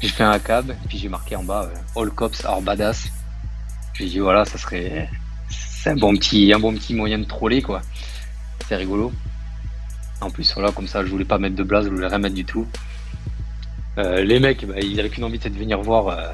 J'ai 0.00 0.08
fait 0.08 0.24
un 0.24 0.32
ACAB 0.32 0.72
et 0.72 0.88
puis 0.88 0.98
j'ai 0.98 1.08
marqué 1.08 1.34
en 1.34 1.44
bas 1.44 1.70
All 1.96 2.10
Cops 2.10 2.44
are 2.44 2.60
badass. 2.60 3.06
J'ai 3.94 4.04
dit 4.04 4.18
voilà 4.18 4.44
ça 4.44 4.58
serait 4.58 5.08
c'est 5.84 5.90
un 5.90 5.96
bon 5.96 6.16
petit 6.16 6.50
un 6.54 6.58
bon 6.58 6.72
petit 6.72 6.94
moyen 6.94 7.18
de 7.18 7.24
troller 7.24 7.60
quoi. 7.60 7.82
C'est 8.66 8.76
rigolo. 8.76 9.12
En 10.22 10.30
plus, 10.30 10.50
voilà, 10.54 10.72
comme 10.72 10.86
ça, 10.86 11.04
je 11.04 11.10
voulais 11.10 11.26
pas 11.26 11.36
mettre 11.36 11.56
de 11.56 11.62
blase, 11.62 11.84
je 11.84 11.90
voulais 11.90 12.06
rien 12.06 12.16
mettre 12.16 12.34
du 12.34 12.46
tout. 12.46 12.66
Euh, 13.98 14.24
les 14.24 14.40
mecs, 14.40 14.64
bah, 14.64 14.76
ils 14.80 14.98
avaient 14.98 15.10
qu'une 15.10 15.24
envie, 15.24 15.38
de 15.38 15.48
venir 15.50 15.82
voir 15.82 16.08
euh, 16.08 16.32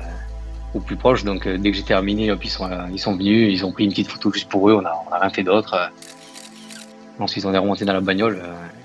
au 0.74 0.78
plus 0.78 0.94
proche. 0.94 1.24
Donc, 1.24 1.48
euh, 1.48 1.59
dès 1.59 1.72
que 1.72 1.76
j'ai 1.76 1.82
terminé, 1.82 2.32
ils 2.40 2.48
sont, 2.48 2.70
ils 2.92 3.01
sont 3.01 3.16
venus, 3.16 3.53
ils 3.53 3.66
ont 3.66 3.72
pris 3.72 3.82
une 3.82 3.90
petite 3.90 4.07
photo 4.07 4.32
juste 4.32 4.48
pour 4.48 4.70
eux. 4.70 4.74
On 4.74 4.84
a, 4.84 4.92
on 5.09 5.12
a 5.12 5.18
rien 5.18 5.30
fait 5.30 5.42
d'autre. 5.42 5.90
Ensuite, 7.18 7.44
on 7.44 7.53
est 7.53 7.59
remonté 7.59 7.84
dans 7.84 7.94
la 7.94 8.01
bagnole. 8.01 8.40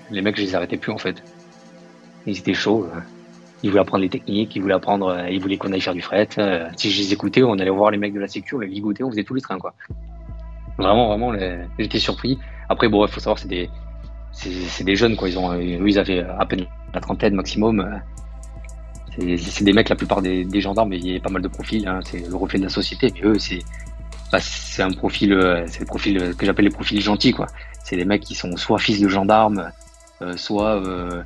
les 0.10 0.24
mecs, 0.24 0.36
je 0.36 0.42
les 0.42 0.56
arrêtais 0.56 0.78
plus 0.78 0.92
en 0.92 0.98
fait. 0.98 1.22
Ils 2.26 2.40
étaient 2.40 2.56
chauds. 2.56 2.90
Ils 3.62 3.70
voulaient 3.70 3.82
apprendre 3.82 4.02
les 4.02 4.10
techniques, 4.10 4.56
ils 4.56 4.64
voulaient 4.64 4.74
apprendre, 4.74 5.16
ils 5.30 5.40
voulaient 5.40 5.58
qu'on 5.58 5.72
aille 5.72 5.82
faire 5.82 5.94
du 5.94 6.02
fret. 6.02 6.28
si 6.76 6.90
je 6.90 7.02
les 7.04 7.14
écoutais, 7.14 7.44
on 7.44 7.54
allait 7.60 7.70
voir 7.70 7.92
les 7.92 8.00
mecs 8.00 8.14
de 8.16 8.20
la 8.20 8.28
sécu, 8.28 8.56
on 8.56 8.60
les 8.60 8.68
ligotait, 8.68 9.04
on 9.04 9.12
faisait 9.12 9.24
tous 9.24 9.36
les 9.36 9.42
trains 9.42 9.60
quoi. 9.60 9.76
Vraiment, 10.78 11.08
vraiment, 11.08 11.34
j'étais 11.80 12.00
surpris. 12.00 12.38
Après, 12.70 12.90
bon, 12.90 13.06
il 13.06 13.12
faut 13.12 13.20
savoir, 13.20 13.40
c'est 13.40 13.48
des, 13.48 13.70
c'est 14.36 14.84
des 14.84 14.96
jeunes 14.96 15.16
quoi. 15.16 15.30
Ils 15.30 15.40
ont 15.40 15.54
eux 15.54 15.88
ils 15.88 16.00
avaient 16.00 16.20
à 16.20 16.46
peine 16.46 16.66
la 16.94 17.00
trentaine 17.00 17.36
maximum. 17.36 17.80
Euh, 17.80 19.38
c'est 19.38 19.64
des 19.64 19.74
mecs 19.74 19.90
la 19.90 19.96
plupart 19.96 20.22
des, 20.22 20.60
gendarmes 20.60 20.92
il 20.92 21.08
y 21.08 21.16
a 21.16 21.20
pas 21.22 21.30
mal 21.30 21.42
de 21.42 21.48
profils 21.48 21.88
hein, 21.88 22.02
c'est 22.04 22.28
le 22.28 22.36
reflet 22.36 22.60
de 22.60 22.66
la 22.66 22.70
société 22.70 23.14
mais 23.14 23.22
eux 23.24 23.40
c'est 23.40 23.60
bah, 24.30 24.40
un 24.80 24.92
profil 24.92 25.32
euh, 25.32 25.64
c'est 25.68 25.80
le 25.80 25.86
profil 25.86 26.22
euh, 26.22 26.34
que 26.34 26.46
j'appelle 26.46 26.66
les 26.66 26.72
profils 26.72 27.00
gentils 27.02 27.32
quoi. 27.32 27.48
C'est 27.82 27.96
des 27.96 28.04
mecs 28.04 28.24
qui 28.24 28.36
sont 28.36 28.58
soit 28.58 28.78
fils 28.78 29.00
de 29.00 29.08
gendarmes 29.08 29.72
euh, 30.22 30.36
soit 30.36 30.82
euh, 30.86 31.24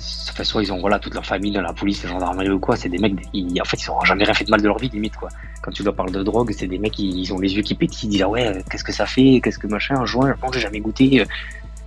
soit 0.00 0.62
ils 0.62 0.72
ont 0.72 0.80
voilà 0.80 0.98
toute 0.98 1.14
leur 1.14 1.26
famille 1.26 1.52
dans 1.52 1.60
la 1.60 1.72
police 1.72 2.02
la 2.02 2.08
gendarmerie 2.08 2.48
ou 2.50 2.58
quoi 2.58 2.76
c'est 2.76 2.88
des 2.88 2.98
mecs 2.98 3.14
ils, 3.34 3.60
en 3.60 3.64
fait 3.64 3.82
ils 3.82 3.90
ont 3.90 4.02
jamais 4.04 4.24
rien 4.24 4.32
fait 4.32 4.44
de 4.44 4.50
mal 4.50 4.62
de 4.62 4.66
leur 4.66 4.78
vie 4.78 4.88
limite 4.88 5.16
quoi 5.16 5.28
quand 5.62 5.70
tu 5.70 5.82
leur 5.82 5.94
parles 5.94 6.12
de 6.12 6.22
drogue 6.22 6.50
c'est 6.56 6.66
des 6.66 6.78
mecs 6.78 6.98
ils, 6.98 7.32
ont 7.32 7.38
les 7.38 7.54
yeux 7.54 7.62
qui 7.62 7.74
pétillent 7.74 8.08
ils 8.08 8.12
disent 8.12 8.22
ah 8.22 8.28
ouais 8.28 8.46
euh, 8.46 8.60
qu'est-ce 8.70 8.84
que 8.84 8.92
ça 8.92 9.04
fait 9.04 9.40
qu'est-ce 9.42 9.58
que 9.58 9.66
machin 9.66 9.96
un 9.96 10.06
joint 10.06 10.34
non 10.42 10.50
j'ai 10.52 10.60
jamais 10.60 10.80
goûté 10.80 11.24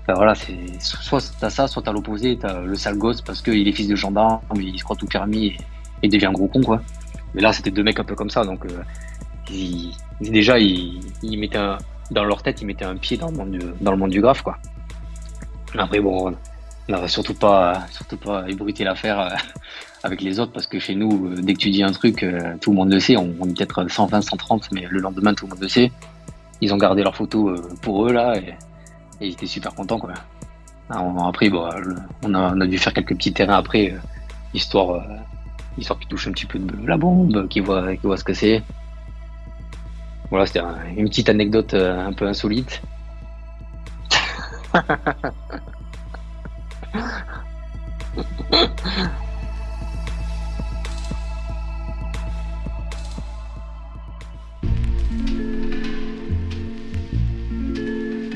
Enfin, 0.06 0.16
voilà, 0.16 0.36
c'est 0.36 0.58
soit 0.82 1.22
t'as 1.40 1.50
ça, 1.50 1.66
soit 1.66 1.82
t'as 1.82 1.94
l'opposé, 1.94 2.38
t'as 2.38 2.60
le 2.60 2.76
sale 2.76 2.98
gosse 2.98 3.22
parce 3.22 3.42
qu'il 3.42 3.66
est 3.66 3.72
fils 3.72 3.88
de 3.88 3.96
gendarme, 3.96 4.42
il 4.58 4.78
se 4.78 4.84
croit 4.84 4.98
tout 4.98 5.06
permis 5.06 5.56
et, 6.02 6.10
devient 6.10 6.26
un 6.26 6.34
gros 6.34 6.48
con 6.48 6.62
quoi. 6.62 6.82
Mais 7.34 7.42
là, 7.42 7.54
c'était 7.54 7.72
deux 7.72 7.84
mecs 7.84 8.00
un 8.02 8.04
peu 8.04 8.14
comme 8.14 8.30
ça, 8.30 8.44
donc 8.44 8.66
euh, 8.66 8.84
ils- 9.50 9.96
déjà 10.20 10.60
ils, 10.60 11.00
mettaient 11.40 11.78
dans 12.12 12.26
leur 12.26 12.44
tête, 12.44 12.62
ils 12.62 12.66
mettaient 12.66 12.84
un 12.84 12.98
pied 12.98 13.16
dans 13.16 13.30
le 13.32 13.38
monde 13.38 13.52
du, 13.52 13.60
dans 13.80 13.92
le 13.92 13.98
monde 13.98 14.12
du 14.12 14.20
graphe 14.20 14.42
quoi. 14.42 14.58
Après 15.78 16.02
bon, 16.02 16.36
on 16.90 17.08
surtout 17.08 17.34
pas, 17.34 17.86
surtout 17.92 18.18
pas 18.18 18.46
ébruiter 18.50 18.84
l'affaire 18.84 19.20
euh, 19.20 19.30
avec 20.04 20.22
les 20.22 20.40
autres 20.40 20.52
parce 20.52 20.68
que 20.68 20.80
chez 20.80 20.96
nous, 20.96 21.28
euh, 21.28 21.36
dès 21.42 21.54
que 21.54 21.60
tu 21.60 21.70
dis 21.72 21.84
un 21.84 21.92
truc, 21.92 22.24
euh, 22.24 22.56
tout 22.62 22.72
le 22.72 22.78
monde 22.78 22.92
le 22.92 23.00
sait. 23.00 23.16
On, 23.18 23.34
on 23.40 23.48
est 23.48 23.54
peut-être 23.56 23.90
120, 23.90 24.22
130, 24.22 24.72
mais 24.72 24.86
le 24.90 25.00
lendemain, 25.00 25.34
tout 25.34 25.46
le 25.46 25.52
monde 25.52 25.62
le 25.62 25.70
sait. 25.70 25.92
Ils 26.62 26.74
ont 26.74 26.78
gardé 26.78 27.04
leurs 27.04 27.16
photos 27.16 27.62
pour 27.82 28.08
eux 28.08 28.14
là 28.14 28.36
et, 28.38 28.56
et 29.22 29.28
ils 29.28 29.34
étaient 29.34 29.46
super 29.48 29.74
contents 29.74 30.00
quoi. 30.00 30.14
Après, 30.90 31.50
bon, 31.50 31.68
on, 32.24 32.34
a, 32.36 32.54
on 32.54 32.62
a 32.62 32.68
dû 32.68 32.78
faire 32.78 32.94
quelques 32.94 33.16
petits 33.16 33.34
terrains 33.34 33.58
après, 33.58 33.96
histoire, 34.54 35.04
histoire 35.78 35.98
qu'ils 36.00 36.08
touchent 36.10 36.28
un 36.28 36.32
petit 36.34 36.46
peu 36.46 36.60
de 36.60 36.86
la 36.88 36.98
bombe, 36.98 37.48
qu'ils 37.48 37.64
voient, 37.64 37.92
qu'ils 37.96 38.02
voient 38.08 38.18
ce 38.18 38.24
que 38.24 38.34
c'est. 38.34 38.62
Voilà, 40.30 40.46
c'était 40.46 40.60
un- 40.60 40.76
une 40.96 41.10
petite 41.10 41.30
anecdote 41.30 41.74
un 41.74 42.14
peu 42.14 42.28
insolite. 42.28 42.82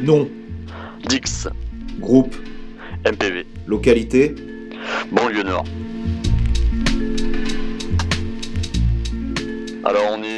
Nom, 0.01 0.27
Dix, 1.07 1.47
groupe, 1.99 2.35
MPV, 3.05 3.45
localité, 3.67 4.33
banlieue 5.11 5.43
nord. 5.43 5.65
Alors 9.83 10.03
on 10.11 10.23
est 10.23 10.36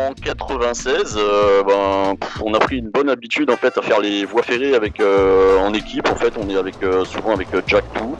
courant 0.00 0.14
96, 0.22 1.16
euh, 1.18 1.62
ben, 1.62 2.16
on 2.44 2.54
a 2.54 2.58
pris 2.58 2.78
une 2.78 2.90
bonne 2.90 3.08
habitude 3.08 3.50
en 3.50 3.56
fait 3.56 3.76
à 3.76 3.82
faire 3.82 4.00
les 4.00 4.24
voies 4.24 4.42
ferrées 4.42 4.74
avec 4.74 5.00
euh, 5.00 5.58
en 5.58 5.72
équipe. 5.74 6.08
En 6.08 6.14
fait, 6.14 6.32
on 6.38 6.48
est 6.48 6.56
avec 6.56 6.82
euh, 6.82 7.04
souvent 7.04 7.32
avec 7.32 7.48
Jack 7.66 7.84
Too. 7.94 8.14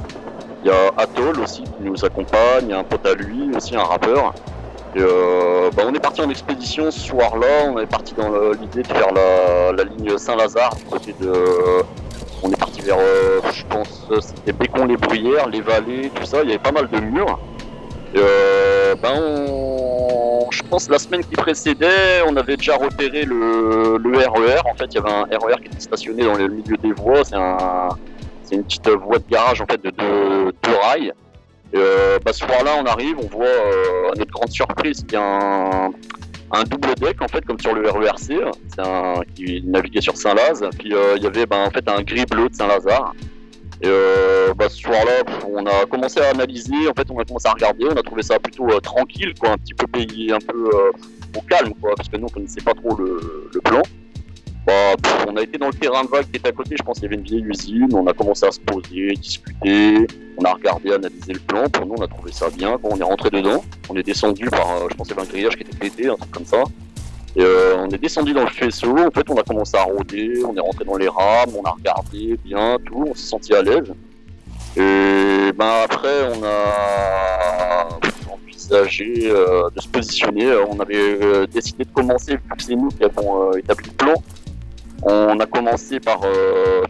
Il 0.63 0.69
y 0.69 0.71
a 0.71 0.91
Atoll 0.99 1.41
aussi 1.41 1.63
qui 1.63 1.83
nous 1.83 2.05
accompagne, 2.05 2.65
il 2.65 2.71
y 2.71 2.73
a 2.73 2.79
un 2.79 2.85
pote 2.85 3.07
à 3.07 3.15
lui 3.15 3.51
aussi, 3.57 3.77
un 3.77 3.83
rappeur. 3.83 4.35
Et, 4.95 5.01
ben, 5.01 5.87
on 5.87 5.95
est 5.95 6.01
parti 6.01 6.21
en 6.21 6.29
expédition 6.29 6.91
ce 6.91 7.01
soir-là. 7.01 7.71
On 7.73 7.79
est 7.79 7.87
parti 7.87 8.13
dans 8.15 8.51
l'idée 8.51 8.83
de 8.83 8.87
faire 8.89 9.13
la, 9.15 9.85
ligne 9.85 10.19
Saint-Lazare 10.19 10.75
côté 10.91 11.15
de. 11.21 11.33
On 12.43 12.51
est 12.51 12.59
parti 12.59 12.81
vers, 12.81 12.99
je 13.53 13.65
pense, 13.67 14.09
c'était 14.21 14.53
Bécon-les-Bruyères, 14.53 15.49
les 15.49 15.61
vallées, 15.61 16.11
tout 16.15 16.25
ça. 16.25 16.43
Il 16.43 16.49
y 16.49 16.53
avait 16.53 16.63
pas 16.63 16.73
mal 16.73 16.89
de 16.89 16.99
murs. 16.99 17.39
Ben, 19.03 19.47
je 20.51 20.63
pense 20.63 20.89
la 20.89 20.99
semaine 20.99 21.25
qui 21.25 21.35
précédait, 21.37 22.23
on 22.27 22.37
avait 22.37 22.57
déjà 22.57 22.77
repéré 22.77 23.25
le, 23.25 23.97
RER. 23.97 24.61
En 24.71 24.75
fait, 24.75 24.87
il 24.91 24.95
y 24.95 24.99
avait 24.99 25.11
un 25.11 25.23
RER 25.25 25.57
qui 25.61 25.67
était 25.67 25.81
stationné 25.81 26.25
dans 26.25 26.35
le 26.35 26.49
milieu 26.49 26.77
des 26.77 26.93
voies. 26.93 27.25
C'est 27.25 27.37
un, 27.37 27.89
c'est 28.43 28.57
une 28.57 28.65
petite 28.65 28.89
voie 28.89 29.19
de 29.19 29.25
garage 29.31 29.61
en 29.61 29.67
fait 29.67 29.83
de 29.83 29.91
deux, 29.91 30.53
rails. 30.83 31.13
Et, 31.73 31.77
euh, 31.77 32.19
bah, 32.25 32.33
ce 32.33 32.45
soir-là, 32.45 32.73
on 32.81 32.85
arrive, 32.85 33.17
on 33.19 33.29
voit 33.29 33.47
euh, 33.47 34.13
à 34.13 34.19
notre 34.19 34.33
grande 34.33 34.51
surprise 34.51 35.05
qu'il 35.05 35.13
y 35.13 35.17
a 35.17 35.89
un, 36.53 36.65
double 36.65 36.95
deck 36.97 37.23
en 37.23 37.29
fait, 37.29 37.45
comme 37.45 37.61
sur 37.61 37.75
le 37.75 37.89
RERC. 37.89 38.33
Un 38.79 39.21
qui 39.35 39.63
naviguait 39.65 40.01
sur 40.01 40.17
Saint-Laz. 40.17 40.65
Puis 40.79 40.93
euh, 40.93 41.15
il 41.17 41.23
y 41.23 41.27
avait 41.27 41.47
bah, 41.47 41.65
en 41.67 41.71
fait 41.71 41.89
un 41.89 42.03
gris 42.03 42.27
bleu 42.27 42.49
de 42.49 42.55
Saint-Lazare. 42.55 43.15
Et 43.83 43.87
euh, 43.87 44.53
bah, 44.55 44.69
ce 44.69 44.77
soir-là, 44.77 45.25
on 45.49 45.65
a 45.65 45.87
commencé 45.87 46.21
à 46.21 46.29
analyser, 46.29 46.87
en 46.89 46.93
fait, 46.93 47.11
on 47.11 47.19
a 47.19 47.25
commencé 47.25 47.49
à 47.49 47.53
regarder, 47.53 47.87
on 47.87 47.97
a 47.97 48.03
trouvé 48.03 48.23
ça 48.23 48.39
plutôt 48.39 48.69
euh, 48.69 48.79
tranquille, 48.81 49.33
quoi, 49.39 49.53
un 49.53 49.57
petit 49.57 49.73
peu 49.73 49.87
payé, 49.87 50.33
un 50.33 50.39
peu 50.39 50.67
euh, 50.67 50.91
au 51.35 51.41
calme, 51.49 51.73
quoi, 51.81 51.95
parce 51.97 52.11
que 52.11 52.19
nous, 52.19 52.27
on 52.27 52.29
connaissait 52.29 52.61
pas 52.61 52.75
trop 52.75 52.95
le, 52.97 53.49
plan. 53.65 53.81
Bah, 54.67 54.73
on 55.27 55.37
a 55.37 55.43
été 55.43 55.57
dans 55.57 55.69
le 55.69 55.73
terrain 55.73 56.05
de 56.05 56.11
vague 56.11 56.31
qui 56.31 56.37
était 56.37 56.51
à 56.51 56.53
côté, 56.53 56.77
je 56.79 56.83
pense 56.83 56.99
qu'il 56.99 57.05
y 57.05 57.07
avait 57.07 57.17
une 57.17 57.23
vieille 57.23 57.45
usine, 57.45 57.89
on 57.95 58.07
a 58.07 58.13
commencé 58.13 58.45
à 58.45 58.51
se 58.51 58.61
poser, 58.61 59.15
discuter, 59.15 60.07
on 60.37 60.45
a 60.45 60.53
regardé, 60.53 60.93
analysé 60.93 61.33
le 61.33 61.41
plan, 61.41 61.67
pour 61.71 61.87
nous, 61.87 61.95
on 61.97 62.03
a 62.03 62.09
trouvé 62.09 62.33
ça 62.33 62.51
bien, 62.51 62.79
on 62.83 62.99
est 62.99 63.03
rentré 63.03 63.31
dedans, 63.31 63.65
on 63.89 63.97
est 63.97 64.03
descendu 64.03 64.45
par, 64.51 64.91
je 64.91 64.95
pense 64.95 65.09
qu'il 65.09 65.17
y 65.17 65.21
avait 65.21 65.27
un 65.27 65.31
grillage 65.33 65.57
qui 65.57 65.63
était 65.63 65.79
pété, 65.79 66.09
un 66.09 66.17
truc 66.17 66.31
comme 66.33 66.45
ça. 66.45 66.65
Euh, 67.39 67.77
on 67.79 67.89
est 67.91 67.99
descendu 67.99 68.33
dans 68.33 68.43
le 68.43 68.51
faisceau, 68.51 68.97
en 68.99 69.11
fait 69.11 69.29
on 69.31 69.37
a 69.37 69.43
commencé 69.43 69.77
à 69.77 69.85
rôder, 69.85 70.43
on 70.45 70.57
est 70.57 70.61
rentré 70.61 70.85
dans 70.85 70.97
les 70.97 71.09
rames, 71.09 71.51
on 71.57 71.63
a 71.63 71.71
regardé 71.71 72.37
bien, 72.45 72.77
tout, 72.85 73.07
on 73.09 73.15
s'est 73.15 73.29
senti 73.29 73.55
à 73.55 73.63
l'aise. 73.63 73.93
Et 74.77 75.53
ben 75.53 75.85
après 75.85 76.29
on 76.35 76.43
a 76.45 77.89
envisagé 78.33 79.31
euh, 79.31 79.69
de 79.75 79.81
se 79.81 79.89
positionner, 79.89 80.53
on 80.69 80.81
avait 80.81 80.97
euh, 80.97 81.47
décidé 81.47 81.85
de 81.85 81.91
commencer, 81.91 82.33
vu 82.33 82.43
que 82.57 82.63
c'est 82.63 82.75
nous 82.75 82.89
qui 82.89 83.05
avons 83.05 83.53
établi 83.53 83.91
le 83.91 83.95
plan, 83.95 84.15
on 85.03 85.39
a 85.39 85.47
commencé 85.47 86.01
par 86.01 86.21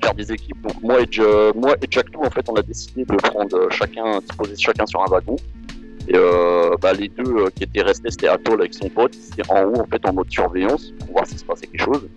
faire 0.03 0.15
des 0.15 0.33
équipes. 0.33 0.61
Donc 0.63 0.83
moi 0.83 1.01
et, 1.01 1.21
moi 1.55 1.75
et 1.83 1.87
Jack 1.91 2.11
Two, 2.11 2.25
en 2.25 2.31
fait 2.31 2.49
on 2.49 2.55
a 2.55 2.63
décidé 2.63 3.05
de 3.05 3.15
prendre 3.15 3.71
chacun, 3.71 4.19
de 4.19 4.25
se 4.25 4.37
poser 4.37 4.55
chacun 4.57 4.87
sur 4.87 5.03
un 5.03 5.07
wagon. 5.07 5.37
Et 6.09 6.17
euh, 6.17 6.77
bah, 6.81 6.93
les 6.93 7.09
deux 7.09 7.25
euh, 7.25 7.51
qui 7.55 7.65
étaient 7.65 7.83
restés, 7.83 8.11
c'était 8.11 8.29
Atoll 8.29 8.61
avec 8.61 8.75
son 8.75 8.89
pote, 8.89 9.15
c'était 9.15 9.49
en 9.51 9.65
haut 9.65 9.81
en 9.81 9.85
fait 9.87 10.05
en 10.09 10.13
mode 10.13 10.31
surveillance 10.31 10.93
pour 10.99 11.13
voir 11.13 11.27
s'il 11.27 11.39
se 11.39 11.45
passait 11.45 11.67
quelque 11.67 11.85
chose. 11.85 12.09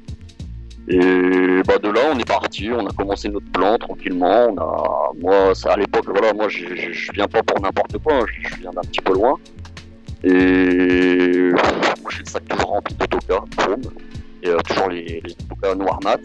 Et 0.90 1.62
bah 1.66 1.78
de 1.82 1.88
là 1.90 2.02
on 2.14 2.20
est 2.20 2.28
parti, 2.28 2.70
on 2.72 2.86
a 2.86 2.92
commencé 2.92 3.30
notre 3.30 3.50
plan 3.52 3.78
tranquillement. 3.78 4.48
On 4.50 4.58
a, 4.58 5.12
moi 5.18 5.56
ça 5.56 5.74
à 5.74 5.78
l'époque 5.78 6.06
voilà, 6.08 6.34
moi 6.34 6.50
je, 6.50 6.76
je, 6.76 7.12
viens 7.14 7.28
pas 7.28 7.42
pour 7.42 7.62
n'importe 7.62 7.98
quoi, 8.00 8.16
hein, 8.16 8.26
je, 8.28 8.60
viens 8.60 8.72
d'un 8.72 8.82
petit 8.82 9.00
peu 9.00 9.14
loin. 9.14 9.38
Et 10.26 11.52
moi 11.52 12.12
j'ai 12.12 12.20
le 12.20 12.30
sac 12.30 12.46
toujours 12.50 12.70
rempli 12.72 12.96
d'autocas, 12.96 13.44
chrome, 13.58 13.82
et 14.42 14.50
euh, 14.50 14.58
toujours 14.68 14.90
les, 14.90 15.22
les 15.24 15.76
noirs 15.76 16.00
mat. 16.04 16.20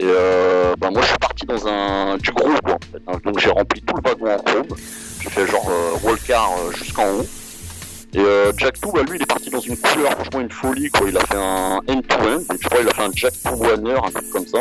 Et 0.00 0.04
euh, 0.04 0.74
bah 0.78 0.90
moi 0.90 1.00
je 1.02 1.08
suis 1.08 1.18
parti 1.18 1.46
dans 1.46 1.66
un 1.66 2.18
du 2.18 2.30
gros 2.32 2.50
en 2.50 2.78
fait. 2.92 3.02
hein. 3.06 3.18
Donc 3.24 3.38
j'ai 3.38 3.50
rempli 3.50 3.80
tout 3.80 3.94
le 3.96 4.02
wagon 4.02 4.32
en 4.32 4.38
chrome. 4.38 4.66
J'ai 5.20 5.30
fait 5.30 5.46
genre 5.46 5.68
euh, 5.68 5.92
rollcar 6.02 6.52
euh, 6.58 6.72
jusqu'en 6.72 7.08
haut. 7.10 7.26
Et 8.14 8.20
euh, 8.20 8.52
Jack 8.56 8.80
2, 8.80 8.90
bah, 8.92 9.02
lui, 9.08 9.18
il 9.18 9.22
est 9.22 9.26
parti 9.26 9.50
dans 9.50 9.60
une 9.60 9.76
couleur, 9.76 10.12
franchement, 10.12 10.40
une 10.40 10.50
folie, 10.50 10.88
quoi. 10.90 11.08
Il 11.08 11.16
a 11.16 11.20
fait 11.20 11.36
un 11.36 11.80
end-to-end, 11.88 12.40
je 12.60 12.68
crois 12.68 12.78
qu'il 12.78 12.88
a 12.88 12.94
fait 12.94 13.02
un 13.02 13.10
Jack 13.14 13.34
2 13.44 13.50
Warner, 13.50 13.96
un 14.04 14.10
truc 14.10 14.30
comme 14.30 14.46
ça. 14.46 14.60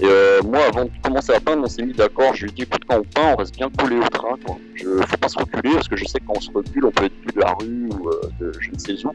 Et 0.00 0.44
moi, 0.44 0.60
avant 0.68 0.84
de 0.84 0.90
commencer 1.02 1.32
à 1.32 1.40
peindre, 1.40 1.62
on 1.64 1.68
s'est 1.68 1.82
mis 1.82 1.94
d'accord. 1.94 2.34
Je 2.34 2.44
lui 2.44 2.50
ai 2.50 2.52
dit, 2.52 2.62
écoute, 2.62 2.82
quand 2.86 2.98
on 2.98 3.02
peint, 3.02 3.32
on 3.32 3.36
reste 3.36 3.54
bien 3.56 3.70
collé 3.76 3.96
au 3.96 4.08
train, 4.08 4.36
quoi. 4.44 4.58
Je, 4.74 4.84
faut 4.84 5.16
pas 5.16 5.28
se 5.28 5.38
reculer, 5.38 5.72
parce 5.72 5.88
que 5.88 5.96
je 5.96 6.04
sais 6.04 6.20
que 6.20 6.26
quand 6.26 6.36
on 6.36 6.40
se 6.40 6.50
recule, 6.50 6.84
on 6.84 6.90
peut 6.90 7.04
être 7.06 7.14
vu 7.14 7.32
de 7.34 7.40
la 7.40 7.52
rue 7.54 7.88
ou 7.90 8.10
de 8.38 8.52
je 8.60 8.70
ne 8.70 8.78
sais 8.78 9.06
où. 9.06 9.12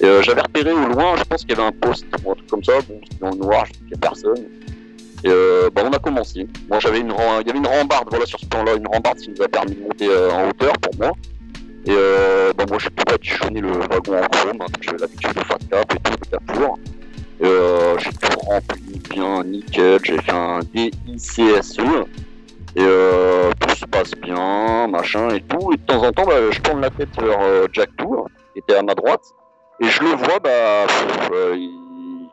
Et 0.00 0.22
j'avais 0.22 0.40
repéré 0.40 0.72
au 0.72 0.86
loin, 0.88 1.16
je 1.16 1.24
pense 1.24 1.42
qu'il 1.42 1.50
y 1.50 1.60
avait 1.60 1.68
un 1.68 1.72
poste 1.72 2.06
ou 2.24 2.30
un 2.30 2.34
truc 2.34 2.48
comme 2.48 2.64
ça. 2.64 2.72
Bon, 2.88 3.00
dans 3.20 3.30
le 3.30 3.36
noir, 3.36 3.66
je 3.66 3.72
dis 3.72 3.78
qu'il 3.80 3.90
y 3.90 3.94
a 3.94 3.98
personne. 3.98 4.46
Et 5.26 5.28
euh, 5.28 5.70
bah, 5.74 5.82
on 5.84 5.92
a 5.92 5.98
commencé. 5.98 6.46
Moi, 6.68 6.78
j'avais 6.78 7.00
une, 7.00 7.12
il 7.40 7.46
y 7.48 7.50
avait 7.50 7.58
une 7.58 7.66
rambarde, 7.66 8.06
voilà, 8.10 8.24
sur 8.26 8.38
ce 8.38 8.46
plan-là, 8.46 8.76
une 8.76 8.86
rambarde 8.86 9.18
qui 9.18 9.30
nous 9.30 9.42
a 9.42 9.48
permis 9.48 9.74
de 9.74 9.82
monter 9.82 10.08
euh, 10.08 10.30
en 10.30 10.48
hauteur 10.48 10.72
pour 10.74 10.94
moi. 11.00 11.12
Et 11.84 11.90
euh, 11.90 12.52
bah, 12.56 12.64
moi, 12.68 12.78
j'ai 12.78 12.90
tout 12.90 13.04
badigeonné 13.04 13.60
le 13.60 13.72
wagon 13.72 14.22
en 14.22 14.28
chrome, 14.28 14.58
hein, 14.60 14.66
j'avais 14.80 14.98
l'habitude 14.98 15.34
de 15.34 15.40
fat 15.40 15.58
cap 15.68 15.92
et 15.92 15.98
tout, 15.98 16.12
de. 16.12 16.38
Et 17.38 17.44
euh, 17.44 17.98
j'ai 17.98 18.10
tout 18.10 18.38
rempli 18.38 19.02
bien, 19.10 19.42
nickel, 19.42 19.98
j'ai 20.04 20.16
fait 20.22 20.30
un 20.30 20.60
DICSE. 20.72 21.40
Et 22.76 22.84
tout 23.58 23.74
se 23.74 23.86
passe 23.86 24.12
bien, 24.22 24.86
machin 24.86 25.30
et 25.30 25.40
tout. 25.40 25.72
Et 25.72 25.76
de 25.76 25.82
temps 25.86 26.04
en 26.04 26.12
temps, 26.12 26.24
bah, 26.24 26.52
je 26.52 26.60
tourne 26.60 26.82
la 26.82 26.90
tête 26.90 27.08
vers 27.20 27.66
Jack 27.72 27.90
Tour, 27.96 28.28
qui 28.52 28.60
était 28.60 28.76
à 28.76 28.82
ma 28.84 28.94
droite. 28.94 29.24
Et 29.80 29.88
je 29.88 30.02
le 30.04 30.10
vois, 30.10 30.38
bah, 30.38 30.86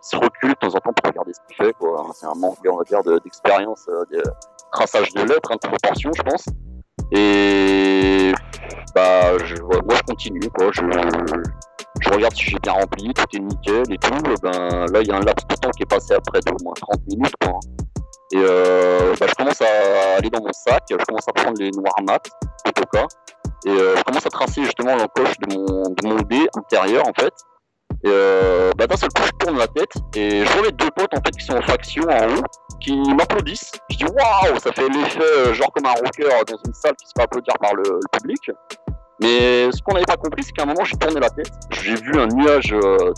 se 0.04 0.16
recule 0.18 0.49
de 0.49 0.56
temps 0.56 0.68
en 0.68 0.80
temps 0.80 0.93
pour 0.93 1.10
regarder 1.10 1.32
ce 1.34 1.39
qu'il 1.47 1.66
fait. 1.66 1.76
C'est 2.14 2.26
un 2.26 2.36
manque, 2.36 2.58
on 2.70 2.78
va 2.78 2.84
dire, 2.84 3.01
de- 3.04 3.20
d'expérience, 3.20 3.86
euh, 3.89 4.04
de 4.12 4.22
traçage 4.72 5.12
de 5.14 5.22
lettres, 5.22 5.49
hein, 5.51 5.58
de 5.64 5.68
proportion, 5.68 6.12
je 6.16 6.22
pense. 6.22 6.45
Et 7.12 8.34
bah, 8.95 9.38
je, 9.45 9.56
moi, 9.62 9.95
je 9.95 10.01
continue, 10.04 10.49
quoi. 10.56 10.70
Je, 10.72 10.82
je 12.01 12.10
regarde 12.10 12.36
si 12.36 12.43
j'ai 12.49 12.60
bien 12.60 12.74
rempli, 12.74 13.14
tout 13.14 13.24
est 13.34 13.39
nickel 13.39 13.84
et 13.91 13.97
tout. 13.97 14.14
Et 14.14 14.36
ben, 14.41 14.86
là, 14.91 15.01
il 15.01 15.08
y 15.08 15.12
a 15.12 15.16
un 15.16 15.22
laps 15.22 15.47
de 15.47 15.56
temps 15.56 15.70
qui 15.72 15.84
est 15.84 15.89
passé 15.89 16.14
après 16.14 16.39
d'au 16.45 16.56
moins 16.64 16.74
30 16.74 16.99
minutes, 17.08 17.36
quoi. 17.41 17.60
Et 18.34 18.38
euh, 18.38 19.14
bah, 19.20 19.28
je 19.30 19.36
commence 19.36 19.62
à 19.62 20.18
aller 20.18 20.30
dans 20.30 20.41
mon 20.41 20.51
sac, 20.51 20.84
je 20.89 20.95
commence 21.06 21.28
à 21.28 21.34
prendre 21.34 21.58
les 21.60 21.70
noirs 21.72 21.95
mat, 22.06 22.26
Autoca, 22.68 23.06
et 23.66 23.70
euh, 23.70 23.95
je 23.95 24.04
commence 24.04 24.26
à 24.26 24.30
tracer 24.30 24.64
justement 24.64 24.95
l'encoche 24.95 25.38
de 25.39 25.56
mon, 25.56 25.84
de 25.89 26.08
mon 26.08 26.16
dé 26.24 26.47
intérieur, 26.58 27.08
en 27.08 27.14
fait. 27.14 27.34
Et 28.06 28.10
euh, 28.10 28.72
bah, 28.78 28.86
d'un 28.86 28.97
seul 28.97 29.10
coup, 29.10 29.24
je 29.26 29.32
tourne 29.45 29.58
la 29.58 29.68
tête 29.68 29.93
et 30.16 30.45
je 30.45 30.54
vois 30.54 30.66
les 30.66 30.72
deux 30.74 30.89
potes 30.95 31.14
en 31.14 31.22
fait 31.26 31.32
qui 31.32 31.45
sont 31.45 31.56
en 31.56 31.62
faction 31.62 32.04
en 32.04 32.36
haut, 32.36 32.43
qui 32.82 32.97
m'applaudissent. 33.16 33.72
Je 33.91 33.97
dis 33.97 34.04
waouh, 34.06 34.60
ça 34.60 34.74
fait 34.74 34.89
l'effet 34.89 35.22
euh, 35.22 35.54
genre 35.54 35.72
comme 35.72 35.86
un 35.86 35.93
rocker 35.93 36.24
dans 36.45 36.58
une 36.66 36.74
salle 36.74 36.95
qui 36.95 37.08
se 37.08 37.14
fait 37.16 37.24
applaudir 37.24 37.54
par 37.62 37.74
le, 37.76 37.84
public. 38.12 38.51
Mais 39.22 39.72
ce 39.72 39.82
qu'on 39.84 39.93
n'avait 39.93 40.06
pas 40.06 40.18
compris, 40.18 40.43
c'est 40.43 40.51
qu'à 40.51 40.64
un 40.64 40.66
moment, 40.66 40.84
j'ai 40.84 40.97
tourné 40.97 41.20
la 41.20 41.30
tête. 41.30 41.49
J'ai 41.72 41.95
vu 41.95 42.12
un 42.20 42.28
nuage 42.28 42.74
euh, 42.74 43.14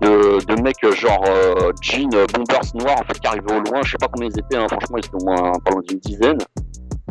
de, 0.00 0.44
de 0.46 0.62
mecs 0.62 0.76
genre 0.94 1.22
euh, 1.28 1.72
jean 1.82 2.08
euh, 2.14 2.24
bombers 2.32 2.74
noirs 2.74 3.00
en 3.00 3.04
fait 3.04 3.20
qui 3.20 3.26
arrivaient 3.26 3.52
au 3.54 3.60
loin. 3.60 3.82
Je 3.82 3.90
sais 3.90 3.98
pas 4.00 4.08
combien 4.08 4.28
ils 4.30 4.38
étaient. 4.38 4.56
hein. 4.56 4.66
Franchement, 4.70 4.96
ils 4.96 5.04
étaient 5.04 5.22
au 5.22 5.24
moins 5.26 5.52
pas 5.64 5.70
loin 5.72 5.82
d'une 5.86 5.98
dizaine. 5.98 6.38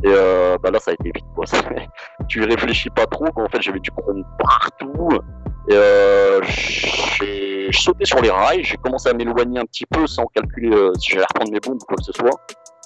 Et 0.04 0.08
euh, 0.10 0.58
bah 0.62 0.72
là, 0.72 0.80
ça 0.80 0.92
a 0.92 0.94
été 0.96 1.12
vite. 1.14 1.26
Quoi. 1.36 1.46
Tu 2.28 2.44
réfléchis 2.44 2.90
pas 2.90 3.06
trop. 3.06 3.28
En 3.36 3.48
fait, 3.50 3.62
j'avais 3.62 3.80
du 3.80 3.92
chrome 3.92 4.24
partout. 4.40 5.10
Et 5.68 5.76
euh, 5.76 6.42
j'ai 6.44 7.70
sauté 7.72 8.06
sur 8.06 8.22
les 8.22 8.30
rails, 8.30 8.64
j'ai 8.64 8.78
commencé 8.78 9.10
à 9.10 9.14
m'éloigner 9.14 9.60
un 9.60 9.66
petit 9.66 9.86
peu 9.86 10.06
sans 10.08 10.26
calculer 10.28 10.74
euh, 10.74 10.94
si 11.00 11.12
j'allais 11.12 11.26
reprendre 11.26 11.52
mes 11.52 11.60
bombes 11.60 11.82
ou 11.82 11.86
quoi 11.86 11.98
que 11.98 12.04
ce 12.04 12.12
soit. 12.12 12.38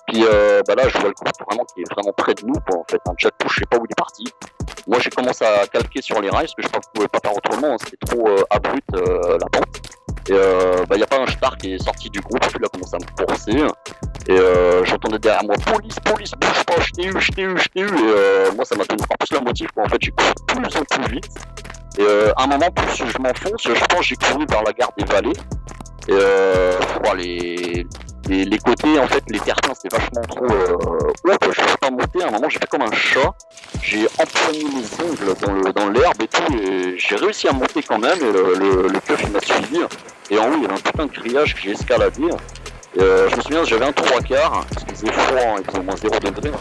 Puis 0.08 0.24
euh, 0.24 0.62
bah 0.66 0.76
là, 0.76 0.88
je 0.88 0.98
vois 1.00 1.10
le 1.10 1.14
groupe 1.14 1.34
vraiment 1.50 1.66
qui 1.66 1.82
est 1.82 1.92
vraiment 1.92 2.14
près 2.16 2.34
de 2.34 2.46
nous, 2.46 2.54
quoi, 2.66 2.80
en 2.80 2.86
fait. 2.90 3.02
Un 3.08 3.14
Jack 3.18 3.34
je 3.46 3.54
sais 3.54 3.66
pas 3.70 3.78
où 3.78 3.86
il 3.86 3.92
est 3.92 3.98
parti. 3.98 4.24
Moi, 4.88 5.00
j'ai 5.00 5.10
commencé 5.10 5.44
à 5.44 5.68
calquer 5.68 6.02
sur 6.02 6.22
les 6.22 6.30
rails 6.30 6.46
parce 6.46 6.56
que 6.56 6.62
je 6.62 6.68
ne 6.68 6.94
pouvais 6.94 7.08
pas 7.10 7.20
faire 7.22 7.36
autrement, 7.36 7.74
hein, 7.74 7.78
c'était 7.80 7.98
trop 8.06 8.30
euh, 8.30 8.42
abrupt 8.50 8.88
euh, 8.96 9.38
la 9.38 9.48
pente. 9.52 9.82
Et 10.30 10.34
euh, 10.34 10.86
bah, 10.88 10.96
il 10.96 11.00
y 11.00 11.04
a 11.04 11.08
pas 11.08 11.20
un 11.20 11.28
star 11.28 11.58
qui 11.58 11.74
est 11.74 11.84
sorti 11.84 12.10
du 12.10 12.22
groupe, 12.22 12.40
il 12.58 12.66
a 12.66 12.70
commencé 12.70 12.96
à 12.96 13.00
me 13.00 13.28
forcer. 13.28 13.52
Et 14.30 14.86
j'entendais 14.86 15.20
derrière 15.20 15.44
moi 15.44 15.56
police, 15.66 15.96
police, 16.00 16.32
bouge 16.32 16.64
pas, 16.66 16.82
je 16.82 16.92
t'ai 16.92 17.06
eu, 17.06 17.14
je 17.20 17.32
t'ai 17.32 17.42
eu, 17.42 17.58
je 17.58 17.68
t'ai 17.70 17.82
eu. 17.82 17.88
Et 17.88 18.56
moi, 18.56 18.66
ça 18.66 18.76
m'a 18.76 18.86
donné 18.86 19.02
encore 19.04 19.18
plus 19.18 19.36
la 19.36 19.42
motive, 19.42 19.70
quoi. 19.74 19.84
En 19.84 19.90
fait, 19.90 19.98
j'ai 20.02 20.12
couru 20.12 20.34
plus 20.48 20.78
en 20.78 20.84
plus 20.84 21.14
vite. 21.14 21.30
Et 21.98 22.04
euh, 22.04 22.32
à 22.36 22.44
un 22.44 22.48
moment, 22.48 22.70
plus 22.72 22.96
je 22.96 23.18
m'enfonce, 23.18 23.64
je 23.64 23.86
pense 23.86 24.06
j'ai 24.06 24.16
couru 24.16 24.46
vers 24.50 24.64
la 24.64 24.74
gare 24.74 24.92
des 24.98 25.06
Vallées. 25.06 25.34
Et 26.08 26.12
euh, 26.12 26.78
les, 27.16 28.58
côtés, 28.60 29.00
en 29.00 29.08
fait, 29.08 29.24
les 29.30 29.40
terrains, 29.40 29.74
c'était 29.74 29.96
vachement 29.96 30.22
trop 30.22 30.46
euh, 30.46 30.74
haut, 30.74 31.38
quoi. 31.42 31.52
Je 31.52 31.62
ne 31.62 31.78
pas 31.80 31.90
monter. 31.90 32.24
À 32.24 32.28
un 32.28 32.32
moment, 32.32 32.50
j'ai 32.50 32.60
fait 32.60 32.68
comme 32.68 32.84
un 32.84 32.92
chat. 32.92 33.34
J'ai 33.82 34.06
empoigné 34.20 34.64
mes 34.64 35.06
ongles 35.06 35.74
dans 35.74 35.90
l'herbe 35.90 36.22
et 36.22 36.28
tout. 36.28 36.44
J'ai 36.98 37.16
réussi 37.16 37.48
à 37.48 37.54
monter 37.54 37.82
quand 37.82 38.00
même. 38.00 38.20
Le, 38.20 38.88
le 38.88 39.00
keuf, 39.00 39.22
il 39.24 39.32
m'a 39.32 39.40
suivi. 39.40 39.80
Et 40.30 40.38
en 40.38 40.50
haut, 40.50 40.56
il 40.58 40.64
y 40.64 40.66
avait 40.66 40.74
un 40.74 40.78
putain 40.78 41.06
de 41.06 41.12
grillage 41.12 41.56
que 41.56 41.62
j'ai 41.62 41.72
escaladé. 41.72 42.24
Euh, 43.00 43.30
je 43.30 43.36
me 43.36 43.42
souviens, 43.42 43.64
j'avais 43.64 43.86
un 43.86 43.92
trois 43.92 44.22
quarts, 44.22 44.66
parce 44.72 44.84
qu'il 44.86 44.96
faisait 44.96 45.12
froid, 45.12 45.40
hein, 45.40 45.56
il 45.60 45.66
faisait 45.66 45.84
moins 45.84 45.96
0 45.96 46.20
degré. 46.20 46.52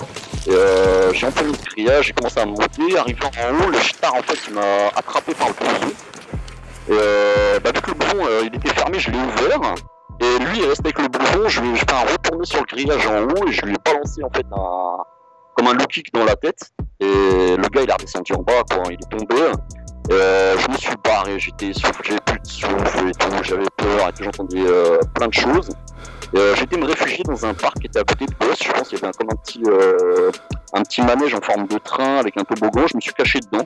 Euh, 0.48 1.12
j'ai 1.12 1.26
empoigné 1.26 1.52
le 1.52 1.70
grillage, 1.70 2.06
j'ai 2.06 2.12
commencé 2.12 2.40
à 2.40 2.46
monter, 2.46 2.98
arrivant 2.98 3.30
en 3.40 3.64
haut, 3.64 3.70
le 3.70 3.78
star 3.78 4.14
en 4.14 4.22
fait 4.22 4.38
il 4.48 4.54
m'a 4.54 4.88
attrapé 4.94 5.34
par 5.34 5.48
le 5.48 5.54
blouson. 5.54 5.94
Et 6.88 6.92
euh, 6.92 7.58
bah, 7.60 7.70
vu 7.74 7.80
que 7.80 7.90
le 7.90 7.96
blouson 7.96 8.18
euh, 8.28 8.42
il 8.44 8.54
était 8.54 8.70
fermé, 8.70 8.98
je 8.98 9.10
l'ai 9.10 9.18
ouvert. 9.18 9.74
Et 10.20 10.44
lui 10.44 10.58
il 10.58 10.64
est 10.64 10.68
resté 10.68 10.84
avec 10.84 10.98
le 10.98 11.08
blouson, 11.08 11.48
je 11.48 11.60
lui 11.60 11.72
ai 11.72 11.76
fait 11.76 11.92
un 11.92 12.12
retourné 12.12 12.44
sur 12.44 12.60
le 12.60 12.66
grillage 12.66 13.06
en 13.06 13.22
haut 13.22 13.48
et 13.48 13.52
je 13.52 13.62
lui 13.62 13.74
ai 13.74 13.78
balancé 13.84 14.22
en 14.22 14.30
fait 14.30 14.46
un 14.52 15.02
comme 15.56 15.68
un 15.68 15.72
low 15.72 15.86
kick 15.86 16.12
dans 16.12 16.24
la 16.24 16.36
tête. 16.36 16.70
Et 17.00 17.56
le 17.56 17.68
gars 17.68 17.82
il 17.82 17.90
est 17.90 17.92
redescendu 17.92 18.32
en 18.34 18.42
bas, 18.42 18.62
quoi, 18.70 18.84
il 18.90 18.94
est 18.94 19.10
tombé. 19.10 19.36
Euh, 20.12 20.56
je 20.58 20.70
me 20.70 20.76
suis 20.76 20.94
barré, 21.02 21.38
j'étais 21.38 21.72
j'avais 21.72 22.20
plus 22.24 22.38
de 22.38 22.46
souffle 22.46 23.08
et 23.08 23.12
tout, 23.12 23.28
j'avais 23.42 23.64
peur 23.76 24.08
et 24.08 24.12
tout, 24.12 24.22
j'entendais 24.22 24.64
euh, 24.64 24.98
plein 25.14 25.26
de 25.26 25.34
choses. 25.34 25.70
Euh, 26.34 26.54
j'étais 26.56 26.76
me 26.76 26.86
réfugier 26.86 27.22
dans 27.24 27.46
un 27.46 27.54
parc 27.54 27.78
qui 27.78 27.86
était 27.86 28.00
à 28.00 28.04
côté 28.04 28.26
de 28.26 28.34
Boss, 28.34 28.58
je 28.62 28.72
pense 28.72 28.88
qu'il 28.88 28.98
y 28.98 29.00
avait 29.00 29.08
un, 29.08 29.12
comme 29.12 29.28
un 29.30 29.36
petit, 29.36 29.62
euh, 29.66 30.30
un 30.72 30.82
petit 30.82 31.02
manège 31.02 31.34
en 31.34 31.40
forme 31.40 31.66
de 31.68 31.78
train 31.78 32.16
avec 32.16 32.36
un 32.36 32.42
toboggan, 32.42 32.86
je 32.88 32.96
me 32.96 33.00
suis 33.00 33.12
caché 33.12 33.38
dedans. 33.40 33.64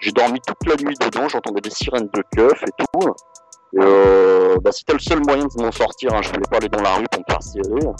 J'ai 0.00 0.12
dormi 0.12 0.40
toute 0.40 0.66
la 0.66 0.76
nuit 0.76 0.96
dedans, 1.00 1.28
j'entendais 1.28 1.60
des 1.60 1.70
sirènes 1.70 2.08
de 2.12 2.22
keuf 2.34 2.62
et 2.62 2.84
tout. 2.92 3.14
Euh, 3.76 4.56
bah, 4.62 4.70
c'était 4.72 4.94
le 4.94 4.98
seul 4.98 5.20
moyen 5.24 5.46
de 5.46 5.62
m'en 5.62 5.72
sortir. 5.72 6.14
Hein. 6.14 6.20
Je 6.22 6.28
voulais 6.28 6.48
pas 6.50 6.56
aller 6.56 6.68
dans 6.68 6.80
la 6.80 6.94
rue 6.94 7.06
pour 7.10 7.20
me 7.20 7.24
faire 7.28 7.42
serrer. 7.42 7.92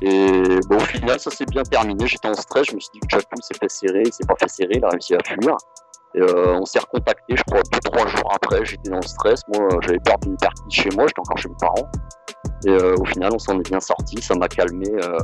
Et 0.00 0.60
bon, 0.68 0.76
au 0.76 0.80
final, 0.80 1.20
ça 1.20 1.30
s'est 1.30 1.44
bien 1.46 1.62
terminé. 1.62 2.06
J'étais 2.06 2.28
en 2.28 2.34
stress. 2.34 2.66
Je 2.70 2.74
me 2.74 2.80
suis 2.80 2.90
dit 2.94 3.00
que 3.00 3.06
Jacques 3.10 3.28
s'est 3.40 3.58
fait 3.58 3.70
serrer. 3.70 4.02
Il 4.06 4.12
s'est 4.12 4.26
pas 4.26 4.34
fait 4.38 4.48
serrer. 4.48 4.74
Il 4.76 4.84
a 4.84 4.88
réussi 4.88 5.14
à 5.14 5.18
fuir. 5.24 5.56
Et 6.14 6.20
euh, 6.20 6.58
on 6.60 6.64
s'est 6.64 6.78
recontacté, 6.78 7.36
je 7.36 7.42
crois, 7.44 7.62
deux 7.72 7.80
trois 7.80 8.06
jours 8.06 8.32
après. 8.34 8.64
J'étais 8.64 8.90
dans 8.90 8.96
le 8.96 9.06
stress. 9.06 9.40
Moi, 9.54 9.68
j'avais 9.82 9.98
peur 9.98 10.18
d'une 10.22 10.36
partie 10.36 10.62
chez 10.70 10.90
moi. 10.90 11.06
J'étais 11.06 11.20
encore 11.20 11.38
chez 11.38 11.48
mes 11.48 11.56
parents. 11.60 11.90
Et 12.64 12.70
euh, 12.70 12.94
au 12.96 13.04
final, 13.04 13.32
on 13.34 13.38
s'en 13.38 13.58
est 13.58 13.68
bien 13.68 13.80
sorti. 13.80 14.22
Ça 14.22 14.34
m'a 14.36 14.46
calmé, 14.48 14.88
euh, 14.88 15.18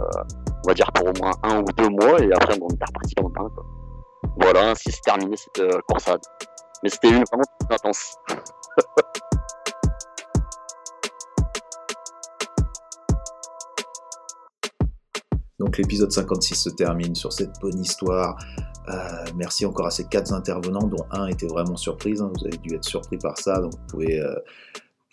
on 0.64 0.68
va 0.68 0.74
dire, 0.74 0.90
pour 0.92 1.06
au 1.08 1.12
moins 1.20 1.30
un 1.44 1.60
ou 1.60 1.66
deux 1.76 1.88
mois. 1.88 2.20
Et 2.20 2.32
après, 2.32 2.58
on 2.60 2.68
est 2.68 2.84
reparti 2.84 3.14
le 3.16 3.28
bain. 3.28 3.48
Quoi. 3.54 3.64
Voilà, 4.40 4.70
ainsi 4.70 4.90
c'est 4.90 5.02
terminé 5.02 5.36
cette 5.36 5.60
euh. 5.60 5.78
Mais 6.82 6.88
c'était 6.88 7.10
une 7.10 7.22
vraiment 7.24 7.44
intense. 7.70 8.16
Donc 15.60 15.76
l'épisode 15.76 16.12
56 16.12 16.54
se 16.54 16.70
termine 16.70 17.16
sur 17.16 17.32
cette 17.32 17.58
bonne 17.60 17.80
histoire. 17.80 18.38
Euh, 18.88 19.24
merci 19.34 19.66
encore 19.66 19.86
à 19.86 19.90
ces 19.90 20.04
quatre 20.04 20.32
intervenants, 20.32 20.86
dont 20.86 21.04
un 21.10 21.26
était 21.26 21.48
vraiment 21.48 21.76
surprise. 21.76 22.22
Hein. 22.22 22.30
Vous 22.36 22.46
avez 22.46 22.58
dû 22.58 22.76
être 22.76 22.84
surpris 22.84 23.18
par 23.18 23.36
ça, 23.38 23.60
donc 23.60 23.72
vous 23.72 23.86
pouvez, 23.88 24.22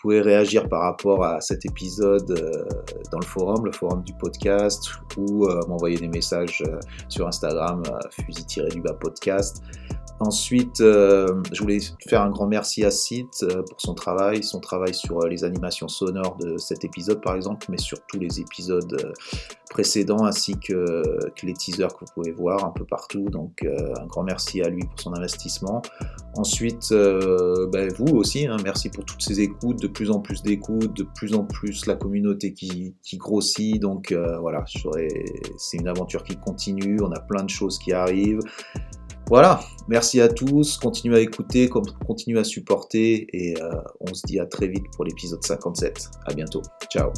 pouvez 0.06 0.22
réagir 0.22 0.70
par 0.70 0.82
rapport 0.82 1.26
à 1.26 1.41
cet 1.41 1.66
épisode 1.66 2.30
euh, 2.30 2.64
dans 3.12 3.18
le 3.18 3.26
forum, 3.26 3.66
le 3.66 3.72
forum 3.72 4.03
du 4.03 4.14
podcast, 4.14 4.88
ou 5.18 5.47
euh, 5.47 5.60
m'envoyer 5.68 5.97
des 5.97 6.08
messages 6.08 6.62
euh, 6.68 6.78
sur 7.10 7.28
Instagram, 7.28 7.82
fusil-du-bas 8.12 8.93
podcast. 8.99 9.64
Ensuite, 10.22 10.80
euh, 10.80 11.43
je 11.51 11.61
voulais 11.61 11.80
faire 12.07 12.22
un 12.22 12.30
grand 12.30 12.47
merci 12.47 12.86
à 12.86 12.91
Sid 12.91 13.28
euh, 13.43 13.63
pour 13.63 13.82
son 13.82 13.93
travail, 13.93 14.43
son 14.43 14.61
travail 14.61 14.93
sur 14.93 15.20
euh, 15.22 15.28
les 15.28 15.43
animations 15.43 15.89
sonores 15.89 16.38
de 16.38 16.57
cet 16.57 16.86
épisode 16.86 17.22
par 17.22 17.36
exemple, 17.36 17.66
mais 17.70 17.78
sur 17.78 17.99
tous 18.07 18.18
les 18.18 18.39
épisodes 18.39 19.13
précédents 19.70 20.24
ainsi 20.24 20.57
que, 20.57 21.03
les 21.43 21.53
teasers 21.53 21.89
que 21.89 22.05
vous 22.05 22.11
pouvez 22.13 22.32
voir 22.32 22.63
un 22.63 22.70
peu 22.70 22.86
partout. 22.86 23.26
Donc 23.30 23.66
un 23.66 24.05
grand 24.05 24.24
merci 24.24 24.61
à 24.61 24.70
lui 24.70 24.84
pour 24.86 24.99
son 24.99 25.13
investissement. 25.13 25.82
Ensuite, 26.36 26.91
ben, 26.91 27.91
vous 27.97 28.16
aussi, 28.16 28.47
hein, 28.47 28.57
merci 28.63 28.89
pour 28.89 29.03
toutes 29.03 29.22
ces 29.22 29.41
écoutes, 29.41 29.82
de 29.82 29.88
plus 29.88 30.11
en 30.11 30.22
plus 30.22 30.41
d'écoutes, 30.43 30.95
de 30.95 31.03
plus 31.03 31.36
en 31.36 31.43
plus 31.43 31.86
la 31.88 31.95
communauté 31.95 32.53
qui, 32.53 32.95
qui 33.03 33.18
grossit. 33.18 33.82
Donc 33.82 34.13
voilà, 34.39 34.63
c'est 35.57 35.78
une 35.78 35.89
aventure 35.89 36.24
qui 36.24 36.38
continue, 36.38 37.01
on 37.01 37.11
a 37.11 37.20
plein 37.20 37.43
de 37.43 37.49
choses 37.49 37.78
qui 37.78 37.91
arrivent. 37.91 38.39
Voilà, 39.28 39.60
merci 39.88 40.22
à 40.22 40.28
tous, 40.28 40.78
continuez 40.78 41.18
à 41.18 41.22
écouter, 41.22 41.70
continuez 41.70 42.40
à 42.40 42.44
supporter 42.44 43.28
et 43.34 43.56
euh, 43.62 43.82
on 44.00 44.14
se 44.14 44.22
dit 44.26 44.40
à 44.40 44.46
très 44.46 44.68
vite 44.68 44.86
pour 44.96 45.06
l'épisode 45.06 45.44
57. 45.44 46.10
À 46.28 46.34
bientôt, 46.34 46.62
ciao. 46.92 47.12